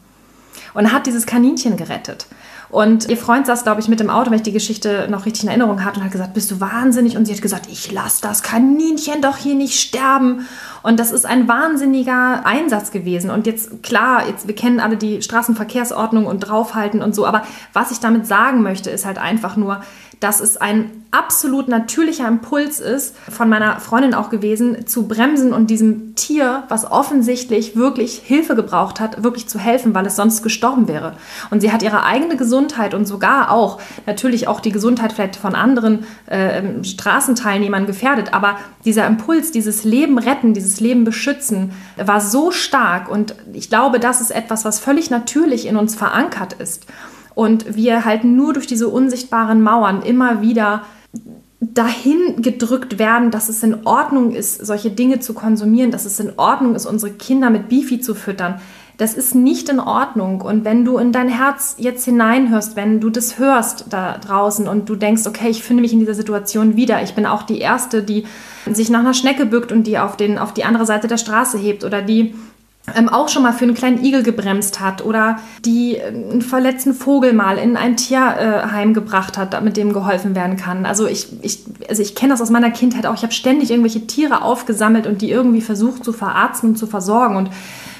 Und 0.73 0.91
hat 0.91 1.05
dieses 1.05 1.27
Kaninchen 1.27 1.77
gerettet. 1.77 2.25
Und 2.69 3.09
ihr 3.09 3.17
Freund 3.17 3.47
saß, 3.47 3.63
glaube 3.63 3.81
ich, 3.81 3.87
mit 3.87 3.99
dem 3.99 4.11
Auto, 4.11 4.29
wenn 4.29 4.37
ich 4.37 4.43
die 4.43 4.51
Geschichte 4.51 5.07
noch 5.09 5.25
richtig 5.25 5.43
in 5.43 5.49
Erinnerung 5.49 5.83
hatte, 5.83 5.99
und 5.99 6.05
hat 6.05 6.11
gesagt, 6.11 6.35
bist 6.35 6.51
du 6.51 6.59
wahnsinnig? 6.59 7.17
Und 7.17 7.25
sie 7.25 7.33
hat 7.33 7.41
gesagt, 7.41 7.67
ich 7.71 7.91
lasse 7.91 8.21
das 8.21 8.43
Kaninchen 8.43 9.21
doch 9.21 9.37
hier 9.37 9.55
nicht 9.55 9.79
sterben. 9.79 10.47
Und 10.83 10.99
das 10.99 11.11
ist 11.11 11.25
ein 11.25 11.47
wahnsinniger 11.47 12.45
Einsatz 12.45 12.91
gewesen. 12.91 13.29
Und 13.29 13.47
jetzt, 13.47 13.83
klar, 13.83 14.27
jetzt, 14.27 14.47
wir 14.47 14.55
kennen 14.55 14.79
alle 14.79 14.97
die 14.97 15.21
Straßenverkehrsordnung 15.21 16.25
und 16.25 16.39
draufhalten 16.41 17.01
und 17.01 17.13
so. 17.13 17.25
Aber 17.25 17.43
was 17.73 17.91
ich 17.91 17.99
damit 17.99 18.25
sagen 18.27 18.61
möchte, 18.61 18.89
ist 18.89 19.05
halt 19.05 19.17
einfach 19.17 19.55
nur, 19.55 19.81
dass 20.19 20.41
es 20.41 20.57
ein 20.57 20.91
absolut 21.11 21.69
natürlicher 21.69 22.27
Impuls 22.27 22.79
ist, 22.79 23.15
von 23.29 23.49
meiner 23.49 23.79
Freundin 23.79 24.13
auch 24.13 24.29
gewesen, 24.29 24.85
zu 24.85 25.07
bremsen 25.07 25.53
und 25.53 25.69
diesem 25.69 26.13
Tier, 26.15 26.63
was 26.67 26.89
offensichtlich 26.89 27.75
wirklich 27.75 28.21
Hilfe 28.23 28.55
gebraucht 28.55 28.99
hat, 28.99 29.23
wirklich 29.23 29.47
zu 29.47 29.59
helfen, 29.59 29.95
weil 29.95 30.05
es 30.05 30.17
sonst 30.17 30.43
gestorben 30.43 30.87
wäre. 30.87 31.13
Und 31.49 31.61
sie 31.61 31.71
hat 31.71 31.83
ihre 31.83 32.03
eigene 32.03 32.35
Gesundheit 32.35 32.93
und 32.93 33.05
sogar 33.05 33.51
auch 33.51 33.79
natürlich 34.05 34.47
auch 34.47 34.59
die 34.59 34.71
Gesundheit 34.71 35.13
vielleicht 35.13 35.37
von 35.37 35.55
anderen 35.55 36.05
äh, 36.27 36.83
Straßenteilnehmern 36.83 37.85
gefährdet. 37.85 38.33
Aber 38.33 38.57
dieser 38.85 39.07
Impuls, 39.07 39.51
dieses 39.51 39.83
Leben 39.85 40.19
retten, 40.19 40.53
dieses 40.53 40.68
Leben 40.79 41.03
beschützen, 41.03 41.71
war 41.97 42.21
so 42.21 42.51
stark. 42.51 43.09
Und 43.09 43.35
ich 43.53 43.69
glaube, 43.69 43.99
das 43.99 44.21
ist 44.21 44.31
etwas, 44.31 44.65
was 44.65 44.79
völlig 44.79 45.09
natürlich 45.09 45.65
in 45.65 45.75
uns 45.75 45.95
verankert 45.95 46.53
ist. 46.53 46.85
Und 47.35 47.75
wir 47.75 48.05
halt 48.05 48.23
nur 48.23 48.53
durch 48.53 48.67
diese 48.67 48.87
unsichtbaren 48.87 49.61
Mauern 49.61 50.01
immer 50.01 50.41
wieder 50.41 50.83
dahin 51.61 52.41
gedrückt 52.41 52.99
werden, 52.99 53.31
dass 53.31 53.49
es 53.49 53.63
in 53.63 53.85
Ordnung 53.85 54.33
ist, 54.33 54.65
solche 54.65 54.91
Dinge 54.91 55.19
zu 55.19 55.33
konsumieren, 55.33 55.91
dass 55.91 56.05
es 56.05 56.19
in 56.19 56.31
Ordnung 56.37 56.75
ist, 56.75 56.85
unsere 56.85 57.11
Kinder 57.11 57.49
mit 57.49 57.67
Bifi 57.67 57.99
zu 57.99 58.15
füttern. 58.15 58.61
Das 58.99 59.13
ist 59.13 59.33
nicht 59.33 59.69
in 59.69 59.79
Ordnung. 59.79 60.41
Und 60.41 60.65
wenn 60.65 60.83
du 60.83 60.97
in 60.97 61.13
dein 61.13 61.29
Herz 61.29 61.77
jetzt 61.79 62.03
hineinhörst, 62.03 62.75
wenn 62.75 62.99
du 62.99 63.09
das 63.09 63.39
hörst 63.39 63.85
da 63.89 64.17
draußen 64.17 64.67
und 64.67 64.89
du 64.89 64.95
denkst, 64.97 65.25
okay, 65.25 65.47
ich 65.47 65.63
finde 65.63 65.81
mich 65.81 65.93
in 65.93 65.99
dieser 65.99 66.13
Situation 66.13 66.75
wieder, 66.75 67.01
ich 67.01 67.13
bin 67.15 67.25
auch 67.25 67.43
die 67.43 67.59
Erste, 67.59 68.03
die 68.03 68.25
sich 68.69 68.89
nach 68.89 68.99
einer 68.99 69.13
Schnecke 69.13 69.45
bückt 69.45 69.71
und 69.71 69.87
die 69.87 69.97
auf, 69.97 70.17
den, 70.17 70.37
auf 70.37 70.53
die 70.53 70.65
andere 70.65 70.85
Seite 70.85 71.07
der 71.07 71.15
Straße 71.15 71.57
hebt 71.57 71.85
oder 71.85 72.01
die 72.01 72.35
ähm, 72.93 73.07
auch 73.07 73.29
schon 73.29 73.43
mal 73.43 73.53
für 73.53 73.63
einen 73.63 73.73
kleinen 73.73 74.03
Igel 74.03 74.21
gebremst 74.21 74.81
hat 74.81 75.05
oder 75.05 75.39
die 75.63 75.95
äh, 75.95 76.07
einen 76.07 76.41
verletzten 76.41 76.93
Vogel 76.93 77.31
mal 77.31 77.57
in 77.57 77.77
ein 77.77 77.95
Tierheim 77.95 78.89
äh, 78.89 78.93
gebracht 78.93 79.37
hat, 79.37 79.53
damit 79.53 79.77
dem 79.77 79.93
geholfen 79.93 80.35
werden 80.35 80.57
kann. 80.57 80.85
Also 80.85 81.07
ich, 81.07 81.27
ich, 81.41 81.63
also 81.87 82.01
ich 82.01 82.15
kenne 82.15 82.33
das 82.33 82.41
aus 82.41 82.49
meiner 82.49 82.71
Kindheit 82.71 83.05
auch. 83.05 83.13
Ich 83.15 83.23
habe 83.23 83.31
ständig 83.31 83.71
irgendwelche 83.71 84.07
Tiere 84.07 84.41
aufgesammelt 84.41 85.07
und 85.07 85.21
die 85.21 85.31
irgendwie 85.31 85.61
versucht 85.61 86.03
zu 86.03 86.11
verarzten 86.11 86.71
und 86.71 86.75
zu 86.75 86.85
versorgen. 86.85 87.37
Und 87.37 87.49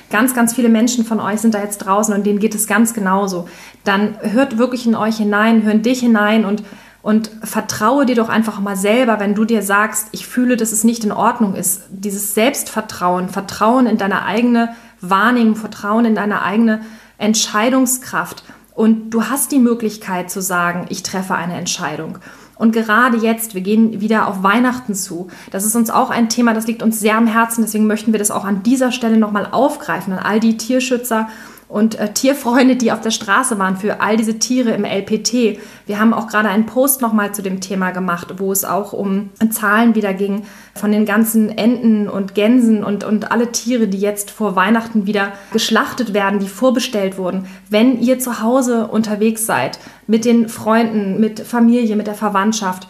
ganz, 0.09 0.33
ganz 0.33 0.53
viele 0.53 0.69
Menschen 0.69 1.05
von 1.05 1.19
euch 1.19 1.39
sind 1.39 1.53
da 1.53 1.61
jetzt 1.61 1.79
draußen 1.79 2.13
und 2.13 2.25
denen 2.25 2.39
geht 2.39 2.55
es 2.55 2.67
ganz 2.67 2.93
genauso. 2.93 3.47
Dann 3.83 4.15
hört 4.21 4.57
wirklich 4.57 4.85
in 4.85 4.95
euch 4.95 5.17
hinein, 5.17 5.63
hört 5.63 5.85
dich 5.85 5.99
hinein 5.99 6.45
und 6.45 6.63
und 7.01 7.31
vertraue 7.43 8.05
dir 8.05 8.15
doch 8.15 8.27
einfach 8.27 8.59
mal 8.59 8.75
selber, 8.75 9.19
wenn 9.21 9.33
du 9.33 9.45
dir 9.45 9.61
sagst, 9.61 10.07
ich 10.11 10.27
fühle, 10.27 10.57
dass 10.57 10.73
es 10.73 10.83
nicht 10.83 11.05
in 11.05 11.13
Ordnung 11.13 11.55
ist. 11.55 11.83
Dieses 11.89 12.33
Selbstvertrauen, 12.33 13.29
Vertrauen 13.29 13.87
in 13.87 13.97
deine 13.97 14.25
eigene 14.25 14.75
Wahrnehmung, 14.99 15.55
Vertrauen 15.55 16.03
in 16.03 16.15
deine 16.15 16.41
eigene 16.41 16.81
Entscheidungskraft. 17.17 18.43
Und 18.75 19.11
du 19.11 19.25
hast 19.25 19.51
die 19.51 19.59
Möglichkeit 19.59 20.29
zu 20.29 20.41
sagen, 20.41 20.87
ich 20.89 21.03
treffe 21.03 21.35
eine 21.35 21.57
Entscheidung. 21.57 22.19
Und 22.59 22.73
gerade 22.73 23.17
jetzt, 23.17 23.55
wir 23.55 23.61
gehen 23.61 24.01
wieder 24.01 24.27
auf 24.27 24.43
Weihnachten 24.43 24.93
zu. 24.93 25.29
Das 25.49 25.65
ist 25.65 25.77
uns 25.77 25.89
auch 25.89 26.09
ein 26.09 26.27
Thema, 26.27 26.53
das 26.53 26.67
liegt 26.67 26.83
uns 26.83 26.99
sehr 26.99 27.15
am 27.15 27.25
Herzen. 27.25 27.63
Deswegen 27.63 27.87
möchten 27.87 28.11
wir 28.11 28.19
das 28.19 28.31
auch 28.31 28.43
an 28.43 28.63
dieser 28.63 28.91
Stelle 28.91 29.17
nochmal 29.17 29.47
aufgreifen 29.49 30.11
an 30.13 30.19
all 30.19 30.41
die 30.41 30.57
Tierschützer 30.57 31.29
und 31.69 31.99
äh, 31.99 32.11
Tierfreunde, 32.11 32.75
die 32.75 32.91
auf 32.91 32.99
der 32.99 33.11
Straße 33.11 33.59
waren 33.59 33.77
für 33.77 34.01
all 34.01 34.17
diese 34.17 34.39
Tiere 34.39 34.71
im 34.71 34.83
LPT. 34.83 35.59
Wir 35.85 35.99
haben 35.99 36.15
auch 36.15 36.27
gerade 36.27 36.49
einen 36.49 36.65
Post 36.65 36.99
nochmal 36.99 37.33
zu 37.33 37.43
dem 37.43 37.61
Thema 37.61 37.91
gemacht, 37.91 38.39
wo 38.39 38.51
es 38.51 38.65
auch 38.65 38.91
um 38.91 39.29
Zahlen 39.51 39.93
wieder 39.93 40.15
ging 40.15 40.47
von 40.73 40.91
den 40.91 41.05
ganzen 41.05 41.55
Enten 41.55 42.09
und 42.09 42.33
Gänsen 42.33 42.83
und, 42.83 43.03
und 43.03 43.31
alle 43.31 43.51
Tiere, 43.51 43.87
die 43.87 43.99
jetzt 43.99 44.31
vor 44.31 44.55
Weihnachten 44.55 45.05
wieder 45.05 45.33
geschlachtet 45.53 46.15
werden, 46.15 46.39
die 46.39 46.47
vorbestellt 46.47 47.19
wurden. 47.19 47.45
Wenn 47.69 48.01
ihr 48.01 48.17
zu 48.17 48.41
Hause 48.41 48.87
unterwegs 48.87 49.45
seid, 49.45 49.77
mit 50.07 50.25
den 50.25 50.49
Freunden, 50.49 51.19
mit 51.19 51.39
Familie, 51.39 51.95
mit 51.95 52.07
der 52.07 52.15
Verwandtschaft, 52.15 52.87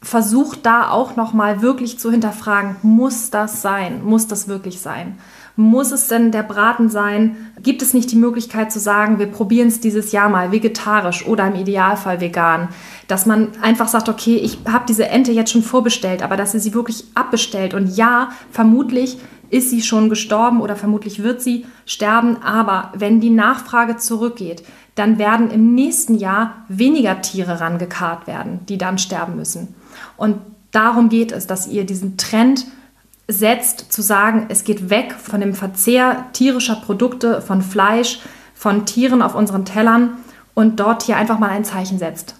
versucht 0.00 0.64
da 0.64 0.90
auch 0.90 1.16
nochmal 1.16 1.60
wirklich 1.60 1.98
zu 1.98 2.10
hinterfragen, 2.10 2.76
muss 2.82 3.30
das 3.30 3.60
sein? 3.60 4.02
Muss 4.02 4.26
das 4.28 4.48
wirklich 4.48 4.80
sein? 4.80 5.18
Muss 5.56 5.92
es 5.92 6.08
denn 6.08 6.32
der 6.32 6.42
Braten 6.42 6.88
sein? 6.88 7.36
Gibt 7.62 7.80
es 7.80 7.94
nicht 7.94 8.10
die 8.10 8.16
Möglichkeit 8.16 8.72
zu 8.72 8.80
sagen, 8.80 9.20
wir 9.20 9.26
probieren 9.26 9.68
es 9.68 9.78
dieses 9.78 10.10
Jahr 10.10 10.28
mal 10.28 10.50
vegetarisch 10.50 11.26
oder 11.26 11.46
im 11.46 11.54
Idealfall 11.54 12.20
vegan? 12.20 12.68
Dass 13.06 13.24
man 13.24 13.50
einfach 13.62 13.86
sagt, 13.86 14.08
okay, 14.08 14.36
ich 14.36 14.58
habe 14.66 14.86
diese 14.88 15.08
Ente 15.08 15.30
jetzt 15.30 15.52
schon 15.52 15.62
vorbestellt, 15.62 16.22
aber 16.24 16.36
dass 16.36 16.54
ihr 16.54 16.60
sie 16.60 16.74
wirklich 16.74 17.04
abbestellt. 17.14 17.72
Und 17.72 17.96
ja, 17.96 18.30
vermutlich 18.50 19.18
ist 19.50 19.70
sie 19.70 19.82
schon 19.82 20.08
gestorben 20.08 20.60
oder 20.60 20.74
vermutlich 20.74 21.22
wird 21.22 21.40
sie 21.40 21.66
sterben. 21.86 22.42
Aber 22.42 22.92
wenn 22.96 23.20
die 23.20 23.30
Nachfrage 23.30 23.96
zurückgeht, 23.96 24.64
dann 24.96 25.18
werden 25.18 25.50
im 25.50 25.74
nächsten 25.74 26.16
Jahr 26.16 26.64
weniger 26.68 27.20
Tiere 27.20 27.60
rangekarrt 27.60 28.26
werden, 28.26 28.60
die 28.68 28.78
dann 28.78 28.98
sterben 28.98 29.36
müssen. 29.36 29.74
Und 30.16 30.38
darum 30.72 31.08
geht 31.08 31.30
es, 31.30 31.46
dass 31.46 31.68
ihr 31.68 31.84
diesen 31.84 32.16
Trend 32.16 32.66
setzt, 33.28 33.92
zu 33.92 34.02
sagen, 34.02 34.46
es 34.48 34.64
geht 34.64 34.90
weg 34.90 35.12
von 35.12 35.40
dem 35.40 35.54
Verzehr 35.54 36.26
tierischer 36.32 36.76
Produkte, 36.76 37.40
von 37.40 37.62
Fleisch, 37.62 38.20
von 38.54 38.86
Tieren 38.86 39.22
auf 39.22 39.34
unseren 39.34 39.64
Tellern 39.64 40.18
und 40.54 40.80
dort 40.80 41.02
hier 41.02 41.16
einfach 41.16 41.38
mal 41.38 41.50
ein 41.50 41.64
Zeichen 41.64 41.98
setzt. 41.98 42.36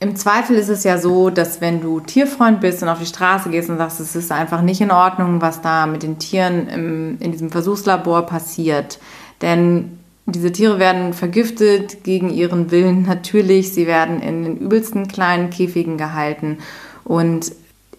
Im 0.00 0.16
Zweifel 0.16 0.56
ist 0.56 0.68
es 0.68 0.82
ja 0.82 0.98
so, 0.98 1.30
dass 1.30 1.60
wenn 1.60 1.80
du 1.80 2.00
Tierfreund 2.00 2.60
bist 2.60 2.82
und 2.82 2.88
auf 2.88 2.98
die 2.98 3.06
Straße 3.06 3.50
gehst 3.50 3.70
und 3.70 3.78
sagst, 3.78 4.00
es 4.00 4.16
ist 4.16 4.32
einfach 4.32 4.60
nicht 4.60 4.80
in 4.80 4.90
Ordnung, 4.90 5.40
was 5.40 5.60
da 5.60 5.86
mit 5.86 6.02
den 6.02 6.18
Tieren 6.18 6.68
im, 6.68 7.18
in 7.20 7.30
diesem 7.30 7.50
Versuchslabor 7.50 8.22
passiert. 8.22 8.98
Denn 9.42 10.00
diese 10.26 10.50
Tiere 10.50 10.80
werden 10.80 11.12
vergiftet 11.12 12.02
gegen 12.02 12.30
ihren 12.30 12.72
Willen 12.72 13.02
natürlich. 13.02 13.74
Sie 13.74 13.86
werden 13.86 14.20
in 14.20 14.42
den 14.42 14.56
übelsten 14.56 15.06
kleinen 15.06 15.50
Käfigen 15.50 15.98
gehalten. 15.98 16.58
Und 17.04 17.52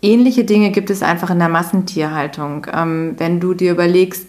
ähnliche 0.04 0.44
Dinge 0.44 0.70
gibt 0.72 0.90
es 0.90 1.02
einfach 1.02 1.32
in 1.32 1.40
der 1.40 1.50
Massentierhaltung. 1.50 2.68
Ähm, 2.72 3.16
wenn 3.18 3.40
du 3.40 3.54
dir 3.54 3.72
überlegst, 3.72 4.28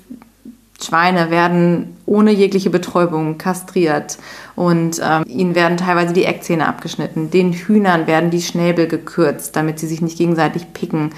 Schweine 0.81 1.31
werden 1.31 1.97
ohne 2.07 2.33
jegliche 2.33 2.71
Betäubung 2.71 3.39
kastriert 3.39 4.19
und 4.57 5.01
ähm, 5.03 5.25
ihnen 5.27 5.55
werden 5.55 5.77
teilweise 5.77 6.13
die 6.13 6.25
Eckzähne 6.25 6.69
abgeschnitten. 6.69 7.31
Den 7.31 7.53
Hühnern 7.53 8.07
werden 8.07 8.31
die 8.31 8.43
Schnäbel 8.43 8.87
gekürzt, 8.87 9.57
damit 9.57 9.79
sie 9.79 9.87
sich 9.87 10.03
nicht 10.03 10.19
gegenseitig 10.19 10.73
picken, 10.73 11.11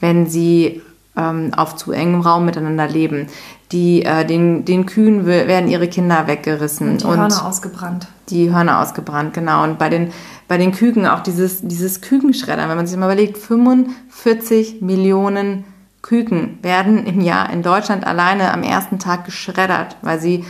wenn 0.00 0.26
sie 0.26 0.82
ähm, 1.16 1.52
auf 1.54 1.76
zu 1.76 1.92
engem 1.92 2.20
Raum 2.20 2.44
miteinander 2.44 2.88
leben. 2.88 3.28
Die, 3.72 4.04
äh, 4.04 4.24
den, 4.24 4.64
den 4.64 4.86
Kühen 4.86 5.26
werden 5.26 5.68
ihre 5.68 5.88
Kinder 5.88 6.26
weggerissen. 6.26 6.90
Und 6.90 7.02
die 7.02 7.06
und 7.06 7.16
Hörner 7.16 7.46
ausgebrannt. 7.46 8.06
Die 8.28 8.52
Hörner 8.52 8.80
ausgebrannt, 8.80 9.34
genau. 9.34 9.64
Und 9.64 9.78
bei 9.78 9.88
den, 9.88 10.12
bei 10.48 10.58
den 10.58 10.72
Küken 10.72 11.06
auch 11.06 11.20
dieses, 11.20 11.60
dieses 11.62 12.00
Kükenschreddern, 12.00 12.68
wenn 12.68 12.76
man 12.76 12.86
sich 12.86 12.96
mal 12.98 13.06
überlegt, 13.06 13.38
45 13.38 14.80
Millionen 14.82 15.64
Küken 16.02 16.58
werden 16.62 17.06
im 17.06 17.20
Jahr 17.20 17.50
in 17.50 17.62
Deutschland 17.62 18.06
alleine 18.06 18.52
am 18.52 18.62
ersten 18.62 18.98
Tag 18.98 19.24
geschreddert, 19.24 19.96
weil 20.02 20.20
sie 20.20 20.44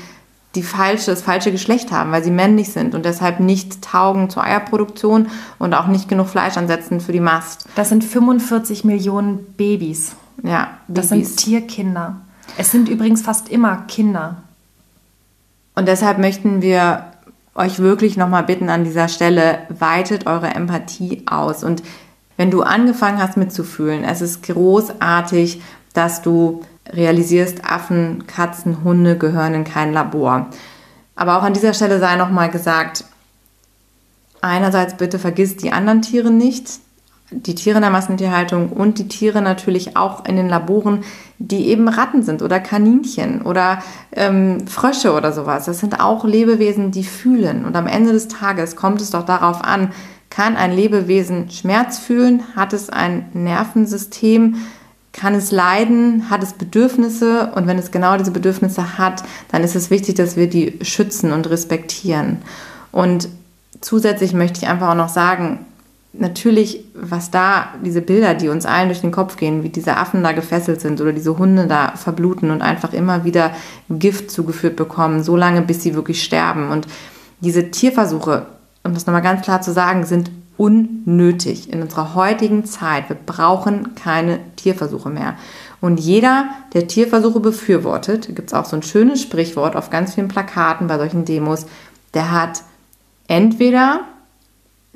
die 0.55 0.63
falsche, 0.63 1.11
das 1.11 1.23
falsche 1.23 1.53
Geschlecht 1.53 1.91
haben, 1.93 2.13
weil 2.13 2.23
sie 2.23 2.31
männlich 2.31 2.73
sind 2.73 2.95
und 2.95 3.05
deshalb 3.05 3.41
nicht 3.41 3.83
taugen 3.83 4.31
zur 4.31 4.45
Eierproduktion 4.45 5.29
und 5.59 5.75
auch 5.75 5.87
nicht 5.87 6.09
genug 6.09 6.29
Fleisch 6.29 6.57
ansetzen 6.57 7.01
für 7.01 7.13
die 7.13 7.21
Mast. 7.21 7.67
Das 7.75 7.89
sind 7.89 8.05
45 8.05 8.85
Millionen 8.85 9.45
Babys. 9.57 10.17
Ja, 10.43 10.79
das 10.89 11.11
Babys. 11.11 11.29
sind 11.29 11.37
Tierkinder. 11.39 12.21
Es 12.57 12.71
sind 12.71 12.89
übrigens 12.89 13.23
fast 13.23 13.49
immer 13.49 13.85
Kinder. 13.89 14.43
Und 15.75 15.89
deshalb 15.89 16.19
möchten 16.19 16.63
wir 16.63 17.07
euch 17.55 17.79
wirklich 17.79 18.17
nochmal 18.17 18.45
bitten 18.45 18.69
an 18.69 18.85
dieser 18.85 19.09
Stelle, 19.09 19.59
weitet 19.69 20.27
eure 20.27 20.49
Empathie 20.49 21.25
aus. 21.27 21.65
Und 21.65 21.83
wenn 22.37 22.51
du 22.51 22.63
angefangen 22.63 23.21
hast 23.21 23.37
mitzufühlen, 23.37 24.05
es 24.05 24.21
ist 24.21 24.43
großartig, 24.43 25.63
dass 25.93 26.23
du 26.23 26.63
realisierst, 26.91 27.65
Affen, 27.65 28.27
Katzen, 28.27 28.85
Hunde 28.85 29.17
gehören 29.17 29.55
in 29.55 29.65
kein 29.65 29.93
Labor. 29.93 30.49
Aber 31.17 31.39
auch 31.39 31.43
an 31.43 31.55
dieser 31.55 31.75
Stelle 31.75 32.01
sei 32.01 32.17
nochmal 32.17 32.51
gesagt, 32.51 33.05
einerseits 34.41 34.97
bitte 34.97 35.19
vergiss 35.19 35.57
die 35.57 35.73
anderen 35.73 36.03
Tiere 36.03 36.31
nicht, 36.31 36.81
die 37.31 37.55
Tiere 37.55 37.77
in 37.77 37.83
der 37.83 37.91
Massentierhaltung 37.91 38.71
und 38.71 38.99
die 38.99 39.09
Tiere 39.09 39.43
natürlich 39.43 39.97
auch 39.97 40.25
in 40.27 40.37
den 40.37 40.49
Laboren, 40.49 41.05
die 41.39 41.69
eben 41.69 41.89
Ratten 41.89 42.23
sind 42.23 42.43
oder 42.43 42.61
Kaninchen 42.61 43.43
oder 43.43 43.83
ähm, 44.13 44.67
Frösche 44.67 45.15
oder 45.15 45.33
sowas. 45.33 45.65
Das 45.65 45.81
sind 45.81 46.01
auch 46.01 46.25
Lebewesen, 46.25 46.91
die 46.91 47.05
fühlen. 47.05 47.65
Und 47.65 47.77
am 47.77 47.87
Ende 47.87 48.13
des 48.13 48.29
Tages 48.29 48.77
kommt 48.77 49.01
es 49.01 49.11
doch 49.11 49.25
darauf 49.25 49.65
an, 49.65 49.93
kann 50.31 50.57
ein 50.57 50.73
Lebewesen 50.73 51.49
Schmerz 51.51 51.99
fühlen? 51.99 52.43
Hat 52.57 52.73
es 52.73 52.91
ein 52.91 53.27
Nervensystem? 53.35 54.57
Kann 55.13 55.35
es 55.35 55.53
leiden? 55.53 56.29
Hat 56.29 56.43
es 56.43 56.55
Bedürfnisse? 56.55 57.53
Und 57.55 57.69
wenn 57.69 57.79
es 57.79 57.93
genau 57.93 58.17
diese 58.17 58.33
Bedürfnisse 58.33 58.99
hat, 58.99 59.23
dann 59.53 59.63
ist 59.63 59.77
es 59.77 59.91
wichtig, 59.91 60.17
dass 60.17 60.37
wir 60.37 60.49
die 60.49 60.79
schützen 60.83 61.33
und 61.33 61.49
respektieren. 61.49 62.39
Und 62.91 63.29
zusätzlich 63.81 64.35
möchte 64.35 64.61
ich 64.61 64.69
einfach 64.69 64.91
auch 64.91 64.97
noch 64.97 65.09
sagen, 65.09 65.67
natürlich, 66.19 66.85
was 66.95 67.31
da, 67.31 67.75
diese 67.85 68.01
Bilder, 68.01 68.35
die 68.35 68.49
uns 68.49 68.67
allen 68.67 68.89
durch 68.89 69.01
den 69.01 69.13
Kopf 69.13 69.37
gehen, 69.37 69.63
wie 69.63 69.69
diese 69.69 69.97
Affen 69.97 70.23
da 70.23 70.33
gefesselt 70.33 70.81
sind 70.81 71.01
oder 71.01 71.13
diese 71.13 71.39
Hunde 71.39 71.67
da 71.67 71.93
verbluten 71.97 72.51
und 72.51 72.63
einfach 72.63 72.93
immer 72.93 73.25
wieder 73.25 73.53
Gift 73.89 74.31
zugeführt 74.31 74.77
bekommen, 74.77 75.23
so 75.23 75.37
lange, 75.37 75.63
bis 75.63 75.83
sie 75.83 75.95
wirklich 75.95 76.23
sterben. 76.23 76.71
Und 76.71 76.87
diese 77.41 77.71
Tierversuche, 77.71 78.47
um 78.85 78.95
das 78.95 79.07
nochmal 79.07 79.23
ganz 79.23 79.43
klar 79.43 79.61
zu 79.61 79.73
sagen, 79.73 80.05
sind 80.05 80.31
unnötig 80.57 81.73
in 81.73 81.83
unserer 81.83 82.15
heutigen 82.15 82.65
Zeit. 82.65 83.09
Wir 83.09 83.17
brauchen 83.17 83.95
keine 83.97 84.39
Tierversuche 84.57 85.11
mehr. 85.11 85.35
Und 85.81 85.99
jeder, 85.99 86.47
der 86.73 86.87
Tierversuche 86.87 87.41
befürwortet, 87.41 88.35
gibt 88.35 88.51
es 88.51 88.55
auch 88.55 88.65
so 88.65 88.77
ein 88.77 88.83
schönes 88.83 89.21
Sprichwort 89.21 89.77
auf 89.77 89.91
ganz 89.91 90.15
vielen 90.15 90.29
Plakaten 90.29 90.87
bei 90.87 90.97
solchen 90.97 91.25
Demos, 91.25 91.67
der 92.15 92.31
hat 92.31 92.63
entweder 93.27 94.01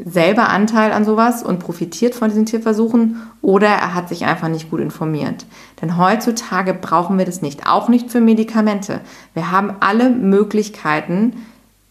selber 0.04 0.48
Anteil 0.48 0.92
an 0.92 1.04
sowas 1.04 1.42
und 1.42 1.58
profitiert 1.58 2.14
von 2.14 2.28
diesen 2.28 2.46
Tierversuchen 2.46 3.22
oder 3.42 3.68
er 3.68 3.94
hat 3.94 4.08
sich 4.08 4.24
einfach 4.24 4.48
nicht 4.48 4.70
gut 4.70 4.80
informiert. 4.80 5.44
Denn 5.82 5.98
heutzutage 5.98 6.72
brauchen 6.72 7.18
wir 7.18 7.24
das 7.24 7.42
nicht, 7.42 7.66
auch 7.66 7.88
nicht 7.88 8.10
für 8.10 8.20
Medikamente. 8.20 9.00
Wir 9.34 9.50
haben 9.50 9.76
alle 9.80 10.10
Möglichkeiten. 10.10 11.44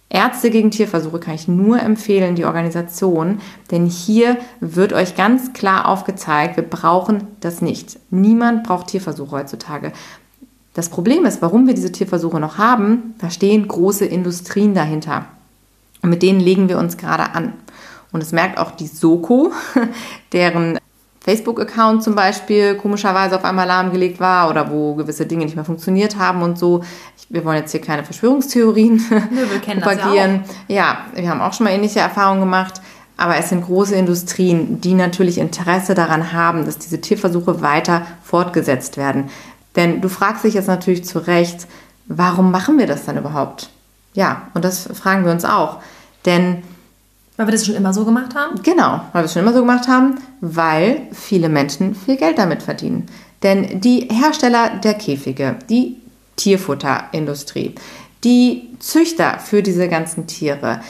Ärzte 0.10 0.50
gegen 0.52 0.72
Tierversuche 0.72 1.20
kann 1.20 1.36
ich 1.36 1.50
nur 1.50 1.82
empfehlen, 1.82 2.36
die 2.36 2.46
Organisation, 2.46 3.42
denn 3.72 3.86
hier 3.86 4.38
wird 4.62 4.94
euch 4.94 5.18
ganz 5.18 5.52
klar 5.52 5.86
aufgezeigt, 5.86 6.56
wir 6.56 6.64
brauchen 6.64 7.28
das 7.42 7.62
nicht. 7.62 8.00
Niemand 8.10 8.64
braucht 8.64 8.88
Tierversuche 8.88 9.36
heutzutage. 9.36 9.92
Das 10.74 10.88
Problem 10.88 11.26
ist, 11.26 11.42
warum 11.42 11.68
wir 11.68 11.74
diese 11.74 11.92
Tierversuche 11.92 12.40
noch 12.40 12.58
haben, 12.58 13.16
da 13.20 13.30
stehen 13.30 13.68
große 13.68 14.06
Industrien 14.06 14.74
dahinter. 14.74 15.26
Und 16.02 16.12
mit 16.12 16.22
denen 16.22 16.40
legen 16.40 16.70
wir 16.70 16.78
uns 16.78 16.98
gerade 16.98 17.34
an. 17.36 17.54
Und 18.12 18.24
es 18.24 18.32
merkt 18.32 18.58
auch 18.58 18.72
die 18.72 18.88
Soko, 18.88 19.52
deren 20.34 20.80
Facebook-Account 21.28 22.04
zum 22.04 22.16
Beispiel 22.16 22.76
komischerweise 22.76 23.36
auf 23.36 23.44
einmal 23.44 23.68
lahmgelegt 23.68 24.22
war 24.22 24.50
oder 24.50 24.72
wo 24.72 24.96
gewisse 24.96 25.26
Dinge 25.26 25.44
nicht 25.44 25.56
mehr 25.56 25.66
funktioniert 25.66 26.18
haben 26.18 26.42
und 26.42 26.58
so. 26.58 26.86
Wir 27.28 27.44
wollen 27.44 27.58
jetzt 27.58 27.72
hier 27.72 27.82
keine 27.82 28.06
Verschwörungstheorien 28.06 29.04
Nö, 29.32 29.46
propagieren. 29.60 30.46
Ja, 30.70 30.76
ja, 30.76 30.98
wir 31.16 31.30
haben 31.30 31.42
auch 31.42 31.52
schon 31.52 31.66
mal 31.66 31.72
ähnliche 31.72 32.00
Erfahrungen 32.00 32.40
gemacht. 32.40 32.82
Aber 33.18 33.36
es 33.36 33.50
sind 33.50 33.66
große 33.66 33.96
Industrien, 33.96 34.80
die 34.80 34.94
natürlich 34.94 35.40
Interesse 35.40 35.96
daran 35.96 36.32
haben, 36.34 36.66
dass 36.66 36.78
diese 36.78 37.02
Tierversuche 37.02 37.62
weiter 37.62 38.06
fortgesetzt 38.24 38.96
werden. 38.96 39.30
Denn 39.76 40.02
du 40.02 40.08
fragst 40.08 40.44
dich 40.44 40.54
jetzt 40.54 40.68
natürlich 40.68 41.04
zu 41.04 41.20
Recht, 41.20 41.68
warum 42.06 42.52
machen 42.52 42.78
wir 42.78 42.88
das 42.88 43.06
dann 43.06 43.18
überhaupt? 43.18 43.70
Ja, 44.14 44.44
und 44.54 44.64
das 44.64 44.88
fragen 44.94 45.26
wir 45.26 45.32
uns 45.32 45.46
auch. 45.46 45.78
Denn 46.26 46.64
weil 47.38 47.48
wir 47.48 47.52
das 47.54 47.66
schon 47.66 47.76
immer 47.76 47.94
so 47.94 48.04
gemacht 48.04 48.36
haben? 48.36 48.62
Genau, 48.64 49.02
weil 49.14 49.22
wir 49.22 49.26
es 49.26 49.34
schon 49.34 49.44
immer 49.44 49.54
so 49.54 49.62
gemacht 49.62 49.88
haben, 49.88 50.16
weil 50.42 51.04
viele 51.14 51.50
Menschen 51.50 51.96
viel 51.96 52.18
Geld 52.18 52.38
damit 52.38 52.64
verdienen. 52.64 53.06
Denn 53.44 53.80
die 53.80 54.10
Hersteller 54.12 54.72
der 54.84 54.96
Käfige, 54.96 55.56
die 55.70 55.98
Tierfutterindustrie, 56.36 57.76
die 58.24 58.70
Züchter 58.80 59.40
für 59.40 59.62
diese 59.62 59.88
ganzen 59.88 60.28
Tiere, 60.28 60.82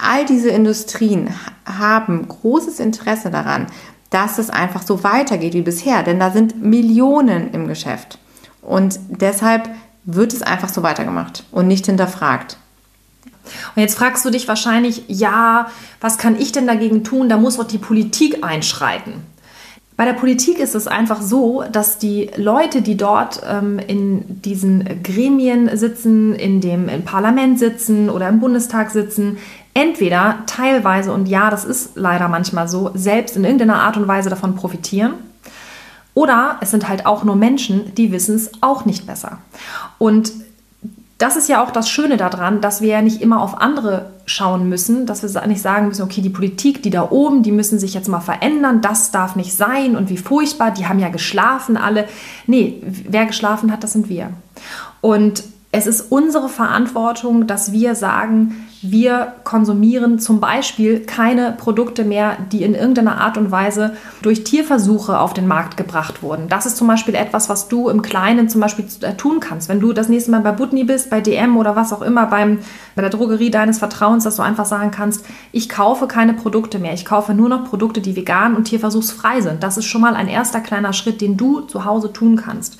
all 0.00 0.26
diese 0.26 0.50
Industrien 0.50 1.30
haben 1.64 2.28
großes 2.28 2.78
Interesse 2.80 3.30
daran, 3.30 3.66
dass 4.10 4.38
es 4.38 4.50
einfach 4.50 4.82
so 4.82 5.02
weitergeht 5.02 5.54
wie 5.54 5.62
bisher, 5.62 6.02
denn 6.02 6.20
da 6.20 6.30
sind 6.30 6.62
Millionen 6.62 7.52
im 7.52 7.66
Geschäft. 7.66 8.18
Und 8.62 9.00
deshalb 9.08 9.68
wird 10.04 10.32
es 10.32 10.42
einfach 10.42 10.68
so 10.68 10.82
weitergemacht 10.82 11.44
und 11.50 11.66
nicht 11.66 11.86
hinterfragt. 11.86 12.58
Und 13.74 13.82
jetzt 13.82 13.96
fragst 13.96 14.24
du 14.24 14.30
dich 14.30 14.48
wahrscheinlich, 14.48 15.04
ja, 15.08 15.68
was 16.00 16.18
kann 16.18 16.38
ich 16.38 16.52
denn 16.52 16.66
dagegen 16.66 17.04
tun? 17.04 17.28
Da 17.28 17.36
muss 17.36 17.56
doch 17.56 17.64
die 17.64 17.78
Politik 17.78 18.44
einschreiten. 18.44 19.24
Bei 19.96 20.04
der 20.04 20.12
Politik 20.12 20.58
ist 20.58 20.74
es 20.74 20.86
einfach 20.86 21.22
so, 21.22 21.64
dass 21.72 21.96
die 21.96 22.30
Leute, 22.36 22.82
die 22.82 22.98
dort 22.98 23.40
ähm, 23.48 23.78
in 23.78 24.42
diesen 24.42 25.02
Gremien 25.02 25.74
sitzen, 25.74 26.34
in 26.34 26.60
dem 26.60 26.90
im 26.90 27.02
Parlament 27.04 27.58
sitzen 27.58 28.10
oder 28.10 28.28
im 28.28 28.38
Bundestag 28.38 28.90
sitzen, 28.90 29.38
entweder 29.72 30.40
teilweise, 30.46 31.12
und 31.12 31.28
ja, 31.28 31.48
das 31.48 31.64
ist 31.64 31.92
leider 31.94 32.28
manchmal 32.28 32.68
so, 32.68 32.90
selbst 32.94 33.36
in 33.36 33.44
irgendeiner 33.44 33.80
Art 33.80 33.96
und 33.96 34.06
Weise 34.06 34.28
davon 34.28 34.54
profitieren. 34.54 35.14
Oder 36.12 36.58
es 36.60 36.70
sind 36.70 36.88
halt 36.88 37.06
auch 37.06 37.24
nur 37.24 37.36
Menschen, 37.36 37.94
die 37.94 38.12
wissen 38.12 38.36
es 38.36 38.50
auch 38.60 38.84
nicht 38.84 39.06
besser. 39.06 39.38
Und 39.98 40.32
das 41.18 41.36
ist 41.36 41.48
ja 41.48 41.64
auch 41.64 41.70
das 41.70 41.88
Schöne 41.88 42.18
daran, 42.18 42.60
dass 42.60 42.82
wir 42.82 42.88
ja 42.88 43.02
nicht 43.02 43.22
immer 43.22 43.40
auf 43.40 43.60
andere 43.60 44.10
schauen 44.26 44.68
müssen, 44.68 45.06
dass 45.06 45.22
wir 45.22 45.46
nicht 45.46 45.62
sagen 45.62 45.88
müssen, 45.88 46.02
okay, 46.02 46.20
die 46.20 46.30
Politik, 46.30 46.82
die 46.82 46.90
da 46.90 47.10
oben, 47.10 47.42
die 47.42 47.52
müssen 47.52 47.78
sich 47.78 47.94
jetzt 47.94 48.08
mal 48.08 48.20
verändern, 48.20 48.82
das 48.82 49.12
darf 49.12 49.34
nicht 49.34 49.54
sein 49.54 49.96
und 49.96 50.10
wie 50.10 50.18
furchtbar, 50.18 50.72
die 50.72 50.86
haben 50.86 50.98
ja 50.98 51.08
geschlafen 51.08 51.78
alle. 51.78 52.06
Nee, 52.46 52.82
wer 52.82 53.24
geschlafen 53.24 53.72
hat, 53.72 53.82
das 53.82 53.92
sind 53.92 54.10
wir. 54.10 54.30
Und 55.00 55.44
es 55.72 55.86
ist 55.86 56.12
unsere 56.12 56.48
Verantwortung, 56.48 57.46
dass 57.46 57.72
wir 57.72 57.94
sagen, 57.94 58.65
wir 58.90 59.34
konsumieren 59.44 60.18
zum 60.18 60.40
Beispiel 60.40 61.00
keine 61.00 61.52
Produkte 61.52 62.04
mehr, 62.04 62.36
die 62.52 62.62
in 62.62 62.74
irgendeiner 62.74 63.20
Art 63.20 63.38
und 63.38 63.50
Weise 63.50 63.92
durch 64.22 64.44
Tierversuche 64.44 65.18
auf 65.18 65.34
den 65.34 65.46
Markt 65.46 65.76
gebracht 65.76 66.22
wurden. 66.22 66.48
Das 66.48 66.66
ist 66.66 66.76
zum 66.76 66.86
Beispiel 66.86 67.14
etwas, 67.14 67.48
was 67.48 67.68
du 67.68 67.88
im 67.88 68.02
Kleinen 68.02 68.48
zum 68.48 68.60
Beispiel 68.60 68.84
äh, 69.02 69.14
tun 69.14 69.40
kannst. 69.40 69.68
Wenn 69.68 69.80
du 69.80 69.92
das 69.92 70.08
nächste 70.08 70.30
Mal 70.30 70.40
bei 70.40 70.52
Butni 70.52 70.84
bist, 70.84 71.10
bei 71.10 71.20
DM 71.20 71.56
oder 71.56 71.76
was 71.76 71.92
auch 71.92 72.02
immer, 72.02 72.26
beim, 72.26 72.58
bei 72.94 73.02
der 73.02 73.10
Drogerie 73.10 73.50
deines 73.50 73.78
Vertrauens, 73.78 74.24
dass 74.24 74.36
du 74.36 74.42
einfach 74.42 74.66
sagen 74.66 74.90
kannst, 74.90 75.24
ich 75.52 75.68
kaufe 75.68 76.06
keine 76.06 76.34
Produkte 76.34 76.78
mehr. 76.78 76.92
Ich 76.92 77.04
kaufe 77.04 77.34
nur 77.34 77.48
noch 77.48 77.64
Produkte, 77.64 78.00
die 78.00 78.16
vegan 78.16 78.54
und 78.54 78.64
tierversuchsfrei 78.64 79.40
sind. 79.40 79.62
Das 79.62 79.76
ist 79.76 79.86
schon 79.86 80.00
mal 80.00 80.14
ein 80.14 80.28
erster 80.28 80.60
kleiner 80.60 80.92
Schritt, 80.92 81.20
den 81.20 81.36
du 81.36 81.60
zu 81.62 81.84
Hause 81.84 82.12
tun 82.12 82.36
kannst. 82.36 82.78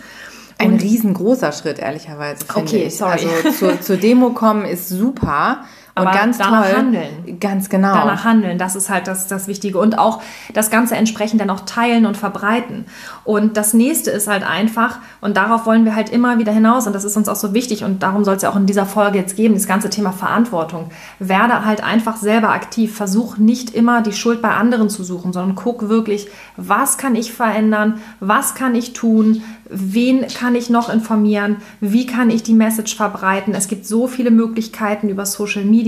Ein 0.59 0.73
und 0.73 0.83
riesengroßer 0.83 1.53
Schritt, 1.53 1.79
ehrlicherweise. 1.79 2.45
Okay, 2.55 2.85
ich. 2.87 2.97
sorry. 2.97 3.27
Also 3.45 3.51
zur, 3.51 3.81
zur 3.81 3.97
Demo 3.97 4.31
kommen 4.31 4.64
ist 4.64 4.88
super 4.88 5.64
Aber 5.96 6.11
und 6.11 6.16
ganz 6.16 6.37
danach 6.37 6.66
toll, 6.66 6.76
handeln. 6.76 7.40
Ganz 7.40 7.70
genau. 7.70 7.94
Danach 7.94 8.22
handeln, 8.22 8.59
das 8.59 8.76
ist 8.76 8.90
halt 8.90 9.06
das, 9.06 9.28
das 9.28 9.48
Wichtige. 9.48 9.78
Und 9.78 9.98
auch 9.98 10.22
das 10.52 10.68
Ganze 10.68 10.94
entsprechend 10.94 11.40
dann 11.40 11.48
auch 11.48 11.61
teilen 11.61 12.04
und 12.04 12.18
verbreiten. 12.18 12.85
Und 13.24 13.56
das 13.56 13.72
nächste 13.72 14.11
ist 14.11 14.28
halt 14.28 14.46
einfach, 14.46 14.98
und 15.22 15.38
darauf 15.38 15.64
wollen 15.64 15.87
wir 15.87 15.96
halt 15.96 16.11
immer 16.11 16.38
wieder 16.38 16.52
hinaus, 16.52 16.87
und 16.87 16.92
das 16.92 17.04
ist 17.04 17.16
uns 17.16 17.30
auch 17.30 17.37
so 17.37 17.54
wichtig, 17.54 17.82
und 17.82 18.02
darum 18.02 18.24
soll 18.24 18.37
es 18.37 18.42
ja 18.42 18.50
auch 18.50 18.56
in 18.56 18.66
dieser 18.66 18.85
Folge 18.85 19.16
jetzt 19.16 19.37
geben, 19.37 19.54
das 19.54 19.66
ganze 19.66 19.88
Thema 19.88 20.12
Verantwortung. 20.12 20.90
Werde 21.18 21.64
halt 21.64 21.82
einfach 21.82 22.16
selber 22.16 22.50
aktiv. 22.50 22.94
Versuch 22.94 23.38
nicht 23.38 23.74
immer 23.74 24.02
die 24.02 24.12
Schuld 24.12 24.42
bei 24.42 24.50
anderen 24.50 24.90
zu 24.90 25.02
suchen, 25.02 25.32
sondern 25.32 25.56
guck 25.56 25.88
wirklich, 25.88 26.28
was 26.59 26.98
kann 26.98 27.14
ich 27.14 27.32
verändern, 27.32 28.00
was 28.20 28.54
kann 28.54 28.74
ich 28.74 28.92
tun, 28.92 29.42
wen 29.70 30.26
kann 30.28 30.54
ich 30.54 30.68
noch 30.68 30.90
informieren, 30.90 31.56
wie 31.80 32.06
kann 32.06 32.30
ich 32.30 32.42
die 32.42 32.54
Message 32.54 32.96
verbreiten. 32.96 33.54
Es 33.54 33.66
gibt 33.66 33.87
so 33.87 34.06
viele 34.06 34.30
Möglichkeiten 34.30 35.09
über 35.09 35.24
Social 35.24 35.64
Media, 35.64 35.86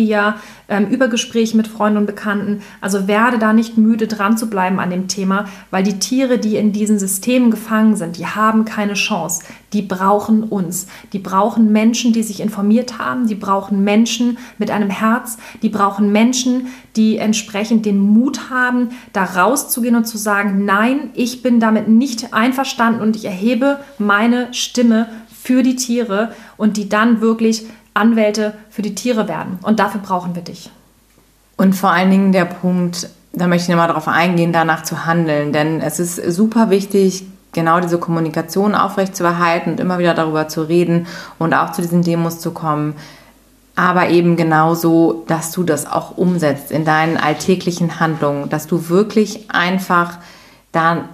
ähm, 0.69 0.89
über 0.89 1.09
Gespräche 1.09 1.57
mit 1.57 1.67
Freunden 1.67 1.99
und 1.99 2.07
Bekannten. 2.07 2.63
Also 2.81 3.09
werde 3.09 3.39
da 3.39 3.53
nicht 3.53 3.79
müde 3.79 4.07
dran 4.07 4.37
zu 4.37 4.49
bleiben 4.49 4.79
an 4.81 4.91
dem 4.91 5.09
Thema, 5.09 5.47
weil 5.71 5.83
die 5.83 5.99
Tiere, 5.99 6.39
die 6.39 6.57
in 6.57 6.73
diesen 6.73 6.99
Systemen 6.99 7.51
gefangen 7.51 7.97
sind, 7.97 8.19
die 8.19 8.27
haben 8.27 8.65
keine 8.65 8.95
Chance. 8.95 9.43
Die 9.73 9.83
brauchen 9.83 10.45
uns. 10.45 10.87
Die 11.13 11.19
brauchen 11.19 11.73
Menschen, 11.73 12.13
die 12.13 12.23
sich 12.23 12.41
informiert 12.41 12.99
haben. 12.99 13.27
Die 13.27 13.35
brauchen 13.35 13.85
Menschen 13.85 14.39
mit 14.59 14.71
einem 14.71 14.91
Herz. 14.91 15.39
Die 15.63 15.69
brauchen 15.69 16.13
Menschen, 16.13 16.69
die 16.97 17.19
entsprechend 17.19 17.87
den 17.87 17.99
Mut 17.99 18.51
haben, 18.51 18.91
da 19.13 19.25
rauszugehen 19.25 19.97
und 19.97 20.07
zu 20.07 20.19
sagen, 20.19 20.65
nein, 20.65 21.11
ich 21.15 21.43
bin 21.43 21.61
damit 21.61 21.89
nicht 21.89 22.35
einverstanden 22.35 23.01
und 23.01 23.17
ich 23.17 23.25
erhebe 23.25 23.79
meine 23.99 24.53
Stimme 24.53 25.09
für 25.41 25.63
die 25.63 25.77
Tiere 25.77 26.33
und 26.57 26.77
die 26.77 26.89
dann 26.89 27.21
wirklich 27.21 27.67
Anwälte 27.99 28.55
für 28.71 28.83
die 28.83 28.95
Tiere 28.95 29.29
werden. 29.29 29.59
Und 29.63 29.81
dafür 29.81 30.01
brauchen 30.01 30.35
wir 30.35 30.43
dich. 30.43 30.71
Und 31.57 31.75
vor 31.75 31.91
allen 31.91 32.11
Dingen 32.11 32.33
der 32.33 32.45
Punkt, 32.45 33.11
da 33.33 33.47
möchte 33.47 33.65
ich 33.65 33.69
nochmal 33.69 33.89
darauf 33.89 34.09
eingehen, 34.09 34.53
danach 34.53 34.85
zu 34.85 35.05
handeln. 35.05 35.53
Denn 35.53 35.81
es 35.81 35.99
ist 35.99 36.17
super 36.35 36.71
wichtig, 36.71 37.25
genau 37.53 37.81
diese 37.81 37.99
Kommunikation 37.99 38.75
aufrechtzuerhalten 38.75 39.73
und 39.73 39.81
immer 39.81 39.99
wieder 39.99 40.15
darüber 40.15 40.49
zu 40.49 40.63
reden 40.63 41.07
und 41.39 41.55
auch 41.55 41.73
zu 41.73 41.83
diesen 41.83 42.03
Demos 42.03 42.39
zu 42.39 42.53
kommen. 42.53 42.95
Aber 43.75 44.09
eben 44.09 44.37
genauso, 44.37 45.25
dass 45.27 45.53
du 45.53 45.63
das 45.63 45.91
auch 45.91 46.17
umsetzt 46.17 46.71
in 46.71 46.85
deinen 46.85 47.17
alltäglichen 47.17 48.01
Handlungen, 48.01 48.49
dass 48.49 48.67
du 48.67 48.89
wirklich 48.89 49.51
einfach 49.51 50.19
da 50.73 51.05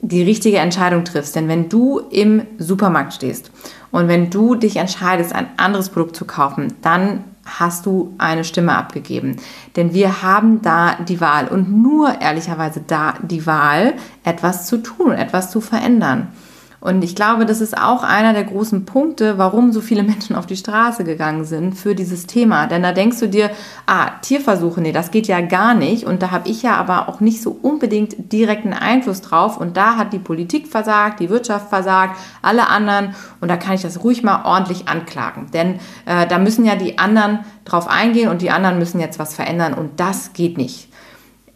die 0.00 0.22
richtige 0.22 0.58
Entscheidung 0.58 1.04
triffst. 1.04 1.34
Denn 1.34 1.48
wenn 1.48 1.68
du 1.68 2.00
im 2.10 2.42
Supermarkt 2.58 3.14
stehst 3.14 3.50
und 3.90 4.08
wenn 4.08 4.30
du 4.30 4.54
dich 4.54 4.76
entscheidest, 4.76 5.34
ein 5.34 5.48
anderes 5.56 5.88
Produkt 5.88 6.16
zu 6.16 6.24
kaufen, 6.24 6.74
dann 6.82 7.24
hast 7.44 7.86
du 7.86 8.14
eine 8.18 8.44
Stimme 8.44 8.76
abgegeben. 8.76 9.36
Denn 9.76 9.94
wir 9.94 10.22
haben 10.22 10.60
da 10.60 10.96
die 10.96 11.20
Wahl 11.20 11.48
und 11.48 11.70
nur 11.70 12.20
ehrlicherweise 12.20 12.82
da 12.86 13.14
die 13.22 13.46
Wahl, 13.46 13.94
etwas 14.24 14.66
zu 14.66 14.78
tun 14.78 15.12
etwas 15.12 15.50
zu 15.50 15.60
verändern. 15.60 16.28
Und 16.80 17.02
ich 17.02 17.16
glaube, 17.16 17.44
das 17.44 17.60
ist 17.60 17.76
auch 17.76 18.04
einer 18.04 18.32
der 18.32 18.44
großen 18.44 18.84
Punkte, 18.84 19.36
warum 19.36 19.72
so 19.72 19.80
viele 19.80 20.02
Menschen 20.04 20.36
auf 20.36 20.46
die 20.46 20.56
Straße 20.56 21.04
gegangen 21.04 21.44
sind 21.44 21.74
für 21.74 21.94
dieses 21.94 22.26
Thema. 22.26 22.66
Denn 22.66 22.82
da 22.82 22.92
denkst 22.92 23.18
du 23.18 23.28
dir, 23.28 23.50
ah, 23.86 24.10
Tierversuche, 24.22 24.80
nee, 24.80 24.92
das 24.92 25.10
geht 25.10 25.26
ja 25.26 25.40
gar 25.40 25.74
nicht. 25.74 26.04
Und 26.04 26.22
da 26.22 26.30
habe 26.30 26.48
ich 26.48 26.62
ja 26.62 26.76
aber 26.76 27.08
auch 27.08 27.20
nicht 27.20 27.42
so 27.42 27.50
unbedingt 27.50 28.32
direkten 28.32 28.72
Einfluss 28.72 29.20
drauf. 29.20 29.58
Und 29.58 29.76
da 29.76 29.96
hat 29.96 30.12
die 30.12 30.18
Politik 30.18 30.68
versagt, 30.68 31.20
die 31.20 31.30
Wirtschaft 31.30 31.68
versagt, 31.68 32.16
alle 32.42 32.68
anderen. 32.68 33.14
Und 33.40 33.48
da 33.48 33.56
kann 33.56 33.74
ich 33.74 33.82
das 33.82 34.04
ruhig 34.04 34.22
mal 34.22 34.44
ordentlich 34.44 34.88
anklagen. 34.88 35.50
Denn 35.52 35.80
äh, 36.06 36.26
da 36.26 36.38
müssen 36.38 36.64
ja 36.64 36.76
die 36.76 36.98
anderen 36.98 37.40
drauf 37.64 37.88
eingehen 37.88 38.28
und 38.28 38.42
die 38.42 38.50
anderen 38.50 38.78
müssen 38.78 39.00
jetzt 39.00 39.18
was 39.18 39.34
verändern. 39.34 39.74
Und 39.74 39.98
das 39.98 40.32
geht 40.32 40.56
nicht 40.56 40.88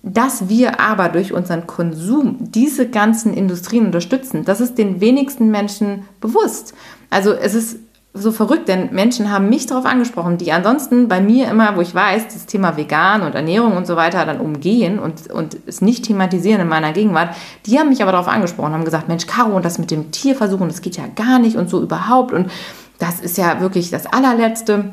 dass 0.03 0.49
wir 0.49 0.81
aber 0.81 1.09
durch 1.09 1.33
unseren 1.33 1.67
Konsum 1.67 2.37
diese 2.41 2.89
ganzen 2.89 3.35
Industrien 3.35 3.87
unterstützen, 3.87 4.45
das 4.45 4.61
ist 4.61 4.77
den 4.77 5.01
wenigsten 5.01 5.51
Menschen 5.51 6.05
bewusst. 6.21 6.75
Also 7.09 7.33
es 7.33 7.55
ist 7.55 7.79
so 8.15 8.31
verrückt, 8.31 8.69
denn 8.69 8.93
Menschen 8.93 9.31
haben 9.31 9.49
mich 9.49 9.67
darauf 9.67 9.87
angesprochen, 9.87 10.37
die 10.37 10.53
ansonsten 10.53 11.09
bei 11.09 11.21
mir 11.21 11.49
immer, 11.49 11.77
wo 11.77 11.81
ich 11.81 11.95
weiß, 11.95 12.29
das 12.29 12.45
Thema 12.45 12.77
Vegan 12.77 13.23
und 13.23 13.35
Ernährung 13.35 13.75
und 13.75 13.87
so 13.87 13.97
weiter 13.97 14.27
dann 14.27 14.41
umgehen 14.41 14.99
und, 14.99 15.31
und 15.31 15.57
es 15.67 15.81
nicht 15.81 16.05
thematisieren 16.05 16.61
in 16.61 16.69
meiner 16.69 16.93
Gegenwart, 16.93 17.35
die 17.65 17.79
haben 17.79 17.89
mich 17.89 18.03
aber 18.03 18.13
darauf 18.13 18.29
angesprochen, 18.29 18.75
haben 18.75 18.85
gesagt, 18.85 19.09
Mensch, 19.09 19.27
Caro, 19.27 19.57
und 19.57 19.65
das 19.65 19.79
mit 19.79 19.91
dem 19.91 20.11
Tierversuchen, 20.11 20.69
das 20.69 20.83
geht 20.83 20.99
ja 20.99 21.05
gar 21.15 21.39
nicht 21.39 21.57
und 21.57 21.71
so 21.71 21.81
überhaupt 21.81 22.33
und 22.33 22.51
das 22.99 23.21
ist 23.21 23.39
ja 23.39 23.61
wirklich 23.61 23.91
das 23.91 24.05
allerletzte 24.05 24.93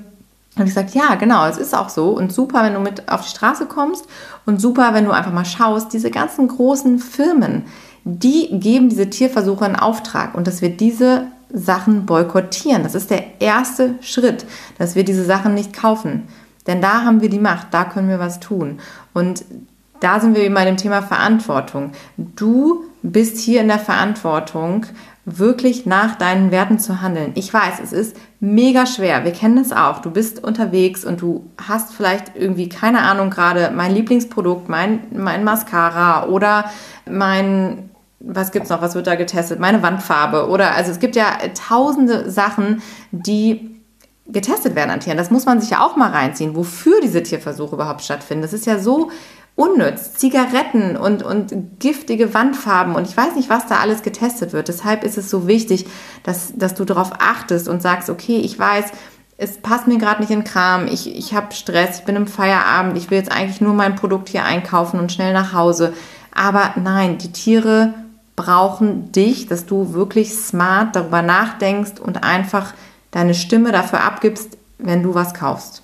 habe 0.60 0.70
ich 0.70 0.76
gesagt, 0.76 0.94
ja, 0.94 1.16
genau, 1.16 1.48
es 1.48 1.58
ist 1.58 1.76
auch 1.76 1.90
so 1.90 2.10
und 2.10 2.32
super, 2.32 2.64
wenn 2.64 2.74
du 2.74 2.80
mit 2.80 3.12
auf 3.12 3.22
die 3.22 3.30
Straße 3.30 3.66
kommst 3.66 4.06
und 4.46 4.62
super, 4.62 4.94
wenn 4.94 5.06
du 5.06 5.12
einfach 5.12 5.34
mal 5.34 5.46
schaust, 5.46 5.94
diese 5.94 6.12
ganzen 6.12 6.48
großen 6.48 7.00
Firmen, 7.00 7.64
die 8.04 8.60
geben 8.60 8.90
diese 8.90 9.10
Tierversuche 9.10 9.66
in 9.66 9.76
Auftrag 9.76 10.36
und 10.36 10.48
dass 10.48 10.62
wir 10.62 10.70
diese 10.70 11.28
Sachen 11.52 12.06
boykottieren. 12.06 12.84
Das 12.84 12.96
ist 12.96 13.10
der 13.10 13.42
erste 13.42 13.96
Schritt, 14.02 14.46
dass 14.78 14.96
wir 14.96 15.04
diese 15.04 15.26
Sachen 15.26 15.54
nicht 15.54 15.74
kaufen. 15.74 16.28
Denn 16.68 16.82
da 16.82 17.04
haben 17.04 17.22
wir 17.22 17.30
die 17.30 17.40
Macht, 17.40 17.68
da 17.72 17.84
können 17.86 18.10
wir 18.10 18.20
was 18.20 18.40
tun. 18.40 18.80
Und 19.14 19.44
da 20.00 20.20
sind 20.20 20.36
wir 20.36 20.44
eben 20.44 20.54
bei 20.54 20.66
dem 20.66 20.78
Thema 20.78 21.02
Verantwortung. 21.02 21.92
Du 22.18 22.86
bist 23.02 23.38
hier 23.38 23.62
in 23.62 23.68
der 23.68 23.80
Verantwortung, 23.80 24.86
wirklich 25.38 25.86
nach 25.86 26.16
deinen 26.16 26.52
Werten 26.52 26.80
zu 26.80 27.02
handeln. 27.02 27.32
Ich 27.36 27.54
weiß, 27.54 27.80
es 27.84 27.94
ist 27.94 28.16
mega 28.40 28.86
schwer. 28.86 29.24
Wir 29.24 29.32
kennen 29.32 29.58
es 29.58 29.72
auch. 29.72 30.00
Du 30.00 30.12
bist 30.12 30.44
unterwegs 30.44 31.06
und 31.06 31.22
du 31.22 31.50
hast 31.58 31.94
vielleicht 31.94 32.36
irgendwie, 32.36 32.70
keine 32.70 33.02
Ahnung, 33.02 33.30
gerade 33.30 33.72
mein 33.76 33.94
Lieblingsprodukt, 33.94 34.70
mein, 34.70 35.02
mein 35.14 35.44
Mascara 35.44 36.28
oder 36.28 36.72
mein, 37.10 37.90
was 38.20 38.52
gibt's 38.52 38.70
noch, 38.70 38.82
was 38.82 38.96
wird 38.96 39.08
da 39.08 39.16
getestet? 39.16 39.60
Meine 39.60 39.84
Wandfarbe 39.84 40.50
oder, 40.50 40.76
also 40.76 40.92
es 40.92 41.00
gibt 41.00 41.16
ja 41.16 41.38
tausende 41.54 42.30
Sachen, 42.30 42.82
die 43.12 43.80
getestet 44.32 44.76
werden 44.76 44.92
an 44.92 45.00
Tieren. 45.00 45.18
Das 45.18 45.32
muss 45.32 45.46
man 45.46 45.60
sich 45.60 45.72
ja 45.72 45.84
auch 45.84 45.96
mal 45.96 46.12
reinziehen, 46.12 46.56
wofür 46.56 47.02
diese 47.02 47.24
Tierversuche 47.24 47.76
überhaupt 47.76 48.02
stattfinden. 48.02 48.44
Das 48.44 48.54
ist 48.54 48.66
ja 48.66 48.80
so 48.80 49.12
unnütz. 49.60 50.14
Zigaretten 50.14 50.96
und, 50.96 51.22
und 51.22 51.80
giftige 51.80 52.34
Wandfarben 52.34 52.96
und 52.96 53.08
ich 53.08 53.16
weiß 53.16 53.36
nicht, 53.36 53.50
was 53.50 53.68
da 53.68 53.80
alles 53.80 54.04
getestet 54.04 54.54
wird. 54.54 54.70
Deshalb 54.70 55.04
ist 55.04 55.18
es 55.18 55.30
so 55.30 55.48
wichtig, 55.48 55.86
dass, 56.24 56.54
dass 56.56 56.76
du 56.76 56.86
darauf 56.86 57.12
achtest 57.20 57.68
und 57.68 57.82
sagst, 57.82 58.10
okay, 58.10 58.38
ich 58.38 58.58
weiß, 58.58 58.86
es 59.38 59.58
passt 59.58 59.88
mir 59.88 59.98
gerade 59.98 60.22
nicht 60.22 60.32
in 60.32 60.46
Kram, 60.46 60.88
ich, 60.88 61.14
ich 61.14 61.34
habe 61.34 61.54
Stress, 61.54 62.00
ich 62.00 62.06
bin 62.06 62.16
im 62.16 62.28
Feierabend, 62.28 62.98
ich 62.98 63.12
will 63.12 63.18
jetzt 63.18 63.32
eigentlich 63.32 63.60
nur 63.60 63.74
mein 63.74 63.96
Produkt 63.96 64.30
hier 64.30 64.46
einkaufen 64.46 65.00
und 65.00 65.12
schnell 65.12 65.34
nach 65.34 65.54
Hause. 65.54 65.94
Aber 66.34 66.72
nein, 66.82 67.18
die 67.18 67.34
Tiere 67.34 67.94
brauchen 68.38 69.12
dich, 69.12 69.48
dass 69.48 69.66
du 69.66 69.94
wirklich 69.94 70.34
smart 70.34 70.96
darüber 70.96 71.22
nachdenkst 71.22 72.00
und 72.00 72.24
einfach 72.24 72.74
deine 73.12 73.34
Stimme 73.34 73.74
dafür 73.74 74.04
abgibst, 74.04 74.58
wenn 74.78 75.04
du 75.04 75.16
was 75.16 75.34
kaufst 75.34 75.84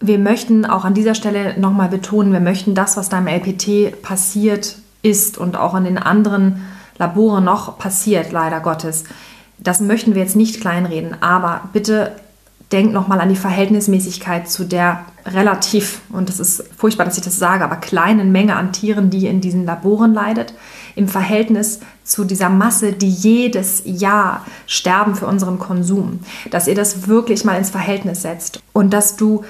wir 0.00 0.18
möchten 0.18 0.66
auch 0.66 0.84
an 0.84 0.94
dieser 0.94 1.14
Stelle 1.14 1.58
nochmal 1.58 1.88
betonen, 1.88 2.32
wir 2.32 2.40
möchten 2.40 2.74
das, 2.74 2.96
was 2.96 3.08
da 3.08 3.18
im 3.18 3.26
LPT 3.26 4.02
passiert 4.02 4.76
ist 5.02 5.38
und 5.38 5.56
auch 5.56 5.74
in 5.74 5.84
den 5.84 5.98
anderen 5.98 6.62
Laboren 6.98 7.44
noch 7.44 7.78
passiert, 7.78 8.32
leider 8.32 8.60
Gottes, 8.60 9.04
das 9.58 9.80
möchten 9.80 10.14
wir 10.14 10.22
jetzt 10.22 10.36
nicht 10.36 10.60
kleinreden. 10.60 11.22
Aber 11.22 11.62
bitte 11.72 12.12
denkt 12.72 12.92
nochmal 12.92 13.20
an 13.20 13.28
die 13.28 13.36
Verhältnismäßigkeit 13.36 14.48
zu 14.48 14.64
der 14.64 15.04
relativ, 15.24 16.00
und 16.10 16.28
das 16.28 16.40
ist 16.40 16.64
furchtbar, 16.76 17.04
dass 17.04 17.16
ich 17.16 17.24
das 17.24 17.38
sage, 17.38 17.64
aber 17.64 17.76
kleinen 17.76 18.32
Menge 18.32 18.56
an 18.56 18.72
Tieren, 18.72 19.10
die 19.10 19.26
in 19.26 19.40
diesen 19.40 19.64
Laboren 19.64 20.14
leidet, 20.14 20.54
im 20.94 21.08
Verhältnis 21.08 21.80
zu 22.04 22.24
dieser 22.24 22.48
Masse, 22.48 22.92
die 22.92 23.10
jedes 23.10 23.82
Jahr 23.84 24.44
sterben 24.66 25.14
für 25.14 25.26
unseren 25.26 25.58
Konsum. 25.58 26.20
Dass 26.50 26.68
ihr 26.68 26.74
das 26.74 27.08
wirklich 27.08 27.44
mal 27.44 27.58
ins 27.58 27.70
Verhältnis 27.70 28.22
setzt 28.22 28.60
und 28.72 28.92
dass 28.92 29.16
du 29.16 29.44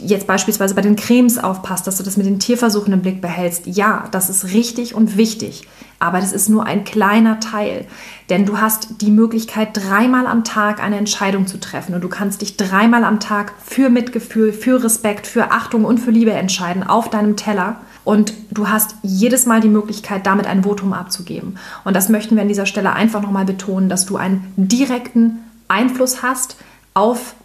jetzt 0.00 0.26
beispielsweise 0.26 0.74
bei 0.74 0.82
den 0.82 0.96
Cremes 0.96 1.38
aufpasst, 1.38 1.86
dass 1.86 1.96
du 1.96 2.02
das 2.02 2.18
mit 2.18 2.26
den 2.26 2.38
Tierversuchen 2.38 2.92
im 2.92 3.00
Blick 3.00 3.22
behältst. 3.22 3.66
Ja, 3.66 4.04
das 4.10 4.28
ist 4.28 4.52
richtig 4.52 4.94
und 4.94 5.16
wichtig, 5.16 5.66
aber 5.98 6.20
das 6.20 6.32
ist 6.32 6.50
nur 6.50 6.66
ein 6.66 6.84
kleiner 6.84 7.40
Teil, 7.40 7.86
denn 8.28 8.44
du 8.44 8.60
hast 8.60 9.00
die 9.00 9.10
Möglichkeit, 9.10 9.70
dreimal 9.72 10.26
am 10.26 10.44
Tag 10.44 10.82
eine 10.82 10.98
Entscheidung 10.98 11.46
zu 11.46 11.58
treffen 11.58 11.94
und 11.94 12.02
du 12.02 12.08
kannst 12.08 12.42
dich 12.42 12.58
dreimal 12.58 13.04
am 13.04 13.18
Tag 13.18 13.54
für 13.64 13.88
Mitgefühl, 13.88 14.52
für 14.52 14.84
Respekt, 14.84 15.26
für 15.26 15.52
Achtung 15.52 15.86
und 15.86 15.98
für 15.98 16.10
Liebe 16.10 16.32
entscheiden 16.32 16.82
auf 16.82 17.08
deinem 17.08 17.36
Teller. 17.36 17.76
Und 18.04 18.34
du 18.50 18.68
hast 18.68 18.96
jedes 19.02 19.46
Mal 19.46 19.60
die 19.60 19.68
Möglichkeit, 19.68 20.26
damit 20.26 20.48
ein 20.48 20.64
Votum 20.64 20.92
abzugeben. 20.92 21.56
Und 21.84 21.94
das 21.94 22.08
möchten 22.08 22.34
wir 22.34 22.42
an 22.42 22.48
dieser 22.48 22.66
Stelle 22.66 22.92
einfach 22.94 23.22
nochmal 23.22 23.44
betonen, 23.44 23.88
dass 23.88 24.06
du 24.06 24.16
einen 24.16 24.52
direkten 24.56 25.38
Einfluss 25.68 26.20
hast 26.20 26.56
auf 26.94 27.36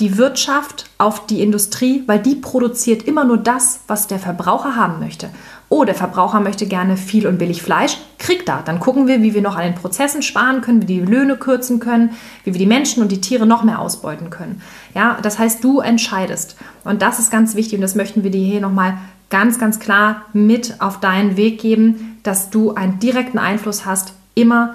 die 0.00 0.16
Wirtschaft 0.16 0.86
auf 0.98 1.26
die 1.26 1.42
Industrie, 1.42 2.02
weil 2.06 2.18
die 2.18 2.34
produziert 2.34 3.02
immer 3.02 3.24
nur 3.24 3.36
das, 3.36 3.80
was 3.86 4.06
der 4.06 4.18
Verbraucher 4.18 4.76
haben 4.76 4.98
möchte. 4.98 5.30
Oh, 5.68 5.84
der 5.84 5.94
Verbraucher 5.94 6.40
möchte 6.40 6.66
gerne 6.66 6.96
viel 6.96 7.26
und 7.26 7.38
billig 7.38 7.62
Fleisch, 7.62 7.98
kriegt 8.18 8.48
da. 8.48 8.62
Dann 8.64 8.80
gucken 8.80 9.06
wir, 9.06 9.22
wie 9.22 9.34
wir 9.34 9.42
noch 9.42 9.56
an 9.56 9.62
den 9.62 9.76
Prozessen 9.76 10.22
sparen 10.22 10.62
können, 10.62 10.82
wie 10.82 10.86
die 10.86 11.00
Löhne 11.00 11.36
kürzen 11.36 11.78
können, 11.78 12.10
wie 12.42 12.54
wir 12.54 12.58
die 12.58 12.66
Menschen 12.66 13.02
und 13.02 13.12
die 13.12 13.20
Tiere 13.20 13.46
noch 13.46 13.62
mehr 13.62 13.78
ausbeuten 13.78 14.30
können. 14.30 14.62
Ja, 14.94 15.18
das 15.22 15.38
heißt, 15.38 15.62
du 15.62 15.78
entscheidest. 15.80 16.56
Und 16.82 17.02
das 17.02 17.20
ist 17.20 17.30
ganz 17.30 17.54
wichtig 17.54 17.74
und 17.74 17.82
das 17.82 17.94
möchten 17.94 18.24
wir 18.24 18.30
dir 18.30 18.44
hier 18.44 18.60
nochmal 18.60 18.98
ganz, 19.28 19.60
ganz 19.60 19.78
klar 19.78 20.22
mit 20.32 20.80
auf 20.80 20.98
deinen 20.98 21.36
Weg 21.36 21.60
geben, 21.60 22.18
dass 22.24 22.50
du 22.50 22.74
einen 22.74 22.98
direkten 22.98 23.38
Einfluss 23.38 23.86
hast, 23.86 24.14
immer 24.34 24.74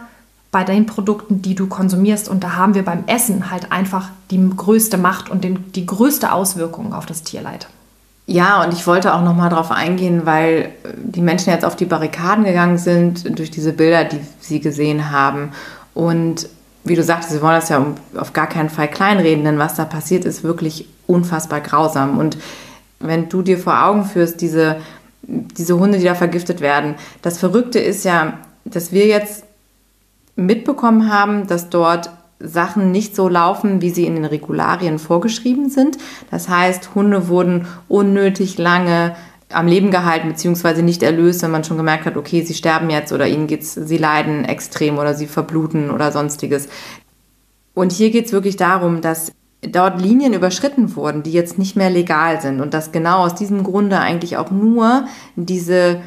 bei 0.55 0.63
den 0.63 0.85
Produkten, 0.85 1.41
die 1.41 1.53
du 1.53 1.67
konsumierst. 1.67 2.29
Und 2.29 2.41
da 2.45 2.55
haben 2.55 2.75
wir 2.75 2.85
beim 2.85 3.03
Essen 3.07 3.51
halt 3.51 3.73
einfach 3.73 4.07
die 4.31 4.39
größte 4.55 4.97
Macht 4.97 5.29
und 5.29 5.43
den, 5.43 5.69
die 5.73 5.85
größte 5.85 6.31
Auswirkung 6.31 6.93
auf 6.93 7.05
das 7.05 7.23
Tierleid. 7.23 7.67
Ja, 8.25 8.63
und 8.63 8.71
ich 8.71 8.87
wollte 8.87 9.13
auch 9.13 9.21
noch 9.21 9.35
mal 9.35 9.49
darauf 9.49 9.69
eingehen, 9.69 10.21
weil 10.25 10.69
die 10.95 11.19
Menschen 11.19 11.51
jetzt 11.51 11.65
auf 11.65 11.75
die 11.75 11.83
Barrikaden 11.83 12.45
gegangen 12.45 12.77
sind 12.77 13.37
durch 13.37 13.51
diese 13.51 13.73
Bilder, 13.73 14.05
die 14.05 14.21
sie 14.39 14.61
gesehen 14.61 15.11
haben. 15.11 15.51
Und 15.93 16.47
wie 16.85 16.95
du 16.95 17.03
sagtest, 17.03 17.33
sie 17.33 17.41
wollen 17.41 17.59
das 17.59 17.67
ja 17.67 17.85
auf 18.15 18.31
gar 18.31 18.47
keinen 18.47 18.69
Fall 18.69 18.87
kleinreden, 18.87 19.43
denn 19.43 19.59
was 19.59 19.75
da 19.75 19.83
passiert, 19.83 20.23
ist 20.23 20.45
wirklich 20.45 20.87
unfassbar 21.05 21.59
grausam. 21.59 22.17
Und 22.17 22.37
wenn 23.01 23.27
du 23.27 23.41
dir 23.41 23.59
vor 23.59 23.83
Augen 23.83 24.05
führst, 24.05 24.39
diese, 24.39 24.77
diese 25.21 25.77
Hunde, 25.77 25.97
die 25.97 26.05
da 26.05 26.15
vergiftet 26.15 26.61
werden, 26.61 26.95
das 27.21 27.39
Verrückte 27.39 27.79
ist 27.79 28.05
ja, 28.05 28.35
dass 28.63 28.93
wir 28.93 29.05
jetzt 29.07 29.44
mitbekommen 30.35 31.11
haben, 31.11 31.47
dass 31.47 31.69
dort 31.69 32.09
Sachen 32.39 32.91
nicht 32.91 33.15
so 33.15 33.29
laufen, 33.29 33.81
wie 33.81 33.89
sie 33.89 34.05
in 34.05 34.15
den 34.15 34.25
Regularien 34.25 34.99
vorgeschrieben 34.99 35.69
sind. 35.69 35.97
Das 36.31 36.49
heißt, 36.49 36.95
Hunde 36.95 37.27
wurden 37.27 37.67
unnötig 37.87 38.57
lange 38.57 39.15
am 39.49 39.67
Leben 39.67 39.91
gehalten 39.91 40.29
beziehungsweise 40.29 40.81
nicht 40.81 41.03
erlöst, 41.03 41.41
wenn 41.43 41.51
man 41.51 41.63
schon 41.63 41.77
gemerkt 41.77 42.05
hat, 42.05 42.17
okay, 42.17 42.41
sie 42.41 42.53
sterben 42.55 42.89
jetzt 42.89 43.13
oder 43.13 43.27
ihnen 43.27 43.47
geht's, 43.47 43.73
sie 43.73 43.97
leiden 43.97 44.43
extrem 44.43 44.97
oder 44.97 45.13
sie 45.13 45.27
verbluten 45.27 45.91
oder 45.91 46.11
sonstiges. 46.11 46.67
Und 47.73 47.91
hier 47.91 48.09
geht 48.09 48.25
es 48.25 48.31
wirklich 48.31 48.57
darum, 48.57 49.01
dass 49.01 49.31
dort 49.61 50.01
Linien 50.01 50.33
überschritten 50.33 50.95
wurden, 50.95 51.23
die 51.23 51.31
jetzt 51.31 51.57
nicht 51.57 51.75
mehr 51.75 51.89
legal 51.89 52.41
sind 52.41 52.61
und 52.61 52.73
dass 52.73 52.91
genau 52.91 53.19
aus 53.19 53.35
diesem 53.35 53.63
Grunde 53.63 53.99
eigentlich 53.99 54.37
auch 54.37 54.51
nur 54.51 55.05
diese 55.35 56.01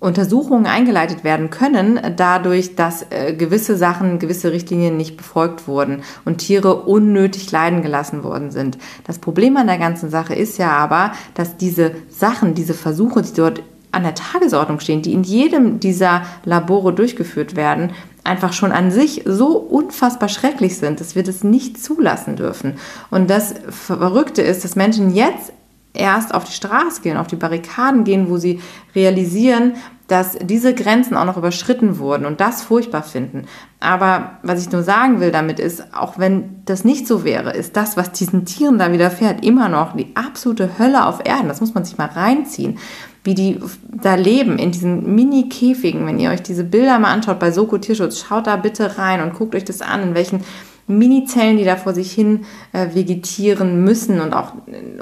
Untersuchungen 0.00 0.66
eingeleitet 0.66 1.24
werden 1.24 1.50
können, 1.50 1.98
dadurch, 2.14 2.76
dass 2.76 3.06
äh, 3.10 3.34
gewisse 3.34 3.76
Sachen, 3.76 4.20
gewisse 4.20 4.52
Richtlinien 4.52 4.96
nicht 4.96 5.16
befolgt 5.16 5.66
wurden 5.66 6.02
und 6.24 6.38
Tiere 6.38 6.82
unnötig 6.82 7.50
leiden 7.50 7.82
gelassen 7.82 8.22
worden 8.22 8.52
sind. 8.52 8.78
Das 9.04 9.18
Problem 9.18 9.56
an 9.56 9.66
der 9.66 9.78
ganzen 9.78 10.08
Sache 10.08 10.34
ist 10.34 10.56
ja 10.56 10.70
aber, 10.70 11.12
dass 11.34 11.56
diese 11.56 11.92
Sachen, 12.08 12.54
diese 12.54 12.74
Versuche, 12.74 13.22
die 13.22 13.34
dort 13.34 13.62
an 13.90 14.04
der 14.04 14.14
Tagesordnung 14.14 14.78
stehen, 14.78 15.02
die 15.02 15.14
in 15.14 15.24
jedem 15.24 15.80
dieser 15.80 16.22
Labore 16.44 16.92
durchgeführt 16.92 17.56
werden, 17.56 17.90
einfach 18.22 18.52
schon 18.52 18.70
an 18.70 18.90
sich 18.90 19.22
so 19.24 19.56
unfassbar 19.56 20.28
schrecklich 20.28 20.76
sind, 20.76 21.00
dass 21.00 21.16
wir 21.16 21.24
das 21.24 21.42
nicht 21.42 21.82
zulassen 21.82 22.36
dürfen. 22.36 22.74
Und 23.10 23.30
das 23.30 23.54
Verrückte 23.70 24.42
ist, 24.42 24.62
dass 24.64 24.76
Menschen 24.76 25.14
jetzt 25.14 25.52
erst 25.94 26.34
auf 26.34 26.44
die 26.44 26.52
Straße 26.52 27.02
gehen, 27.02 27.16
auf 27.16 27.26
die 27.26 27.36
Barrikaden 27.36 28.04
gehen, 28.04 28.28
wo 28.28 28.36
sie 28.36 28.60
realisieren, 28.94 29.74
dass 30.08 30.38
diese 30.40 30.74
Grenzen 30.74 31.16
auch 31.16 31.26
noch 31.26 31.36
überschritten 31.36 31.98
wurden 31.98 32.24
und 32.24 32.40
das 32.40 32.62
furchtbar 32.62 33.02
finden. 33.02 33.44
Aber 33.78 34.38
was 34.42 34.62
ich 34.62 34.72
nur 34.72 34.82
sagen 34.82 35.20
will 35.20 35.30
damit 35.30 35.60
ist, 35.60 35.94
auch 35.94 36.18
wenn 36.18 36.62
das 36.64 36.82
nicht 36.82 37.06
so 37.06 37.24
wäre, 37.24 37.52
ist 37.52 37.76
das, 37.76 37.98
was 37.98 38.12
diesen 38.12 38.46
Tieren 38.46 38.78
da 38.78 38.90
widerfährt, 38.90 39.44
immer 39.44 39.68
noch 39.68 39.94
die 39.94 40.16
absolute 40.16 40.78
Hölle 40.78 41.04
auf 41.04 41.20
Erden. 41.24 41.48
Das 41.48 41.60
muss 41.60 41.74
man 41.74 41.84
sich 41.84 41.98
mal 41.98 42.06
reinziehen. 42.06 42.78
Wie 43.22 43.34
die 43.34 43.60
da 43.82 44.14
leben 44.14 44.58
in 44.58 44.70
diesen 44.70 45.14
Mini-Käfigen. 45.14 46.06
Wenn 46.06 46.18
ihr 46.18 46.30
euch 46.30 46.42
diese 46.42 46.64
Bilder 46.64 46.98
mal 46.98 47.12
anschaut 47.12 47.38
bei 47.38 47.50
Soko 47.50 47.76
Tierschutz, 47.76 48.20
schaut 48.20 48.46
da 48.46 48.56
bitte 48.56 48.96
rein 48.96 49.20
und 49.20 49.34
guckt 49.34 49.54
euch 49.54 49.64
das 49.64 49.82
an, 49.82 50.02
in 50.02 50.14
welchen 50.14 50.40
Mini-Zellen, 50.88 51.58
die 51.58 51.64
da 51.64 51.76
vor 51.76 51.94
sich 51.94 52.12
hin 52.12 52.44
äh, 52.72 52.94
vegetieren 52.94 53.84
müssen 53.84 54.20
und 54.20 54.32
auch 54.32 54.52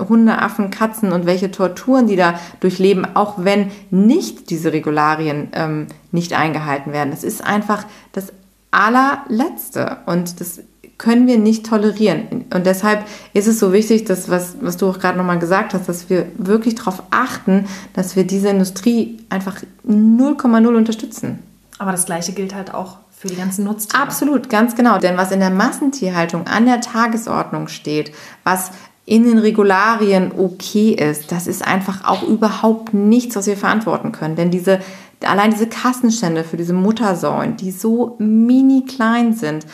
Hunde, 0.08 0.38
Affen, 0.38 0.70
Katzen 0.70 1.12
und 1.12 1.26
welche 1.26 1.50
Torturen 1.50 2.06
die 2.06 2.16
da 2.16 2.38
durchleben, 2.60 3.06
auch 3.14 3.34
wenn 3.38 3.70
nicht 3.90 4.50
diese 4.50 4.72
Regularien 4.72 5.48
ähm, 5.52 5.86
nicht 6.12 6.32
eingehalten 6.32 6.92
werden. 6.92 7.10
Das 7.10 7.24
ist 7.24 7.44
einfach 7.44 7.84
das 8.12 8.32
allerletzte 8.70 9.98
und 10.06 10.40
das 10.40 10.60
können 10.98 11.26
wir 11.26 11.38
nicht 11.38 11.66
tolerieren. 11.66 12.46
Und 12.52 12.66
deshalb 12.66 13.04
ist 13.34 13.46
es 13.46 13.58
so 13.58 13.72
wichtig, 13.72 14.04
dass, 14.04 14.30
was, 14.30 14.56
was 14.60 14.76
du 14.76 14.88
auch 14.88 14.98
gerade 14.98 15.18
nochmal 15.18 15.38
gesagt 15.38 15.74
hast, 15.74 15.88
dass 15.88 16.08
wir 16.08 16.26
wirklich 16.38 16.74
darauf 16.74 17.02
achten, 17.10 17.66
dass 17.92 18.16
wir 18.16 18.24
diese 18.24 18.48
Industrie 18.48 19.18
einfach 19.28 19.62
0,0 19.86 20.76
unterstützen. 20.76 21.40
Aber 21.78 21.92
das 21.92 22.06
Gleiche 22.06 22.32
gilt 22.32 22.54
halt 22.54 22.72
auch 22.72 22.98
für 23.16 23.28
die 23.28 23.36
ganzen 23.36 23.64
Nutztiere. 23.64 24.02
Absolut, 24.02 24.50
ganz 24.50 24.76
genau. 24.76 24.98
Denn 24.98 25.16
was 25.16 25.32
in 25.32 25.40
der 25.40 25.50
Massentierhaltung 25.50 26.46
an 26.46 26.66
der 26.66 26.80
Tagesordnung 26.80 27.68
steht, 27.68 28.12
was 28.44 28.70
in 29.06 29.24
den 29.24 29.38
Regularien 29.38 30.32
okay 30.36 30.90
ist, 30.90 31.32
das 31.32 31.46
ist 31.46 31.66
einfach 31.66 32.04
auch 32.04 32.24
überhaupt 32.24 32.92
nichts, 32.92 33.36
was 33.36 33.46
wir 33.46 33.56
verantworten 33.56 34.12
können. 34.12 34.36
Denn 34.36 34.50
diese, 34.50 34.80
allein 35.24 35.50
diese 35.50 35.68
Kassenstände 35.68 36.44
für 36.44 36.56
diese 36.56 36.74
Muttersäulen, 36.74 37.56
die 37.56 37.70
so 37.70 38.16
mini 38.18 38.84
klein 38.84 39.32
sind, 39.32 39.66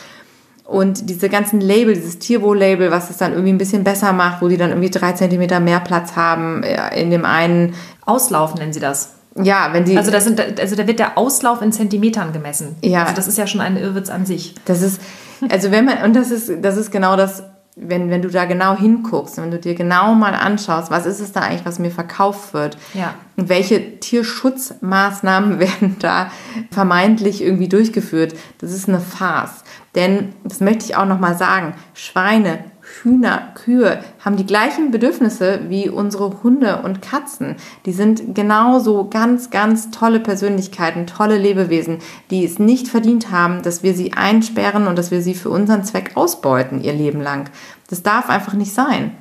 und 0.65 1.09
diese 1.09 1.27
ganzen 1.27 1.59
Label, 1.59 1.93
dieses 1.93 2.19
Tierwohl-Label, 2.19 2.89
was 2.89 3.09
es 3.09 3.17
dann 3.17 3.33
irgendwie 3.33 3.51
ein 3.51 3.57
bisschen 3.57 3.83
besser 3.83 4.13
macht, 4.13 4.41
wo 4.41 4.47
die 4.47 4.55
dann 4.55 4.69
irgendwie 4.69 4.89
drei 4.89 5.11
Zentimeter 5.11 5.59
mehr 5.59 5.81
Platz 5.81 6.15
haben 6.15 6.63
in 6.63 7.11
dem 7.11 7.25
einen. 7.25 7.75
Auslaufen 8.05 8.59
nennen 8.59 8.71
sie 8.71 8.79
das. 8.79 9.15
Ja, 9.35 9.69
wenn 9.71 9.85
die. 9.85 9.97
Also, 9.97 10.11
das 10.11 10.25
sind, 10.25 10.39
also 10.59 10.75
da 10.75 10.85
wird 10.85 10.99
der 10.99 11.17
Auslauf 11.17 11.61
in 11.61 11.71
Zentimetern 11.71 12.33
gemessen. 12.33 12.75
Ja. 12.81 13.03
Also 13.03 13.15
das 13.15 13.27
ist 13.27 13.37
ja 13.37 13.47
schon 13.47 13.61
ein 13.61 13.77
Irrwitz 13.77 14.09
an 14.09 14.25
sich. 14.25 14.55
Das 14.65 14.81
ist, 14.81 15.01
also 15.49 15.71
wenn 15.71 15.85
man, 15.85 16.03
und 16.03 16.15
das 16.15 16.31
ist, 16.31 16.51
das 16.61 16.77
ist 16.77 16.91
genau 16.91 17.15
das, 17.15 17.43
wenn, 17.75 18.11
wenn 18.11 18.21
du 18.21 18.29
da 18.29 18.45
genau 18.45 18.77
hinguckst, 18.77 19.37
wenn 19.37 19.49
du 19.49 19.57
dir 19.57 19.73
genau 19.73 20.13
mal 20.13 20.35
anschaust, 20.35 20.91
was 20.91 21.07
ist 21.07 21.19
es 21.19 21.31
da 21.31 21.41
eigentlich, 21.41 21.65
was 21.65 21.79
mir 21.79 21.89
verkauft 21.89 22.53
wird? 22.53 22.77
Ja. 22.93 23.15
Und 23.35 23.49
welche 23.49 23.99
Tierschutzmaßnahmen 23.99 25.59
werden 25.59 25.95
da 25.99 26.31
vermeintlich 26.71 27.41
irgendwie 27.41 27.69
durchgeführt? 27.69 28.35
Das 28.59 28.71
ist 28.71 28.87
eine 28.87 28.99
Farce. 28.99 29.63
Denn, 29.95 30.33
das 30.43 30.59
möchte 30.59 30.85
ich 30.85 30.95
auch 30.95 31.05
nochmal 31.05 31.37
sagen, 31.37 31.73
Schweine, 31.93 32.59
Hühner, 33.03 33.49
Kühe 33.53 34.01
haben 34.23 34.37
die 34.37 34.45
gleichen 34.45 34.91
Bedürfnisse 34.91 35.61
wie 35.67 35.89
unsere 35.89 36.41
Hunde 36.41 36.81
und 36.83 37.01
Katzen. 37.01 37.57
Die 37.85 37.91
sind 37.91 38.33
genauso 38.33 39.09
ganz, 39.09 39.49
ganz 39.49 39.91
tolle 39.91 40.19
Persönlichkeiten, 40.19 41.05
tolle 41.05 41.37
Lebewesen, 41.37 41.99
die 42.31 42.45
es 42.45 42.59
nicht 42.59 42.87
verdient 42.87 43.29
haben, 43.29 43.61
dass 43.61 43.83
wir 43.83 43.93
sie 43.93 44.13
einsperren 44.13 44.87
und 44.87 44.97
dass 44.97 45.11
wir 45.11 45.21
sie 45.21 45.33
für 45.33 45.49
unseren 45.49 45.83
Zweck 45.83 46.11
ausbeuten 46.15 46.81
ihr 46.81 46.93
Leben 46.93 47.21
lang. 47.21 47.49
Das 47.89 48.03
darf 48.03 48.29
einfach 48.29 48.53
nicht 48.53 48.73
sein. 48.73 49.11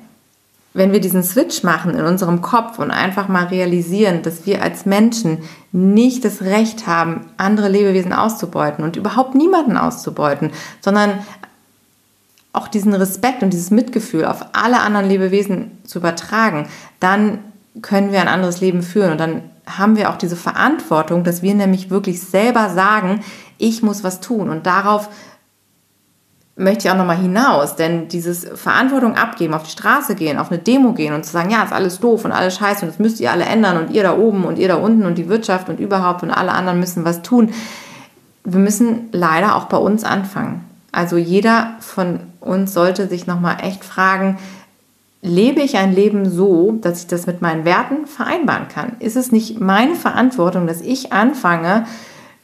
Wenn 0.75 0.93
wir 0.93 1.01
diesen 1.01 1.23
Switch 1.23 1.65
machen 1.65 1.95
in 1.95 2.05
unserem 2.05 2.41
Kopf 2.41 2.79
und 2.79 2.91
einfach 2.91 3.29
mal 3.29 3.45
realisieren, 3.47 4.23
dass 4.23 4.47
wir 4.47 4.63
als 4.63 4.87
Menschen 4.87 5.39
nicht 5.71 6.25
das 6.25 6.41
Recht 6.41 6.87
haben, 6.87 7.27
andere 7.37 7.69
Lebewesen 7.69 8.15
auszubeuten 8.15 8.83
und 8.83 8.97
überhaupt 8.97 9.35
niemanden 9.35 9.77
auszubeuten, 9.77 10.51
sondern 10.81 11.19
auch 12.53 12.69
diesen 12.69 12.95
Respekt 12.95 13.43
und 13.43 13.53
dieses 13.53 13.71
Mitgefühl 13.71 14.25
auf 14.25 14.47
alle 14.53 14.81
anderen 14.81 15.09
Lebewesen 15.09 15.79
zu 15.85 15.99
übertragen, 15.99 16.69
dann 17.01 17.39
können 17.81 18.13
wir 18.13 18.21
ein 18.21 18.29
anderes 18.29 18.61
Leben 18.61 18.83
führen 18.83 19.13
und 19.13 19.19
dann 19.19 19.43
haben 19.67 19.97
wir 19.97 20.11
auch 20.11 20.17
diese 20.17 20.37
Verantwortung, 20.37 21.25
dass 21.25 21.43
wir 21.43 21.55
nämlich 21.55 21.89
wirklich 21.89 22.21
selber 22.21 22.69
sagen, 22.69 23.21
ich 23.59 23.83
muss 23.83 24.05
was 24.05 24.21
tun 24.21 24.51
und 24.51 24.67
darauf 24.67 25.09
möchte 26.55 26.87
ich 26.87 26.93
auch 26.93 26.99
nochmal 26.99 27.17
hinaus, 27.17 27.77
denn 27.77 28.09
dieses 28.09 28.45
Verantwortung 28.45 29.15
abgeben, 29.17 29.55
auf 29.55 29.63
die 29.63 29.71
Straße 29.71 30.15
gehen, 30.15 30.39
auf 30.39 30.51
eine 30.51 30.61
Demo 30.61 30.93
gehen 30.93 31.15
und 31.15 31.25
zu 31.25 31.33
sagen, 31.33 31.51
ja, 31.51 31.63
ist 31.63 31.73
alles 31.73 31.99
doof 31.99 32.27
und 32.27 32.33
alles 32.33 32.57
scheiße 32.57 32.83
und 32.83 32.89
das 32.89 32.99
müsst 32.99 33.21
ihr 33.21 33.33
alle 33.33 33.45
ändern 33.45 33.79
und 33.79 33.91
ihr 33.91 34.03
da 34.03 34.17
oben 34.17 34.45
und 34.45 34.59
ihr 34.59 34.69
da 34.69 34.75
unten 34.75 35.07
und 35.07 35.17
die 35.17 35.29
Wirtschaft 35.29 35.71
und 35.71 35.81
überhaupt 35.81 36.23
und 36.23 36.31
alle 36.31 36.53
anderen 36.53 36.81
müssen 36.81 37.07
was 37.07 37.23
tun. 37.23 37.55
Wir 38.45 38.59
müssen 38.59 39.09
leider 39.13 39.57
auch 39.57 39.65
bei 39.65 39.79
uns 39.79 40.05
anfangen. 40.05 40.65
Also 40.93 41.17
jeder 41.17 41.77
von 41.81 42.21
uns 42.41 42.75
sollte 42.75 43.09
sich 43.09 43.27
nochmal 43.27 43.57
echt 43.63 43.85
fragen, 43.85 44.39
lebe 45.23 45.61
ich 45.61 45.77
ein 45.79 45.95
Leben 45.95 46.29
so, 46.29 46.73
dass 46.73 47.01
ich 47.01 47.07
das 47.07 47.27
mit 47.27 47.41
meinen 47.41 47.65
Werten 47.65 48.07
vereinbaren 48.07 48.69
kann? 48.69 48.97
Ist 48.99 49.17
es 49.17 49.33
nicht 49.33 49.61
meine 49.61 49.95
Verantwortung, 49.95 50.67
dass 50.67 50.81
ich 50.81 51.13
anfange 51.13 51.87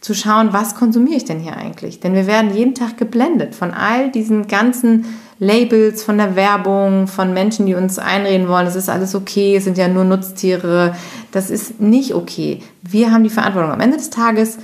zu 0.00 0.14
schauen, 0.14 0.52
was 0.52 0.76
konsumiere 0.76 1.16
ich 1.16 1.24
denn 1.24 1.40
hier 1.40 1.56
eigentlich? 1.56 2.00
Denn 2.00 2.14
wir 2.14 2.28
werden 2.28 2.54
jeden 2.54 2.74
Tag 2.74 2.96
geblendet 2.96 3.54
von 3.54 3.72
all 3.72 4.10
diesen 4.10 4.46
ganzen 4.46 5.04
Labels, 5.40 6.02
von 6.02 6.18
der 6.18 6.36
Werbung, 6.36 7.08
von 7.08 7.34
Menschen, 7.34 7.66
die 7.66 7.74
uns 7.74 7.98
einreden 7.98 8.48
wollen, 8.48 8.66
es 8.66 8.76
ist 8.76 8.88
alles 8.88 9.14
okay, 9.14 9.56
es 9.56 9.64
sind 9.64 9.76
ja 9.76 9.88
nur 9.88 10.04
Nutztiere. 10.04 10.94
Das 11.32 11.50
ist 11.50 11.80
nicht 11.80 12.14
okay. 12.14 12.62
Wir 12.82 13.12
haben 13.12 13.24
die 13.24 13.30
Verantwortung 13.30 13.72
am 13.72 13.80
Ende 13.80 13.96
des 13.96 14.10
Tages. 14.10 14.58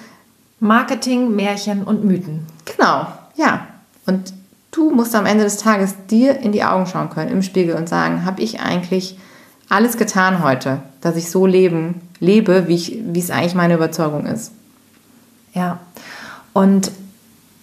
Marketing, 0.61 1.35
Märchen 1.35 1.83
und 1.83 2.05
Mythen. 2.05 2.47
Genau, 2.65 3.07
ja. 3.37 3.67
Und 4.07 4.33
Du 4.75 4.91
musst 4.91 5.15
am 5.15 5.25
Ende 5.25 5.45
des 5.45 5.59
Tages 5.59 5.95
dir 6.11 6.41
in 6.41 6.51
die 6.51 6.65
Augen 6.65 6.87
schauen 6.87 7.09
können 7.09 7.31
im 7.31 7.43
Spiegel 7.43 7.77
und 7.77 7.89
sagen, 7.89 8.25
habe 8.25 8.43
ich 8.43 8.59
eigentlich 8.59 9.17
alles 9.69 9.97
getan 9.97 10.43
heute, 10.43 10.81
dass 11.01 11.15
ich 11.15 11.31
so 11.31 11.47
leben, 11.47 12.01
lebe, 12.19 12.67
wie, 12.67 12.75
ich, 12.75 12.99
wie 13.07 13.21
es 13.21 13.31
eigentlich 13.31 13.55
meine 13.55 13.75
Überzeugung 13.75 14.27
ist. 14.27 14.51
Ja, 15.55 15.79
und 16.53 16.91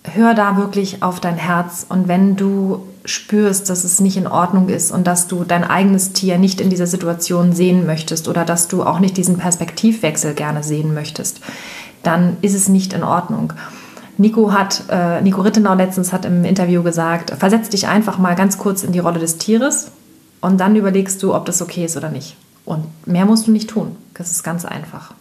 hör 0.06 0.34
da 0.34 0.56
wirklich 0.56 1.04
auf 1.04 1.20
dein 1.20 1.36
Herz. 1.36 1.86
Und 1.90 2.08
wenn 2.08 2.38
du 2.38 2.88
spürst, 3.04 3.70
dass 3.70 3.84
es 3.84 4.00
nicht 4.00 4.16
in 4.16 4.28
Ordnung 4.28 4.70
ist 4.70 4.92
und 4.92 5.06
dass 5.06 5.28
du 5.28 5.44
dein 5.44 5.66
eigenes 5.66 6.14
Tier 6.14 6.38
nicht 6.38 6.62
in 6.62 6.70
dieser 6.70 6.88
Situation 6.88 7.52
sehen 7.52 7.86
möchtest 7.86 8.30
oder 8.30 8.46
dass 8.46 8.70
du 8.70 8.84
auch 8.84 9.00
nicht 9.00 9.18
diesen 9.18 9.38
Perspektivwechsel 9.38 10.34
gerne 10.34 10.64
sehen 10.64 10.94
möchtest, 10.94 11.42
dann 12.04 12.38
ist 12.42 12.56
es 12.56 12.70
nicht 12.70 12.94
in 12.94 13.04
Ordnung. 13.04 13.52
Nico 14.18 14.52
hat, 14.52 14.84
äh, 14.90 15.22
Nico 15.22 15.42
Rittenau 15.42 15.74
letztens 15.74 16.14
hat 16.14 16.26
im 16.26 16.44
Interview 16.46 16.84
gesagt, 16.84 17.32
versetz 17.38 17.70
dich 17.70 17.88
einfach 17.88 18.18
mal 18.18 18.36
ganz 18.36 18.58
kurz 18.58 18.84
in 18.84 18.92
die 18.92 19.00
Rolle 19.00 19.20
des 19.20 19.38
Tieres 19.38 19.92
und 20.42 20.60
dann 20.60 20.76
überlegst 20.76 21.22
du, 21.24 21.34
ob 21.34 21.46
das 21.46 21.62
okay 21.62 21.86
ist 21.86 21.98
oder 21.98 22.10
nicht. 22.10 22.36
Und 22.66 22.86
mehr 23.08 23.26
musst 23.26 23.48
du 23.48 23.52
nicht 23.52 23.70
tun. 23.70 23.96
Das 24.14 24.32
ist 24.32 24.44
ganz 24.44 24.66
einfach. 24.66 25.14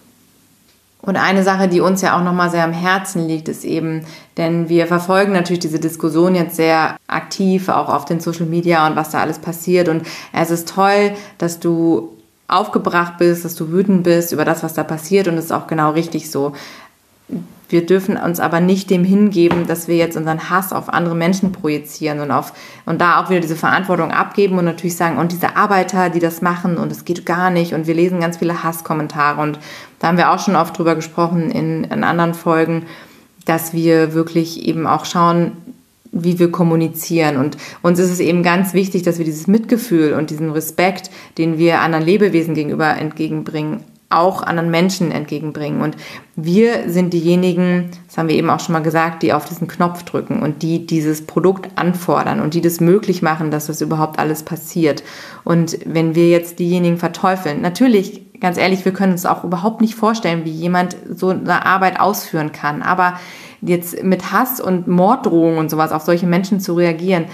Und 1.03 1.17
eine 1.17 1.43
Sache, 1.43 1.69
die 1.69 1.81
uns 1.81 2.03
ja 2.03 2.19
auch 2.19 2.23
nochmal 2.23 2.51
sehr 2.51 2.65
am 2.65 2.75
Herzen 2.75 3.27
liegt, 3.27 3.49
ist 3.49 3.65
eben, 3.65 4.05
denn 4.37 4.69
wir 4.69 4.87
verfolgen 4.87 5.33
natürlich 5.33 5.61
diese 5.61 5.79
Diskussion 5.79 6.35
jetzt 6.35 6.57
sehr 6.57 6.97
aktiv, 7.07 7.71
auch 7.71 7.89
auf 7.89 8.05
den 8.05 8.21
Social 8.21 8.45
Media 8.45 8.87
und 8.87 8.97
was 8.97 9.11
da 9.11 9.21
alles 9.21 9.39
passiert. 9.39 9.89
Und 9.89 10.03
es 10.33 10.51
ist 10.51 10.69
toll, 10.69 11.13
dass 11.39 11.59
du 11.59 12.17
aufgebracht 12.49 13.15
bist, 13.19 13.45
dass 13.47 13.55
du 13.55 13.71
wütend 13.71 14.03
bist 14.03 14.33
über 14.33 14.45
das, 14.45 14.63
was 14.63 14.75
da 14.75 14.85
passiert. 14.85 15.27
Und 15.27 15.39
es 15.39 15.47
ist 15.47 15.53
auch 15.53 15.67
genau 15.67 15.93
richtig 15.93 16.31
so. 16.31 16.53
Wir 17.71 17.87
dürfen 17.87 18.17
uns 18.17 18.41
aber 18.41 18.61
nicht 18.61 18.91
dem 18.91 19.05
hingeben, 19.05 19.67
dass 19.67 19.87
wir 19.87 19.97
jetzt 19.97 20.17
unseren 20.17 20.51
Hass 20.51 20.73
auf 20.73 20.89
andere 20.93 21.15
Menschen 21.15 21.53
projizieren 21.53 22.19
und 22.19 22.33
auf 22.33 22.53
und 22.85 23.01
da 23.01 23.21
auch 23.21 23.31
wieder 23.31 23.41
diese 23.41 23.55
Verantwortung 23.55 24.11
abgeben 24.11 24.59
und 24.59 24.65
natürlich 24.65 24.97
sagen, 24.97 25.19
und 25.19 25.31
diese 25.31 25.57
Arbeiter, 25.57 26.11
die 26.11 26.19
das 26.19 26.43
machen 26.43 26.77
und 26.77 26.91
es 26.91 27.05
geht 27.05 27.25
gar 27.25 27.51
nicht 27.51 27.73
und 27.73 27.87
wir 27.87 27.95
lesen 27.95 28.21
ganz 28.21 28.39
viele 28.39 28.65
Hasskommentare 28.65 29.41
und 29.41 29.61
da 30.01 30.09
haben 30.09 30.19
wir 30.19 30.33
auch 30.33 30.41
schon 30.41 30.57
oft 30.57 30.77
drüber 30.77 30.97
gesprochen 30.97 31.53
in, 31.53 31.85
in 31.85 32.03
anderen 32.03 32.35
Folgen, 32.35 32.87
dass 33.45 33.73
wir 33.73 34.15
wirklich 34.15 34.67
eben 34.67 34.89
auch 34.89 35.05
schauen, 35.05 35.53
wie 36.13 36.41
wir 36.41 36.51
kommunizieren. 36.51 37.37
Und 37.37 37.57
uns 37.83 38.01
ist 38.01 38.11
es 38.11 38.21
eben 38.21 38.43
ganz 38.43 38.75
wichtig, 38.75 39.03
dass 39.03 39.19
wir 39.19 39.25
dieses 39.25 39.47
Mitgefühl 39.47 40.15
und 40.15 40.31
diesen 40.31 40.51
Respekt, 40.51 41.11
den 41.39 41.57
wir 41.57 41.81
anderen 41.81 42.05
Lebewesen 42.05 42.55
gegenüber 42.55 42.97
entgegenbringen, 42.97 43.85
auch 44.11 44.43
anderen 44.43 44.71
Menschen 44.71 45.13
entgegenbringen. 45.13 45.81
Und 45.81 45.97
wir 46.35 46.91
sind 46.91 47.13
diejenigen, 47.15 47.91
das 48.07 48.19
haben 48.19 48.29
wir 48.29 48.35
eben 48.35 48.51
auch 48.51 48.61
schon 48.61 48.73
mal 48.73 48.83
gesagt, 48.83 49.23
die 49.23 49.33
auf 49.33 49.45
diesen 49.45 49.69
Knopf 49.69 50.03
drücken 50.03 50.43
und 50.43 50.63
die 50.63 50.85
dieses 50.85 51.25
Produkt 51.25 51.71
anfordern 51.77 52.41
und 52.41 52.55
die 52.55 52.61
das 52.61 52.81
möglich 52.81 53.23
machen, 53.23 53.53
dass 53.53 53.67
das 53.67 53.81
überhaupt 53.81 54.19
alles 54.19 54.43
passiert. 54.43 55.05
Und 55.45 55.79
wenn 55.87 56.17
wir 56.17 56.29
jetzt 56.29 56.59
diejenigen 56.59 56.99
verteufeln, 56.99 57.61
natürlich, 57.63 58.41
ganz 58.41 58.59
ehrlich, 58.59 58.85
wir 58.85 58.93
können 58.93 59.13
uns 59.13 59.27
auch 59.27 59.45
überhaupt 59.45 59.81
nicht 59.81 59.95
vorstellen, 59.95 60.45
wie 60.45 60.51
jemand 60.51 60.97
so 61.15 61.29
eine 61.29 61.65
Arbeit 61.65 62.01
ausführen 62.01 62.51
kann. 62.51 62.83
Aber 62.83 63.15
jetzt 63.63 64.03
mit 64.03 64.33
Hass 64.33 64.61
und 64.61 64.89
Morddrohungen 64.89 65.59
und 65.59 65.71
sowas 65.71 65.93
auf 65.93 66.03
solche 66.03 66.27
Menschen 66.27 66.59
zu 66.59 66.75
reagieren, 66.75 67.27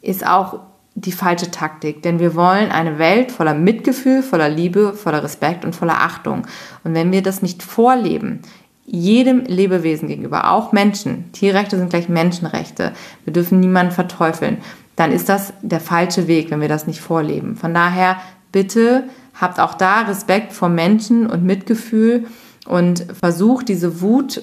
ist 0.00 0.26
auch 0.26 0.60
die 0.94 1.12
falsche 1.12 1.50
Taktik, 1.50 2.02
denn 2.02 2.20
wir 2.20 2.34
wollen 2.34 2.70
eine 2.70 2.98
Welt 2.98 3.32
voller 3.32 3.54
Mitgefühl, 3.54 4.22
voller 4.22 4.48
Liebe, 4.48 4.92
voller 4.92 5.24
Respekt 5.24 5.64
und 5.64 5.74
voller 5.74 6.00
Achtung. 6.00 6.46
Und 6.84 6.94
wenn 6.94 7.10
wir 7.10 7.22
das 7.22 7.42
nicht 7.42 7.62
vorleben, 7.62 8.40
jedem 8.86 9.44
Lebewesen 9.44 10.08
gegenüber, 10.08 10.50
auch 10.52 10.72
Menschen, 10.72 11.32
Tierrechte 11.32 11.78
sind 11.78 11.90
gleich 11.90 12.08
Menschenrechte, 12.08 12.92
wir 13.24 13.32
dürfen 13.32 13.58
niemanden 13.58 13.92
verteufeln, 13.92 14.58
dann 14.94 15.10
ist 15.10 15.28
das 15.28 15.52
der 15.62 15.80
falsche 15.80 16.28
Weg, 16.28 16.50
wenn 16.50 16.60
wir 16.60 16.68
das 16.68 16.86
nicht 16.86 17.00
vorleben. 17.00 17.56
Von 17.56 17.74
daher 17.74 18.18
bitte 18.52 19.04
habt 19.34 19.58
auch 19.58 19.74
da 19.74 20.02
Respekt 20.02 20.52
vor 20.52 20.68
Menschen 20.68 21.26
und 21.26 21.42
Mitgefühl 21.42 22.26
und 22.66 23.04
versucht 23.18 23.68
diese 23.68 24.00
Wut 24.00 24.42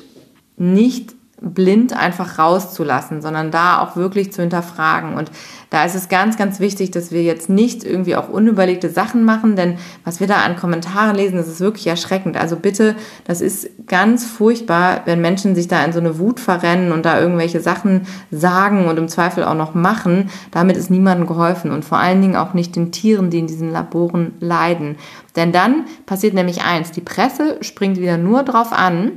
nicht 0.57 1.15
blind 1.41 1.97
einfach 1.97 2.37
rauszulassen, 2.37 3.21
sondern 3.21 3.49
da 3.51 3.81
auch 3.81 3.95
wirklich 3.95 4.31
zu 4.31 4.41
hinterfragen. 4.41 5.15
Und 5.15 5.31
da 5.71 5.85
ist 5.85 5.95
es 5.95 6.09
ganz, 6.09 6.37
ganz 6.37 6.59
wichtig, 6.59 6.91
dass 6.91 7.13
wir 7.13 7.23
jetzt 7.23 7.49
nicht 7.49 7.85
irgendwie 7.85 8.17
auch 8.17 8.27
unüberlegte 8.27 8.89
Sachen 8.89 9.23
machen, 9.23 9.55
denn 9.55 9.77
was 10.03 10.19
wir 10.19 10.27
da 10.27 10.41
an 10.41 10.57
Kommentaren 10.57 11.15
lesen, 11.15 11.37
das 11.37 11.47
ist 11.47 11.61
wirklich 11.61 11.87
erschreckend. 11.87 12.35
Also 12.35 12.57
bitte, 12.57 12.95
das 13.23 13.39
ist 13.39 13.69
ganz 13.87 14.25
furchtbar, 14.25 15.03
wenn 15.05 15.21
Menschen 15.21 15.55
sich 15.55 15.69
da 15.69 15.83
in 15.85 15.93
so 15.93 15.99
eine 15.99 16.19
Wut 16.19 16.41
verrennen 16.41 16.91
und 16.91 17.05
da 17.05 17.21
irgendwelche 17.21 17.61
Sachen 17.61 18.05
sagen 18.31 18.89
und 18.89 18.97
im 18.97 19.07
Zweifel 19.07 19.45
auch 19.45 19.55
noch 19.55 19.73
machen. 19.73 20.29
Damit 20.51 20.75
ist 20.75 20.91
niemandem 20.91 21.25
geholfen 21.25 21.71
und 21.71 21.85
vor 21.85 21.99
allen 21.99 22.21
Dingen 22.21 22.35
auch 22.35 22.53
nicht 22.53 22.75
den 22.75 22.91
Tieren, 22.91 23.29
die 23.29 23.39
in 23.39 23.47
diesen 23.47 23.71
Laboren 23.71 24.33
leiden. 24.41 24.97
Denn 25.37 25.53
dann 25.53 25.85
passiert 26.05 26.33
nämlich 26.33 26.63
eins, 26.65 26.91
die 26.91 26.99
Presse 26.99 27.55
springt 27.61 27.97
wieder 27.97 28.17
nur 28.17 28.43
drauf 28.43 28.73
an, 28.73 29.13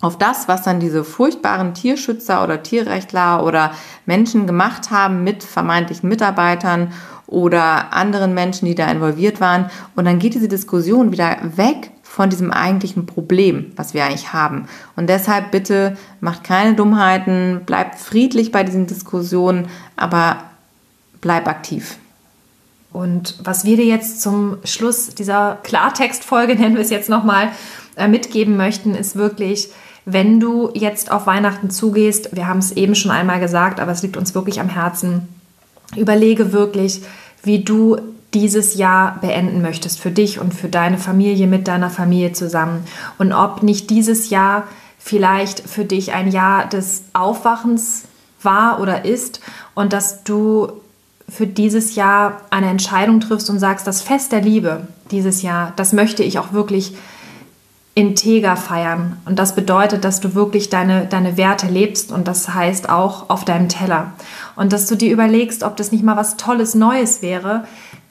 auf 0.00 0.16
das, 0.16 0.48
was 0.48 0.62
dann 0.62 0.80
diese 0.80 1.04
furchtbaren 1.04 1.74
Tierschützer 1.74 2.42
oder 2.42 2.62
Tierrechtler 2.62 3.44
oder 3.44 3.72
Menschen 4.06 4.46
gemacht 4.46 4.90
haben 4.90 5.24
mit 5.24 5.44
vermeintlichen 5.44 6.08
Mitarbeitern 6.08 6.92
oder 7.26 7.92
anderen 7.92 8.34
Menschen, 8.34 8.66
die 8.66 8.74
da 8.74 8.90
involviert 8.90 9.40
waren. 9.40 9.70
Und 9.94 10.06
dann 10.06 10.18
geht 10.18 10.34
diese 10.34 10.48
Diskussion 10.48 11.12
wieder 11.12 11.36
weg 11.42 11.90
von 12.02 12.28
diesem 12.28 12.50
eigentlichen 12.50 13.06
Problem, 13.06 13.72
was 13.76 13.94
wir 13.94 14.04
eigentlich 14.04 14.32
haben. 14.32 14.66
Und 14.96 15.08
deshalb 15.08 15.52
bitte 15.52 15.96
macht 16.20 16.42
keine 16.42 16.74
Dummheiten, 16.74 17.60
bleibt 17.66 18.00
friedlich 18.00 18.50
bei 18.50 18.64
diesen 18.64 18.88
Diskussionen, 18.88 19.68
aber 19.96 20.38
bleib 21.20 21.46
aktiv. 21.46 21.98
Und 22.92 23.36
was 23.44 23.64
wir 23.64 23.76
dir 23.76 23.84
jetzt 23.84 24.20
zum 24.20 24.58
Schluss 24.64 25.14
dieser 25.14 25.58
Klartextfolge, 25.62 26.56
nennen 26.56 26.74
wir 26.74 26.82
es 26.82 26.90
jetzt 26.90 27.08
nochmal, 27.08 27.50
äh, 27.96 28.08
mitgeben 28.08 28.56
möchten, 28.56 28.96
ist 28.96 29.14
wirklich, 29.14 29.68
wenn 30.04 30.40
du 30.40 30.70
jetzt 30.74 31.10
auf 31.10 31.26
Weihnachten 31.26 31.70
zugehst, 31.70 32.34
wir 32.34 32.46
haben 32.46 32.58
es 32.58 32.72
eben 32.72 32.94
schon 32.94 33.10
einmal 33.10 33.40
gesagt, 33.40 33.80
aber 33.80 33.92
es 33.92 34.02
liegt 34.02 34.16
uns 34.16 34.34
wirklich 34.34 34.60
am 34.60 34.68
Herzen, 34.68 35.28
überlege 35.96 36.52
wirklich, 36.52 37.02
wie 37.42 37.64
du 37.64 37.98
dieses 38.34 38.74
Jahr 38.76 39.18
beenden 39.20 39.60
möchtest 39.60 40.00
für 40.00 40.10
dich 40.10 40.38
und 40.40 40.54
für 40.54 40.68
deine 40.68 40.98
Familie 40.98 41.46
mit 41.46 41.66
deiner 41.66 41.90
Familie 41.90 42.32
zusammen. 42.32 42.84
Und 43.18 43.32
ob 43.32 43.62
nicht 43.62 43.90
dieses 43.90 44.30
Jahr 44.30 44.68
vielleicht 44.98 45.68
für 45.68 45.84
dich 45.84 46.12
ein 46.12 46.30
Jahr 46.30 46.68
des 46.68 47.04
Aufwachens 47.12 48.04
war 48.42 48.80
oder 48.80 49.04
ist 49.04 49.40
und 49.74 49.92
dass 49.92 50.22
du 50.24 50.72
für 51.28 51.46
dieses 51.46 51.94
Jahr 51.94 52.40
eine 52.50 52.68
Entscheidung 52.68 53.20
triffst 53.20 53.50
und 53.50 53.58
sagst, 53.58 53.86
das 53.86 54.02
Fest 54.02 54.32
der 54.32 54.42
Liebe 54.42 54.88
dieses 55.10 55.42
Jahr, 55.42 55.72
das 55.76 55.92
möchte 55.92 56.22
ich 56.22 56.38
auch 56.38 56.52
wirklich 56.52 56.94
integer 58.00 58.56
feiern. 58.56 59.16
Und 59.26 59.38
das 59.38 59.54
bedeutet, 59.54 60.04
dass 60.04 60.20
du 60.20 60.34
wirklich 60.34 60.70
deine, 60.70 61.06
deine 61.06 61.36
Werte 61.36 61.66
lebst 61.66 62.12
und 62.12 62.26
das 62.26 62.52
heißt 62.54 62.88
auch 62.88 63.30
auf 63.30 63.44
deinem 63.44 63.68
Teller. 63.68 64.12
Und 64.56 64.72
dass 64.72 64.86
du 64.86 64.96
dir 64.96 65.12
überlegst, 65.12 65.62
ob 65.62 65.76
das 65.76 65.92
nicht 65.92 66.04
mal 66.04 66.16
was 66.16 66.36
Tolles 66.36 66.74
Neues 66.74 67.22
wäre, 67.22 67.64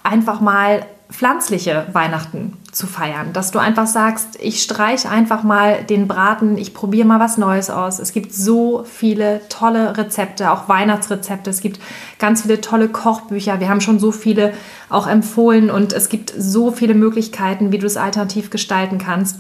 einfach 0.03 0.41
mal 0.41 0.85
pflanzliche 1.11 1.87
Weihnachten 1.91 2.53
zu 2.71 2.85
feiern. 2.85 3.33
Dass 3.33 3.49
du 3.49 3.57
einfach 3.57 3.87
sagst, 3.87 4.37
ich 4.39 4.61
streiche 4.61 5.09
einfach 5.09 5.41
mal 5.41 5.83
den 5.83 6.07
Braten, 6.07 6.55
ich 6.57 6.73
probiere 6.75 7.07
mal 7.07 7.19
was 7.19 7.37
Neues 7.37 7.71
aus. 7.71 7.97
Es 7.97 8.11
gibt 8.11 8.31
so 8.31 8.83
viele 8.85 9.41
tolle 9.49 9.97
Rezepte, 9.97 10.51
auch 10.51 10.69
Weihnachtsrezepte. 10.69 11.49
Es 11.49 11.61
gibt 11.61 11.79
ganz 12.19 12.43
viele 12.43 12.61
tolle 12.61 12.87
Kochbücher. 12.87 13.59
Wir 13.59 13.69
haben 13.69 13.81
schon 13.81 13.99
so 13.99 14.11
viele 14.11 14.53
auch 14.89 15.07
empfohlen 15.07 15.71
und 15.71 15.93
es 15.93 16.09
gibt 16.09 16.31
so 16.37 16.71
viele 16.71 16.93
Möglichkeiten, 16.93 17.71
wie 17.71 17.79
du 17.79 17.87
es 17.87 17.97
alternativ 17.97 18.51
gestalten 18.51 18.99
kannst. 18.99 19.39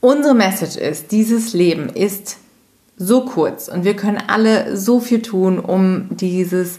Unsere 0.00 0.34
Message 0.34 0.76
ist, 0.76 1.12
dieses 1.12 1.52
Leben 1.52 1.88
ist 1.90 2.38
so 2.96 3.24
kurz 3.24 3.68
und 3.68 3.84
wir 3.84 3.94
können 3.94 4.22
alle 4.26 4.76
so 4.76 5.00
viel 5.00 5.22
tun, 5.22 5.58
um 5.58 6.08
dieses 6.10 6.78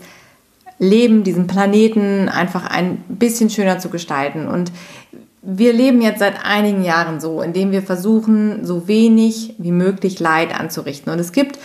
Leben, 0.80 1.24
diesen 1.24 1.45
Planeten 1.45 2.30
einfach 2.30 2.65
ein 2.65 2.97
bisschen 3.07 3.51
schöner 3.51 3.78
zu 3.78 3.89
gestalten. 3.89 4.47
Und 4.47 4.72
wir 5.43 5.74
leben 5.74 6.01
jetzt 6.01 6.19
seit 6.19 6.43
einigen 6.43 6.84
Jahren 6.84 7.19
so, 7.19 7.41
indem 7.41 7.72
wir 7.72 7.84
versuchen, 7.84 8.65
so 8.65 8.88
wenig 8.88 9.53
wie 9.59 9.72
möglich 9.72 10.19
Leid 10.19 10.59
anzurichten. 10.59 11.13
Und 11.13 11.19
es 11.19 11.32
gibt 11.32 11.59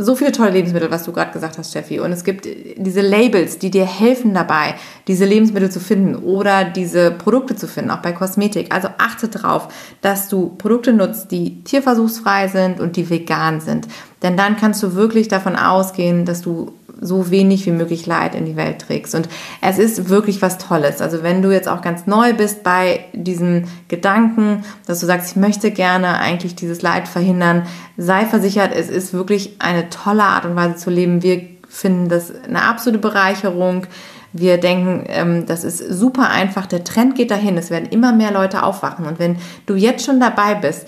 so 0.00 0.14
viele 0.14 0.30
tolle 0.30 0.50
Lebensmittel, 0.50 0.92
was 0.92 1.02
du 1.02 1.12
gerade 1.12 1.32
gesagt 1.32 1.58
hast, 1.58 1.70
Steffi. 1.70 1.98
Und 1.98 2.12
es 2.12 2.22
gibt 2.22 2.46
diese 2.76 3.00
Labels, 3.00 3.58
die 3.58 3.70
dir 3.70 3.84
helfen 3.84 4.32
dabei, 4.32 4.76
diese 5.08 5.24
Lebensmittel 5.24 5.72
zu 5.72 5.80
finden 5.80 6.14
oder 6.14 6.64
diese 6.64 7.10
Produkte 7.10 7.56
zu 7.56 7.66
finden, 7.66 7.90
auch 7.90 7.98
bei 7.98 8.12
Kosmetik. 8.12 8.72
Also 8.72 8.88
achte 8.98 9.26
darauf, 9.26 9.68
dass 10.00 10.28
du 10.28 10.50
Produkte 10.56 10.92
nutzt, 10.92 11.32
die 11.32 11.64
tierversuchsfrei 11.64 12.46
sind 12.46 12.78
und 12.78 12.94
die 12.94 13.10
vegan 13.10 13.60
sind. 13.60 13.88
Denn 14.22 14.36
dann 14.36 14.56
kannst 14.56 14.84
du 14.84 14.94
wirklich 14.94 15.26
davon 15.26 15.56
ausgehen, 15.56 16.24
dass 16.24 16.42
du 16.42 16.77
so 17.00 17.30
wenig 17.30 17.64
wie 17.66 17.70
möglich 17.70 18.06
Leid 18.06 18.34
in 18.34 18.44
die 18.44 18.56
Welt 18.56 18.80
trägst. 18.80 19.14
Und 19.14 19.28
es 19.60 19.78
ist 19.78 20.08
wirklich 20.08 20.42
was 20.42 20.58
Tolles. 20.58 21.00
Also 21.00 21.22
wenn 21.22 21.42
du 21.42 21.50
jetzt 21.50 21.68
auch 21.68 21.82
ganz 21.82 22.06
neu 22.06 22.34
bist 22.34 22.62
bei 22.62 23.04
diesem 23.12 23.64
Gedanken, 23.88 24.64
dass 24.86 25.00
du 25.00 25.06
sagst, 25.06 25.30
ich 25.30 25.36
möchte 25.36 25.70
gerne 25.70 26.18
eigentlich 26.18 26.56
dieses 26.56 26.82
Leid 26.82 27.08
verhindern, 27.08 27.66
sei 27.96 28.26
versichert, 28.26 28.72
es 28.74 28.88
ist 28.88 29.12
wirklich 29.12 29.56
eine 29.60 29.90
tolle 29.90 30.24
Art 30.24 30.44
und 30.44 30.56
Weise 30.56 30.76
zu 30.76 30.90
leben. 30.90 31.22
Wir 31.22 31.42
finden 31.68 32.08
das 32.08 32.32
eine 32.44 32.62
absolute 32.62 33.00
Bereicherung. 33.00 33.86
Wir 34.32 34.58
denken, 34.58 35.04
ähm, 35.08 35.46
das 35.46 35.64
ist 35.64 35.78
super 35.78 36.28
einfach. 36.28 36.66
Der 36.66 36.84
Trend 36.84 37.14
geht 37.14 37.30
dahin. 37.30 37.56
Es 37.56 37.70
werden 37.70 37.88
immer 37.88 38.12
mehr 38.12 38.30
Leute 38.30 38.62
aufwachen. 38.62 39.06
Und 39.06 39.18
wenn 39.18 39.36
du 39.66 39.74
jetzt 39.74 40.04
schon 40.04 40.20
dabei 40.20 40.54
bist, 40.54 40.86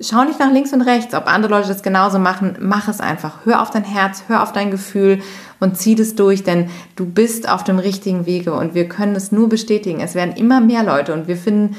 schau 0.00 0.24
nicht 0.24 0.40
nach 0.40 0.52
links 0.52 0.72
und 0.72 0.82
rechts, 0.82 1.14
ob 1.14 1.26
andere 1.26 1.52
Leute 1.52 1.68
das 1.68 1.82
genauso 1.82 2.18
machen. 2.18 2.56
Mach 2.60 2.88
es 2.88 3.00
einfach. 3.00 3.44
Hör 3.44 3.62
auf 3.62 3.70
dein 3.70 3.84
Herz, 3.84 4.24
hör 4.28 4.42
auf 4.42 4.52
dein 4.52 4.70
Gefühl 4.70 5.20
und 5.60 5.78
zieh 5.78 5.94
das 5.94 6.14
durch, 6.14 6.42
denn 6.42 6.68
du 6.96 7.06
bist 7.06 7.48
auf 7.48 7.64
dem 7.64 7.78
richtigen 7.78 8.26
Wege 8.26 8.54
und 8.54 8.74
wir 8.74 8.88
können 8.88 9.14
es 9.14 9.32
nur 9.32 9.48
bestätigen. 9.48 10.00
Es 10.00 10.14
werden 10.14 10.34
immer 10.36 10.60
mehr 10.60 10.82
Leute 10.82 11.12
und 11.12 11.28
wir 11.28 11.36
finden, 11.36 11.76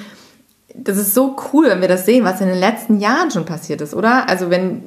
das 0.74 0.98
ist 0.98 1.14
so 1.14 1.36
cool, 1.54 1.68
wenn 1.68 1.82
wir 1.82 1.88
das 1.88 2.06
sehen, 2.06 2.26
was 2.26 2.42
in 2.42 2.48
den 2.48 2.60
letzten 2.60 3.00
Jahren 3.00 3.32
schon 3.32 3.46
passiert 3.46 3.82
ist, 3.82 3.94
oder? 3.94 4.30
Also 4.30 4.50
wenn 4.50 4.82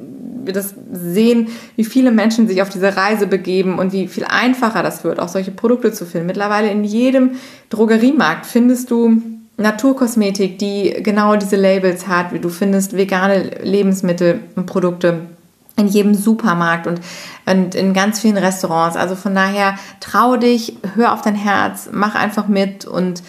wir 0.44 0.54
das 0.54 0.74
sehen, 0.90 1.48
wie 1.76 1.84
viele 1.84 2.10
Menschen 2.10 2.48
sich 2.48 2.62
auf 2.62 2.70
diese 2.70 2.96
Reise 2.96 3.26
begeben 3.26 3.78
und 3.78 3.92
wie 3.92 4.08
viel 4.08 4.24
einfacher 4.24 4.82
das 4.82 5.04
wird, 5.04 5.20
auch 5.20 5.28
solche 5.28 5.50
Produkte 5.50 5.92
zu 5.92 6.06
finden. 6.06 6.26
Mittlerweile 6.26 6.70
in 6.70 6.84
jedem 6.84 7.32
Drogeriemarkt 7.68 8.46
findest 8.46 8.90
du 8.90 9.22
Naturkosmetik, 9.58 10.58
die 10.58 10.96
genau 11.02 11.36
diese 11.36 11.56
Labels 11.56 12.06
hat, 12.06 12.32
wie 12.32 12.38
du 12.38 12.48
findest 12.48 12.96
vegane 12.96 13.42
Lebensmittel 13.62 14.40
und 14.54 14.66
Produkte 14.66 15.26
in 15.76 15.88
jedem 15.88 16.14
Supermarkt 16.14 16.86
und, 16.86 17.00
und 17.44 17.74
in 17.74 17.92
ganz 17.92 18.20
vielen 18.20 18.36
Restaurants. 18.36 18.96
Also 18.96 19.16
von 19.16 19.34
daher 19.34 19.76
trau 20.00 20.36
dich, 20.36 20.76
hör 20.94 21.12
auf 21.12 21.22
dein 21.22 21.34
Herz, 21.34 21.88
mach 21.92 22.14
einfach 22.14 22.48
mit 22.48 22.84
und 22.84 23.22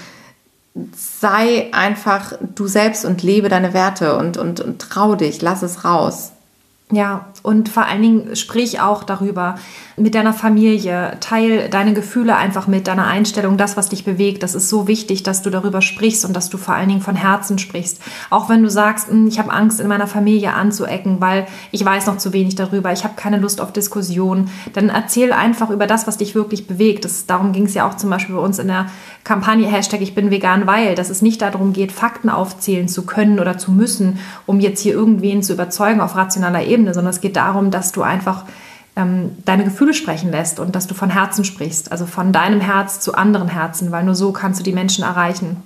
sei 0.96 1.68
einfach 1.74 2.34
du 2.56 2.68
selbst 2.68 3.06
und 3.06 3.24
lebe 3.24 3.50
deine 3.50 3.74
Werte 3.74 4.16
und, 4.18 4.38
und, 4.38 4.62
und 4.62 4.80
trau 4.80 5.16
dich, 5.16 5.42
lass 5.42 5.64
es 5.64 5.84
raus. 5.84 6.32
Ja, 6.92 7.28
und 7.42 7.70
vor 7.70 7.86
allen 7.86 8.02
Dingen 8.02 8.36
sprich 8.36 8.82
auch 8.82 9.04
darüber 9.04 9.56
mit 9.96 10.16
deiner 10.16 10.34
Familie, 10.34 11.18
teil 11.20 11.70
deine 11.70 11.94
Gefühle 11.94 12.36
einfach 12.36 12.68
mit, 12.68 12.88
deiner 12.88 13.08
Einstellung, 13.08 13.58
das, 13.58 13.78
was 13.78 13.90
dich 13.90 14.06
bewegt. 14.06 14.44
Das 14.44 14.56
ist 14.56 14.70
so 14.70 14.88
wichtig, 14.88 15.24
dass 15.24 15.42
du 15.42 15.50
darüber 15.50 15.82
sprichst 15.82 16.26
und 16.26 16.36
dass 16.36 16.50
du 16.50 16.58
vor 16.58 16.74
allen 16.74 16.90
Dingen 16.90 17.02
von 17.02 17.16
Herzen 17.16 17.60
sprichst. 17.60 18.02
Auch 18.30 18.50
wenn 18.50 18.64
du 18.64 18.70
sagst, 18.70 19.10
hm, 19.10 19.28
ich 19.28 19.40
habe 19.40 19.52
Angst, 19.52 19.80
in 19.80 19.88
meiner 19.88 20.08
Familie 20.08 20.54
anzuecken, 20.54 21.20
weil 21.20 21.48
ich 21.72 21.84
weiß 21.84 22.08
noch 22.08 22.18
zu 22.18 22.34
wenig 22.34 22.56
darüber, 22.56 22.92
ich 22.92 23.04
habe 23.04 23.16
keine 23.16 23.38
Lust 23.38 23.62
auf 23.62 23.74
Diskussion, 23.74 24.50
dann 24.74 24.90
erzähl 24.90 25.34
einfach 25.34 25.70
über 25.70 25.88
das, 25.88 26.08
was 26.08 26.18
dich 26.18 26.36
wirklich 26.36 26.68
bewegt. 26.68 27.06
Das, 27.06 27.26
darum 27.26 27.52
ging 27.52 27.66
es 27.66 27.74
ja 27.74 27.88
auch 27.88 27.96
zum 27.96 28.10
Beispiel 28.10 28.36
bei 28.36 28.42
uns 28.42 28.60
in 28.60 28.68
der 28.68 28.88
Kampagne 29.24 29.68
Hashtag 29.68 30.02
Ich 30.02 30.16
bin 30.16 30.32
vegan, 30.32 30.66
weil, 30.66 30.96
dass 30.96 31.10
es 31.10 31.22
nicht 31.22 31.42
darum 31.42 31.74
geht, 31.74 31.92
Fakten 31.92 32.30
aufzählen 32.30 32.88
zu 32.88 33.06
können 33.06 33.40
oder 33.40 33.58
zu 33.58 33.72
müssen, 33.72 34.20
um 34.46 34.60
jetzt 34.60 34.82
hier 34.82 34.94
irgendwen 34.94 35.44
zu 35.44 35.54
überzeugen 35.54 36.02
auf 36.02 36.16
rationaler 36.16 36.64
Ebene, 36.64 36.94
sondern 36.94 37.12
es 37.12 37.22
geht 37.22 37.29
darum, 37.34 37.72
dass 37.72 37.92
du 37.92 38.02
einfach 38.02 38.46
ähm, 38.96 39.38
deine 39.46 39.64
Gefühle 39.64 39.94
sprechen 39.94 40.32
lässt 40.32 40.60
und 40.60 40.76
dass 40.76 40.88
du 40.88 40.94
von 40.94 41.10
Herzen 41.10 41.46
sprichst, 41.46 41.92
also 41.92 42.06
von 42.06 42.32
deinem 42.32 42.62
Herz 42.62 43.00
zu 43.00 43.16
anderen 43.16 43.48
Herzen, 43.48 43.92
weil 43.92 44.04
nur 44.04 44.16
so 44.16 44.32
kannst 44.32 44.60
du 44.60 44.64
die 44.64 44.74
Menschen 44.74 45.04
erreichen. 45.04 45.58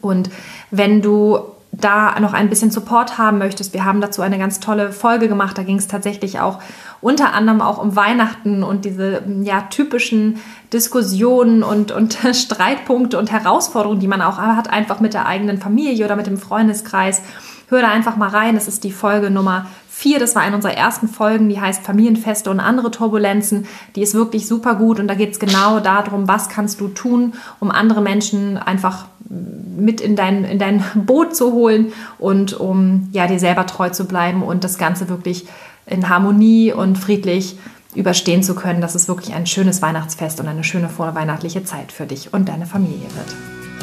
Und 0.00 0.30
wenn 0.70 1.02
du 1.02 1.38
da 1.72 2.18
noch 2.20 2.32
ein 2.32 2.48
bisschen 2.48 2.70
Support 2.70 3.18
haben 3.18 3.38
möchtest, 3.38 3.74
wir 3.74 3.84
haben 3.84 4.00
dazu 4.00 4.22
eine 4.22 4.38
ganz 4.38 4.60
tolle 4.60 4.92
Folge 4.92 5.28
gemacht. 5.28 5.58
Da 5.58 5.62
ging 5.62 5.76
es 5.76 5.88
tatsächlich 5.88 6.40
auch 6.40 6.58
unter 7.00 7.34
anderem 7.34 7.60
auch 7.60 7.78
um 7.78 7.96
Weihnachten 7.96 8.62
und 8.62 8.84
diese 8.84 9.22
ja, 9.42 9.62
typischen 9.62 10.40
Diskussionen 10.72 11.62
und, 11.62 11.92
und 11.92 12.18
Streitpunkte 12.32 13.18
und 13.18 13.30
Herausforderungen, 13.30 14.00
die 14.00 14.08
man 14.08 14.22
auch 14.22 14.38
hat, 14.38 14.70
einfach 14.70 15.00
mit 15.00 15.14
der 15.14 15.26
eigenen 15.26 15.58
Familie 15.58 16.04
oder 16.04 16.16
mit 16.16 16.26
dem 16.26 16.38
Freundeskreis. 16.38 17.22
Hör 17.68 17.82
da 17.82 17.88
einfach 17.88 18.16
mal 18.16 18.28
rein. 18.28 18.54
Das 18.54 18.68
ist 18.68 18.84
die 18.84 18.92
Folge 18.92 19.30
Nummer 19.30 19.66
4. 19.96 20.18
Das 20.18 20.34
war 20.34 20.42
eine 20.42 20.56
unserer 20.56 20.74
ersten 20.74 21.08
Folgen, 21.08 21.48
die 21.48 21.58
heißt 21.58 21.82
Familienfeste 21.82 22.50
und 22.50 22.60
andere 22.60 22.90
Turbulenzen. 22.90 23.66
Die 23.94 24.02
ist 24.02 24.12
wirklich 24.12 24.46
super 24.46 24.74
gut 24.74 25.00
und 25.00 25.08
da 25.08 25.14
geht 25.14 25.32
es 25.32 25.38
genau 25.38 25.80
darum, 25.80 26.28
was 26.28 26.50
kannst 26.50 26.82
du 26.82 26.88
tun, 26.88 27.32
um 27.60 27.70
andere 27.70 28.02
Menschen 28.02 28.58
einfach 28.58 29.06
mit 29.30 30.02
in 30.02 30.14
dein, 30.14 30.44
in 30.44 30.58
dein 30.58 30.84
Boot 30.94 31.34
zu 31.34 31.52
holen 31.52 31.94
und 32.18 32.52
um 32.52 33.08
ja, 33.12 33.26
dir 33.26 33.38
selber 33.38 33.64
treu 33.64 33.88
zu 33.88 34.04
bleiben 34.04 34.42
und 34.42 34.64
das 34.64 34.76
Ganze 34.76 35.08
wirklich 35.08 35.46
in 35.86 36.10
Harmonie 36.10 36.74
und 36.74 36.98
friedlich 36.98 37.58
überstehen 37.94 38.42
zu 38.42 38.54
können, 38.54 38.82
dass 38.82 38.94
es 38.94 39.08
wirklich 39.08 39.34
ein 39.34 39.46
schönes 39.46 39.80
Weihnachtsfest 39.80 40.40
und 40.40 40.46
eine 40.46 40.62
schöne 40.62 40.90
vorweihnachtliche 40.90 41.64
Zeit 41.64 41.90
für 41.90 42.04
dich 42.04 42.34
und 42.34 42.50
deine 42.50 42.66
Familie 42.66 43.06
wird. 43.14 43.34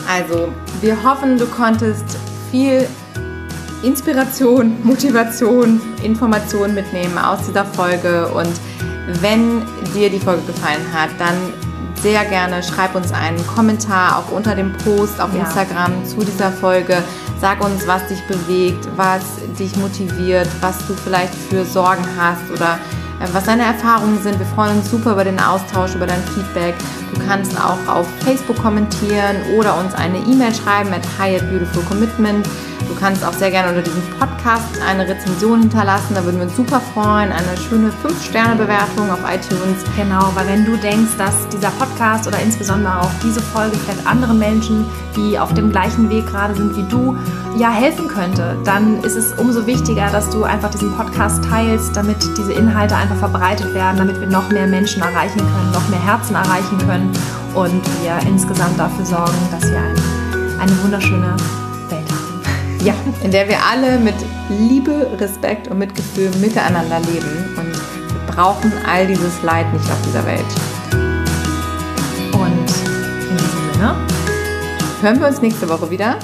Also, 0.07 0.49
wir 0.82 1.03
hoffen, 1.03 1.39
du 1.39 1.47
konntest 1.47 2.05
viel 2.51 2.88
Inspiration, 3.84 4.77
Motivation, 4.84 5.81
Informationen 6.03 6.73
mitnehmen 6.73 7.17
aus 7.17 7.45
dieser 7.45 7.65
Folge 7.65 8.27
und 8.29 8.53
wenn 9.21 9.61
dir 9.93 10.09
die 10.09 10.19
Folge 10.19 10.41
gefallen 10.43 10.86
hat, 10.93 11.09
dann 11.19 11.36
sehr 12.01 12.25
gerne 12.25 12.61
schreib 12.63 12.95
uns 12.95 13.13
einen 13.13 13.45
Kommentar 13.47 14.17
auch 14.17 14.31
unter 14.31 14.55
dem 14.55 14.73
Post 14.73 15.21
auf 15.21 15.34
ja. 15.34 15.41
Instagram 15.41 16.05
zu 16.05 16.17
dieser 16.17 16.51
Folge. 16.51 17.03
Sag 17.39 17.63
uns, 17.63 17.88
was 17.88 18.07
dich 18.07 18.21
bewegt, 18.27 18.88
was 18.95 19.23
dich 19.59 19.75
motiviert, 19.77 20.47
was 20.61 20.77
du 20.88 20.93
vielleicht 20.93 21.34
für 21.34 21.65
Sorgen 21.65 22.05
hast 22.17 22.51
oder 22.51 22.77
äh, 23.19 23.27
was 23.34 23.45
deine 23.45 23.63
Erfahrungen 23.63 24.21
sind. 24.21 24.39
Wir 24.39 24.45
freuen 24.47 24.77
uns 24.77 24.91
super 24.91 25.13
über 25.13 25.23
den 25.23 25.39
Austausch, 25.39 25.95
über 25.95 26.07
dein 26.07 26.21
Feedback. 26.36 26.75
Du 27.13 27.21
kannst 27.25 27.57
auch 27.57 27.88
auf 27.88 28.07
Facebook 28.25 28.57
kommentieren 28.61 29.38
oder 29.57 29.77
uns 29.77 29.93
eine 29.93 30.17
E-Mail 30.19 30.53
schreiben 30.53 30.91
at 30.93 31.03
Hi 31.19 31.36
at 31.36 31.49
Beautiful 31.49 31.84
Commitment. 31.84 32.47
Kannst 33.04 33.26
auch 33.26 33.34
sehr 33.34 33.51
gerne 33.51 33.68
unter 33.68 33.82
diesem 33.82 34.01
Podcast 34.18 34.80
eine 34.88 35.06
Rezension 35.06 35.60
hinterlassen. 35.60 36.16
Da 36.16 36.24
würden 36.24 36.38
wir 36.38 36.45
uns 36.45 36.56
super 36.56 36.80
freuen. 36.80 37.34
Eine 37.34 37.58
schöne 37.68 37.89
5-Sterne-Bewertung 37.89 39.12
auf 39.12 39.20
iTunes. 39.30 39.84
Genau, 39.97 40.32
weil 40.36 40.47
wenn 40.47 40.64
du 40.64 40.78
denkst, 40.78 41.18
dass 41.18 41.49
dieser 41.49 41.72
Podcast 41.72 42.28
oder 42.28 42.39
insbesondere 42.39 43.01
auch 43.01 43.12
diese 43.22 43.41
Folge 43.41 43.76
vielleicht 43.76 44.08
andere 44.08 44.34
Menschen, 44.34 44.86
die 45.18 45.38
auf 45.38 45.54
dem 45.54 45.70
gleichen 45.70 46.10
Weg 46.10 46.28
gerade 46.28 46.56
sind 46.56 46.78
wie 46.78 46.84
du, 46.84 47.18
ja 47.58 47.72
helfen 47.72 48.08
könnte, 48.08 48.56
dann 48.64 49.04
ist 49.04 49.18
es 49.18 49.34
umso 49.34 49.68
wichtiger, 49.68 50.10
dass 50.10 50.30
du 50.30 50.45
einfach 50.45 50.70
diesen 50.70 50.95
Podcast 50.95 51.43
teilst, 51.43 51.97
damit 51.97 52.24
diese 52.38 52.54
Inhalte 52.54 52.95
einfach 52.95 53.18
verbreitet 53.18 53.74
werden, 53.74 53.97
damit 53.97 54.18
wir 54.22 54.28
noch 54.28 54.49
mehr 54.49 54.66
Menschen 54.66 55.01
erreichen 55.01 55.39
können, 55.39 55.72
noch 55.74 55.89
mehr 55.89 56.06
Herzen 56.06 56.36
erreichen 56.36 56.78
können 56.78 57.12
und 57.54 57.84
wir 58.01 58.18
insgesamt 58.26 58.80
dafür 58.80 59.06
sorgen, 59.06 59.49
dass 59.51 59.70
wir 59.70 59.78
eine, 59.78 60.62
eine 60.62 60.84
wunderschöne 60.84 61.36
ja, 62.84 62.93
in 63.23 63.31
der 63.31 63.47
wir 63.47 63.57
alle 63.63 63.97
mit 63.97 64.15
Liebe, 64.49 65.09
Respekt 65.19 65.69
und 65.69 65.79
Mitgefühl 65.79 66.29
miteinander 66.41 66.99
leben. 66.99 67.49
Und 67.57 67.71
wir 67.71 68.36
brauchen 68.36 68.71
all 68.86 69.07
dieses 69.07 69.41
Leid 69.41 69.71
nicht 69.71 69.86
auf 69.89 70.01
dieser 70.05 70.25
Welt. 70.25 70.41
Und 72.34 72.69
in 73.29 73.38
diesem 73.38 73.73
Sinne 73.73 73.95
hören 75.01 75.19
wir 75.19 75.27
uns 75.27 75.41
nächste 75.41 75.69
Woche 75.69 75.89
wieder. 75.89 76.17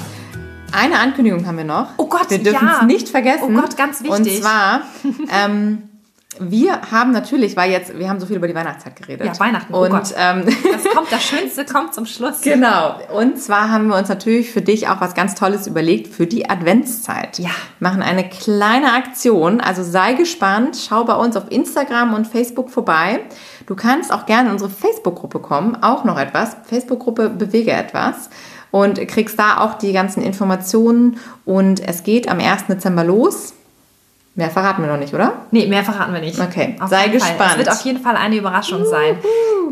Eine 0.72 0.98
Ankündigung 0.98 1.46
haben 1.46 1.56
wir 1.56 1.64
noch. 1.64 1.88
Oh 1.96 2.06
Gott, 2.06 2.30
wir 2.30 2.38
dürfen 2.38 2.66
ja. 2.66 2.78
es 2.80 2.86
nicht 2.86 3.08
vergessen. 3.08 3.56
Oh 3.56 3.60
Gott, 3.60 3.76
ganz 3.76 4.02
wichtig. 4.02 4.18
Und 4.18 4.42
zwar 4.42 4.82
ähm, 5.44 5.89
wir 6.38 6.92
haben 6.92 7.10
natürlich, 7.10 7.56
weil 7.56 7.72
jetzt, 7.72 7.98
wir 7.98 8.08
haben 8.08 8.20
so 8.20 8.26
viel 8.26 8.36
über 8.36 8.46
die 8.46 8.54
Weihnachtszeit 8.54 8.94
geredet. 8.94 9.26
Ja, 9.26 9.40
Weihnachten. 9.40 9.74
Oh 9.74 9.80
und. 9.80 10.14
Ähm, 10.16 10.44
das 10.46 10.84
kommt, 10.94 11.10
das 11.10 11.22
Schönste 11.24 11.64
kommt 11.64 11.92
zum 11.92 12.06
Schluss. 12.06 12.40
Genau. 12.50 12.98
Und 13.12 13.38
zwar 13.38 13.70
haben 13.70 13.88
wir 13.88 13.96
uns 13.96 14.08
natürlich 14.08 14.50
für 14.50 14.62
dich 14.62 14.88
auch 14.88 15.00
was 15.00 15.14
ganz 15.14 15.34
Tolles 15.34 15.66
überlegt 15.66 16.12
für 16.12 16.26
die 16.26 16.48
Adventszeit. 16.48 17.38
Ja. 17.38 17.50
Wir 17.78 17.88
machen 17.88 18.02
eine 18.02 18.28
kleine 18.28 18.92
Aktion. 18.92 19.60
Also 19.60 19.82
sei 19.82 20.14
gespannt. 20.14 20.76
Schau 20.88 21.04
bei 21.04 21.14
uns 21.14 21.36
auf 21.36 21.50
Instagram 21.50 22.14
und 22.14 22.26
Facebook 22.26 22.70
vorbei. 22.70 23.20
Du 23.66 23.74
kannst 23.74 24.12
auch 24.12 24.26
gerne 24.26 24.48
in 24.48 24.52
unsere 24.52 24.70
Facebook-Gruppe 24.70 25.40
kommen. 25.40 25.82
Auch 25.82 26.04
noch 26.04 26.18
etwas. 26.18 26.56
Facebook-Gruppe 26.64 27.28
Bewege 27.30 27.72
etwas 27.72 28.30
und 28.70 29.06
kriegst 29.08 29.38
da 29.38 29.58
auch 29.58 29.74
die 29.74 29.92
ganzen 29.92 30.22
Informationen. 30.22 31.18
Und 31.44 31.80
es 31.86 32.02
geht 32.02 32.28
am 32.28 32.38
1. 32.38 32.66
Dezember 32.68 33.04
los. 33.04 33.54
Mehr 34.40 34.48
verraten 34.48 34.82
wir 34.82 34.90
noch 34.90 34.98
nicht, 34.98 35.12
oder? 35.12 35.34
Nee, 35.50 35.66
mehr 35.66 35.84
verraten 35.84 36.14
wir 36.14 36.20
nicht. 36.20 36.40
Okay, 36.40 36.74
auf 36.80 36.88
sei 36.88 37.08
gespannt. 37.08 37.36
Fall. 37.36 37.50
Es 37.50 37.56
wird 37.58 37.70
auf 37.70 37.82
jeden 37.82 38.00
Fall 38.00 38.16
eine 38.16 38.36
Überraschung 38.36 38.86
sein. 38.86 39.18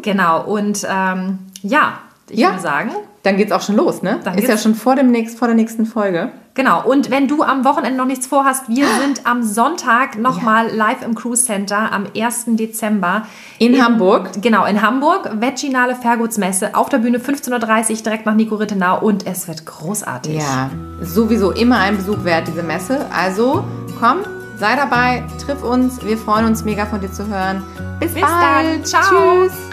Genau, 0.02 0.44
und 0.44 0.86
ähm, 0.86 1.38
ja, 1.62 1.94
ich 2.28 2.38
ja. 2.38 2.50
würde 2.50 2.60
sagen. 2.60 2.90
Dann 3.22 3.38
geht's 3.38 3.50
auch 3.50 3.62
schon 3.62 3.76
los, 3.76 4.02
ne? 4.02 4.20
Dann 4.22 4.36
Ist 4.36 4.46
ja 4.46 4.58
schon 4.58 4.74
vor, 4.74 4.94
dem 4.94 5.10
nächst, 5.10 5.38
vor 5.38 5.48
der 5.48 5.56
nächsten 5.56 5.86
Folge. 5.86 6.30
Genau, 6.52 6.84
und 6.86 7.10
wenn 7.10 7.28
du 7.28 7.42
am 7.42 7.64
Wochenende 7.64 7.96
noch 7.96 8.04
nichts 8.04 8.26
vorhast, 8.26 8.68
wir 8.68 8.86
sind 9.00 9.22
am 9.24 9.42
Sonntag 9.42 10.18
nochmal 10.18 10.68
ja. 10.68 10.74
live 10.74 11.02
im 11.02 11.14
Cruise 11.14 11.44
Center 11.44 11.90
am 11.90 12.04
1. 12.14 12.44
Dezember. 12.48 13.22
In, 13.58 13.72
in, 13.72 13.82
Hamburg? 13.82 14.42
Genau, 14.42 14.66
in 14.66 14.82
Hamburg. 14.82 15.30
Veginale 15.40 15.94
Vergutsmesse 15.94 16.74
auf 16.74 16.90
der 16.90 16.98
Bühne 16.98 17.18
15.30 17.18 17.90
Uhr 17.90 17.96
direkt 18.02 18.26
nach 18.26 18.34
Nico 18.34 18.56
Rittenau 18.56 19.00
und 19.00 19.26
es 19.26 19.48
wird 19.48 19.64
großartig. 19.64 20.36
Ja, 20.36 20.70
sowieso 21.00 21.52
immer 21.52 21.78
ein 21.78 21.96
Besuch 21.96 22.24
wert, 22.24 22.48
diese 22.48 22.62
Messe. 22.62 23.06
Also 23.10 23.64
komm, 23.98 24.18
Sei 24.58 24.74
dabei, 24.74 25.22
triff 25.44 25.62
uns. 25.62 26.04
Wir 26.04 26.18
freuen 26.18 26.46
uns 26.46 26.64
mega 26.64 26.84
von 26.84 27.00
dir 27.00 27.12
zu 27.12 27.28
hören. 27.28 27.62
Bis, 28.00 28.12
Bis 28.14 28.22
bald. 28.22 28.32
Dann. 28.32 28.84
Ciao. 28.84 29.46
Tschüss. 29.46 29.67